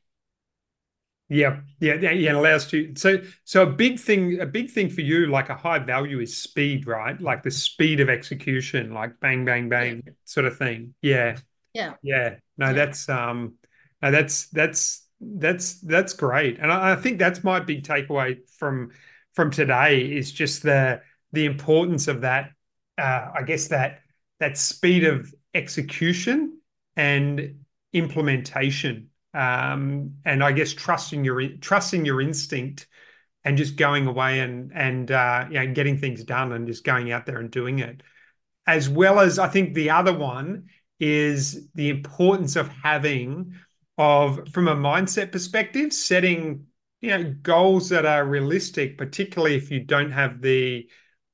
Yeah, 1.29 1.59
yeah, 1.79 1.93
yeah. 1.93 2.31
It 2.31 2.35
allows 2.35 2.73
you. 2.73 2.93
So, 2.95 3.17
so 3.43 3.63
a 3.63 3.67
big 3.67 3.99
thing, 3.99 4.41
a 4.41 4.47
big 4.47 4.71
thing 4.71 4.89
for 4.89 5.01
you, 5.01 5.27
like 5.27 5.49
a 5.49 5.55
high 5.55 5.77
value, 5.77 6.19
is 6.19 6.35
speed, 6.35 6.87
right? 6.87 7.19
Like 7.21 7.43
the 7.43 7.51
speed 7.51 7.99
of 7.99 8.09
execution, 8.09 8.93
like 8.93 9.19
bang, 9.19 9.45
bang, 9.45 9.69
bang, 9.69 10.01
yeah. 10.05 10.13
sort 10.25 10.47
of 10.47 10.57
thing. 10.57 10.95
Yeah, 11.03 11.37
yeah, 11.73 11.93
yeah. 12.01 12.35
No, 12.57 12.67
yeah. 12.67 12.73
that's 12.73 13.07
um, 13.09 13.53
no, 14.01 14.09
that's 14.09 14.47
that's 14.47 15.07
that's 15.21 15.79
that's 15.81 16.13
great, 16.13 16.57
and 16.59 16.71
I, 16.71 16.93
I 16.93 16.95
think 16.95 17.19
that's 17.19 17.43
my 17.43 17.59
big 17.59 17.83
takeaway 17.83 18.39
from 18.57 18.91
from 19.35 19.51
today 19.51 20.01
is 20.01 20.31
just 20.31 20.63
the 20.63 21.01
the 21.31 21.45
importance 21.45 22.07
of 22.07 22.21
that. 22.21 22.51
Uh, 22.97 23.31
I 23.35 23.43
guess 23.43 23.67
that 23.67 23.99
that 24.39 24.57
speed 24.57 25.03
of 25.03 25.31
execution 25.53 26.59
and 26.95 27.59
implementation 27.93 29.08
um, 29.33 30.15
and 30.25 30.43
I 30.43 30.51
guess 30.51 30.73
trusting 30.73 31.23
your 31.23 31.47
trusting 31.59 32.05
your 32.05 32.21
instinct 32.21 32.87
and 33.43 33.57
just 33.57 33.75
going 33.75 34.07
away 34.07 34.39
and 34.39 34.71
and 34.73 35.11
uh, 35.11 35.45
you 35.49 35.59
know, 35.59 35.73
getting 35.73 35.97
things 35.97 36.23
done 36.23 36.51
and 36.51 36.67
just 36.67 36.83
going 36.83 37.11
out 37.11 37.25
there 37.25 37.39
and 37.39 37.51
doing 37.51 37.79
it. 37.79 38.01
As 38.67 38.89
well 38.89 39.19
as 39.19 39.39
I 39.39 39.47
think 39.47 39.73
the 39.73 39.89
other 39.89 40.15
one 40.15 40.65
is 40.99 41.67
the 41.75 41.89
importance 41.89 42.55
of 42.55 42.67
having 42.67 43.53
of 43.97 44.47
from 44.49 44.67
a 44.67 44.75
mindset 44.75 45.31
perspective, 45.31 45.93
setting 45.93 46.65
you 47.01 47.09
know 47.09 47.35
goals 47.41 47.89
that 47.89 48.05
are 48.05 48.25
realistic, 48.25 48.97
particularly 48.97 49.55
if 49.55 49.71
you 49.71 49.81
don't 49.81 50.11
have 50.11 50.41
the 50.41 50.87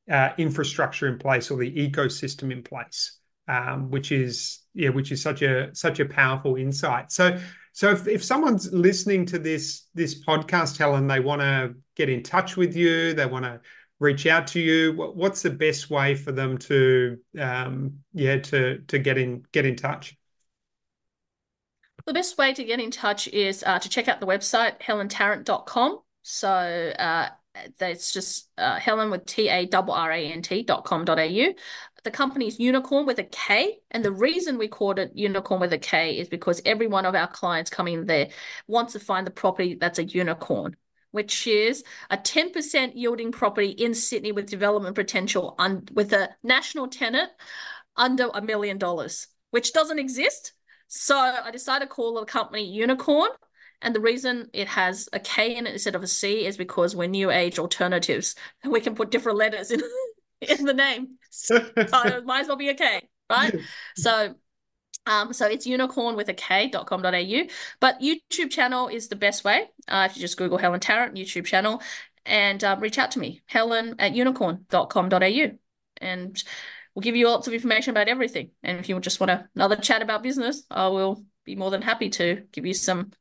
uh, 0.10 0.30
infrastructure 0.38 1.08
in 1.08 1.18
place 1.18 1.50
or 1.50 1.58
the 1.58 1.90
ecosystem 1.90 2.52
in 2.52 2.62
place, 2.62 3.18
um, 3.48 3.90
which 3.90 4.12
is 4.12 4.60
yeah, 4.74 4.90
which 4.90 5.12
is 5.12 5.22
such 5.22 5.42
a 5.42 5.74
such 5.74 6.00
a 6.00 6.06
powerful 6.06 6.56
insight. 6.56 7.12
So 7.12 7.40
so 7.76 7.92
if, 7.92 8.08
if 8.08 8.24
someone's 8.24 8.72
listening 8.72 9.26
to 9.26 9.38
this 9.38 9.90
this 9.94 10.24
podcast, 10.24 10.78
Helen, 10.78 11.08
they 11.08 11.20
want 11.20 11.42
to 11.42 11.76
get 11.98 12.08
in 12.08 12.24
touch 12.24 12.56
with 12.56 12.74
you, 12.74 13.14
they 13.14 13.26
want 13.26 13.44
to 13.44 13.60
reach 14.00 14.26
out 14.28 14.48
to 14.48 14.62
you. 14.62 14.94
What, 14.94 15.18
what's 15.18 15.42
the 15.42 15.50
best 15.50 15.90
way 15.90 16.16
for 16.16 16.32
them 16.32 16.58
to 16.60 17.18
um, 17.38 18.00
yeah 18.14 18.38
to 18.38 18.78
to 18.80 18.98
get 18.98 19.18
in 19.18 19.44
get 19.52 19.66
in 19.66 19.76
touch? 19.76 20.16
The 22.06 22.14
best 22.14 22.38
way 22.38 22.54
to 22.54 22.64
get 22.64 22.80
in 22.80 22.92
touch 22.92 23.28
is 23.28 23.62
uh, 23.62 23.78
to 23.78 23.90
check 23.90 24.08
out 24.08 24.22
the 24.22 24.26
website 24.26 24.80
helentarrant.com. 24.80 26.00
So 26.22 26.48
uh, 26.48 27.28
that's 27.78 28.12
just 28.12 28.50
uh, 28.58 28.80
Helen 28.80 29.12
with 29.12 29.26
T 29.26 29.50
A 29.50 29.68
R 29.72 29.90
R 29.90 30.12
A 30.12 30.26
N 30.26 30.42
T 30.42 30.64
dot 30.64 30.86
com 30.86 31.06
dot 31.06 31.20
au. 31.20 31.54
The 32.04 32.12
company 32.12 32.48
is 32.48 32.60
Unikorn 32.60 33.08
with 33.08 33.18
a 33.18 33.24
K. 33.24 33.80
And 33.90 34.06
the 34.06 34.12
reason 34.12 34.60
we 34.60 34.68
called 34.68 35.00
it 35.00 35.16
Unikorn 35.16 35.60
with 35.60 35.74
a 35.74 35.80
K 35.80 36.20
is 36.20 36.30
because 36.30 36.62
every 36.64 36.88
one 36.88 37.06
of 37.06 37.16
our 37.16 37.28
clients 37.28 37.72
coming 37.72 38.06
there 38.06 38.30
wants 38.68 38.94
to 38.94 39.00
find 39.00 39.26
the 39.26 39.32
property 39.32 39.76
that's 39.76 39.98
a 39.98 40.04
unicorn, 40.04 40.76
which 41.12 41.48
is 41.48 41.84
a 42.12 42.18
10% 42.18 42.92
yielding 42.94 43.32
property 43.32 43.70
in 43.70 43.96
Sydney 43.96 44.32
with 44.32 44.50
development 44.50 44.96
potential 44.96 45.56
un- 45.58 45.88
with 45.94 46.14
a 46.14 46.30
national 46.44 46.90
tenant 46.90 47.32
under 47.98 48.30
a 48.34 48.42
million 48.42 48.78
dollars, 48.78 49.28
which 49.50 49.74
doesn't 49.74 50.00
exist. 50.00 50.54
So 50.88 51.18
I 51.18 51.50
decided 51.50 51.86
to 51.86 51.92
call 51.92 52.20
the 52.20 52.26
company 52.26 52.78
Unikorn 52.78 53.30
and 53.82 53.96
the 53.96 54.00
reason 54.00 54.50
it 54.54 54.68
has 54.68 55.10
a 55.14 55.20
K 55.20 55.56
in 55.56 55.68
it 55.68 55.74
instead 55.74 55.96
of 55.96 56.04
a 56.04 56.08
C 56.08 56.46
is 56.46 56.58
because 56.58 56.96
we're 56.96 57.08
new 57.08 57.32
age 57.32 57.60
alternatives 57.60 58.36
and 58.64 58.72
we 58.74 58.82
can 58.82 58.96
put 58.96 59.12
different 59.12 59.38
letters 59.38 59.72
in, 59.72 59.82
in 60.42 60.66
the 60.66 60.74
name. 60.74 61.18
So 61.30 61.56
it 61.78 62.26
might 62.26 62.42
as 62.42 62.48
well 62.48 62.58
be 62.58 62.70
a 62.70 62.76
K, 62.76 63.02
right? 63.30 63.56
So 63.96 64.36
um, 65.08 65.34
so 65.34 65.46
it's 65.46 65.68
unicorn 65.68 66.16
with 66.16 66.30
a 66.30 66.34
K.com.au. 66.34 67.44
But 67.80 68.02
YouTube 68.02 68.50
channel 68.50 68.88
is 68.88 69.08
the 69.08 69.16
best 69.16 69.44
way. 69.44 69.70
Uh, 69.88 70.08
if 70.10 70.16
you 70.16 70.22
just 70.22 70.38
Google 70.38 70.58
Helen 70.58 70.80
Tarrant 70.80 71.16
YouTube 71.16 71.46
channel 71.46 71.82
and 72.26 72.64
uh, 72.64 72.76
reach 72.80 72.98
out 72.98 73.12
to 73.12 73.20
me, 73.20 73.42
helen 73.46 73.96
at 74.00 74.14
unikorn.com.au. 74.14 75.58
And 76.02 76.44
we'll 76.94 77.02
give 77.02 77.16
you 77.16 77.28
lots 77.28 77.48
of 77.48 77.54
information 77.54 77.92
about 77.92 78.08
everything. 78.08 78.52
And 78.64 78.80
if 78.80 78.90
you 78.90 79.00
just 79.00 79.20
want 79.20 79.48
another 79.56 79.76
chat 79.76 80.02
about 80.02 80.24
business, 80.24 80.64
I 80.72 80.88
will 80.88 81.24
be 81.44 81.56
more 81.56 81.72
than 81.72 81.82
happy 81.82 82.10
to 82.10 82.44
give 82.52 82.66
you 82.66 82.74
some 82.74 83.12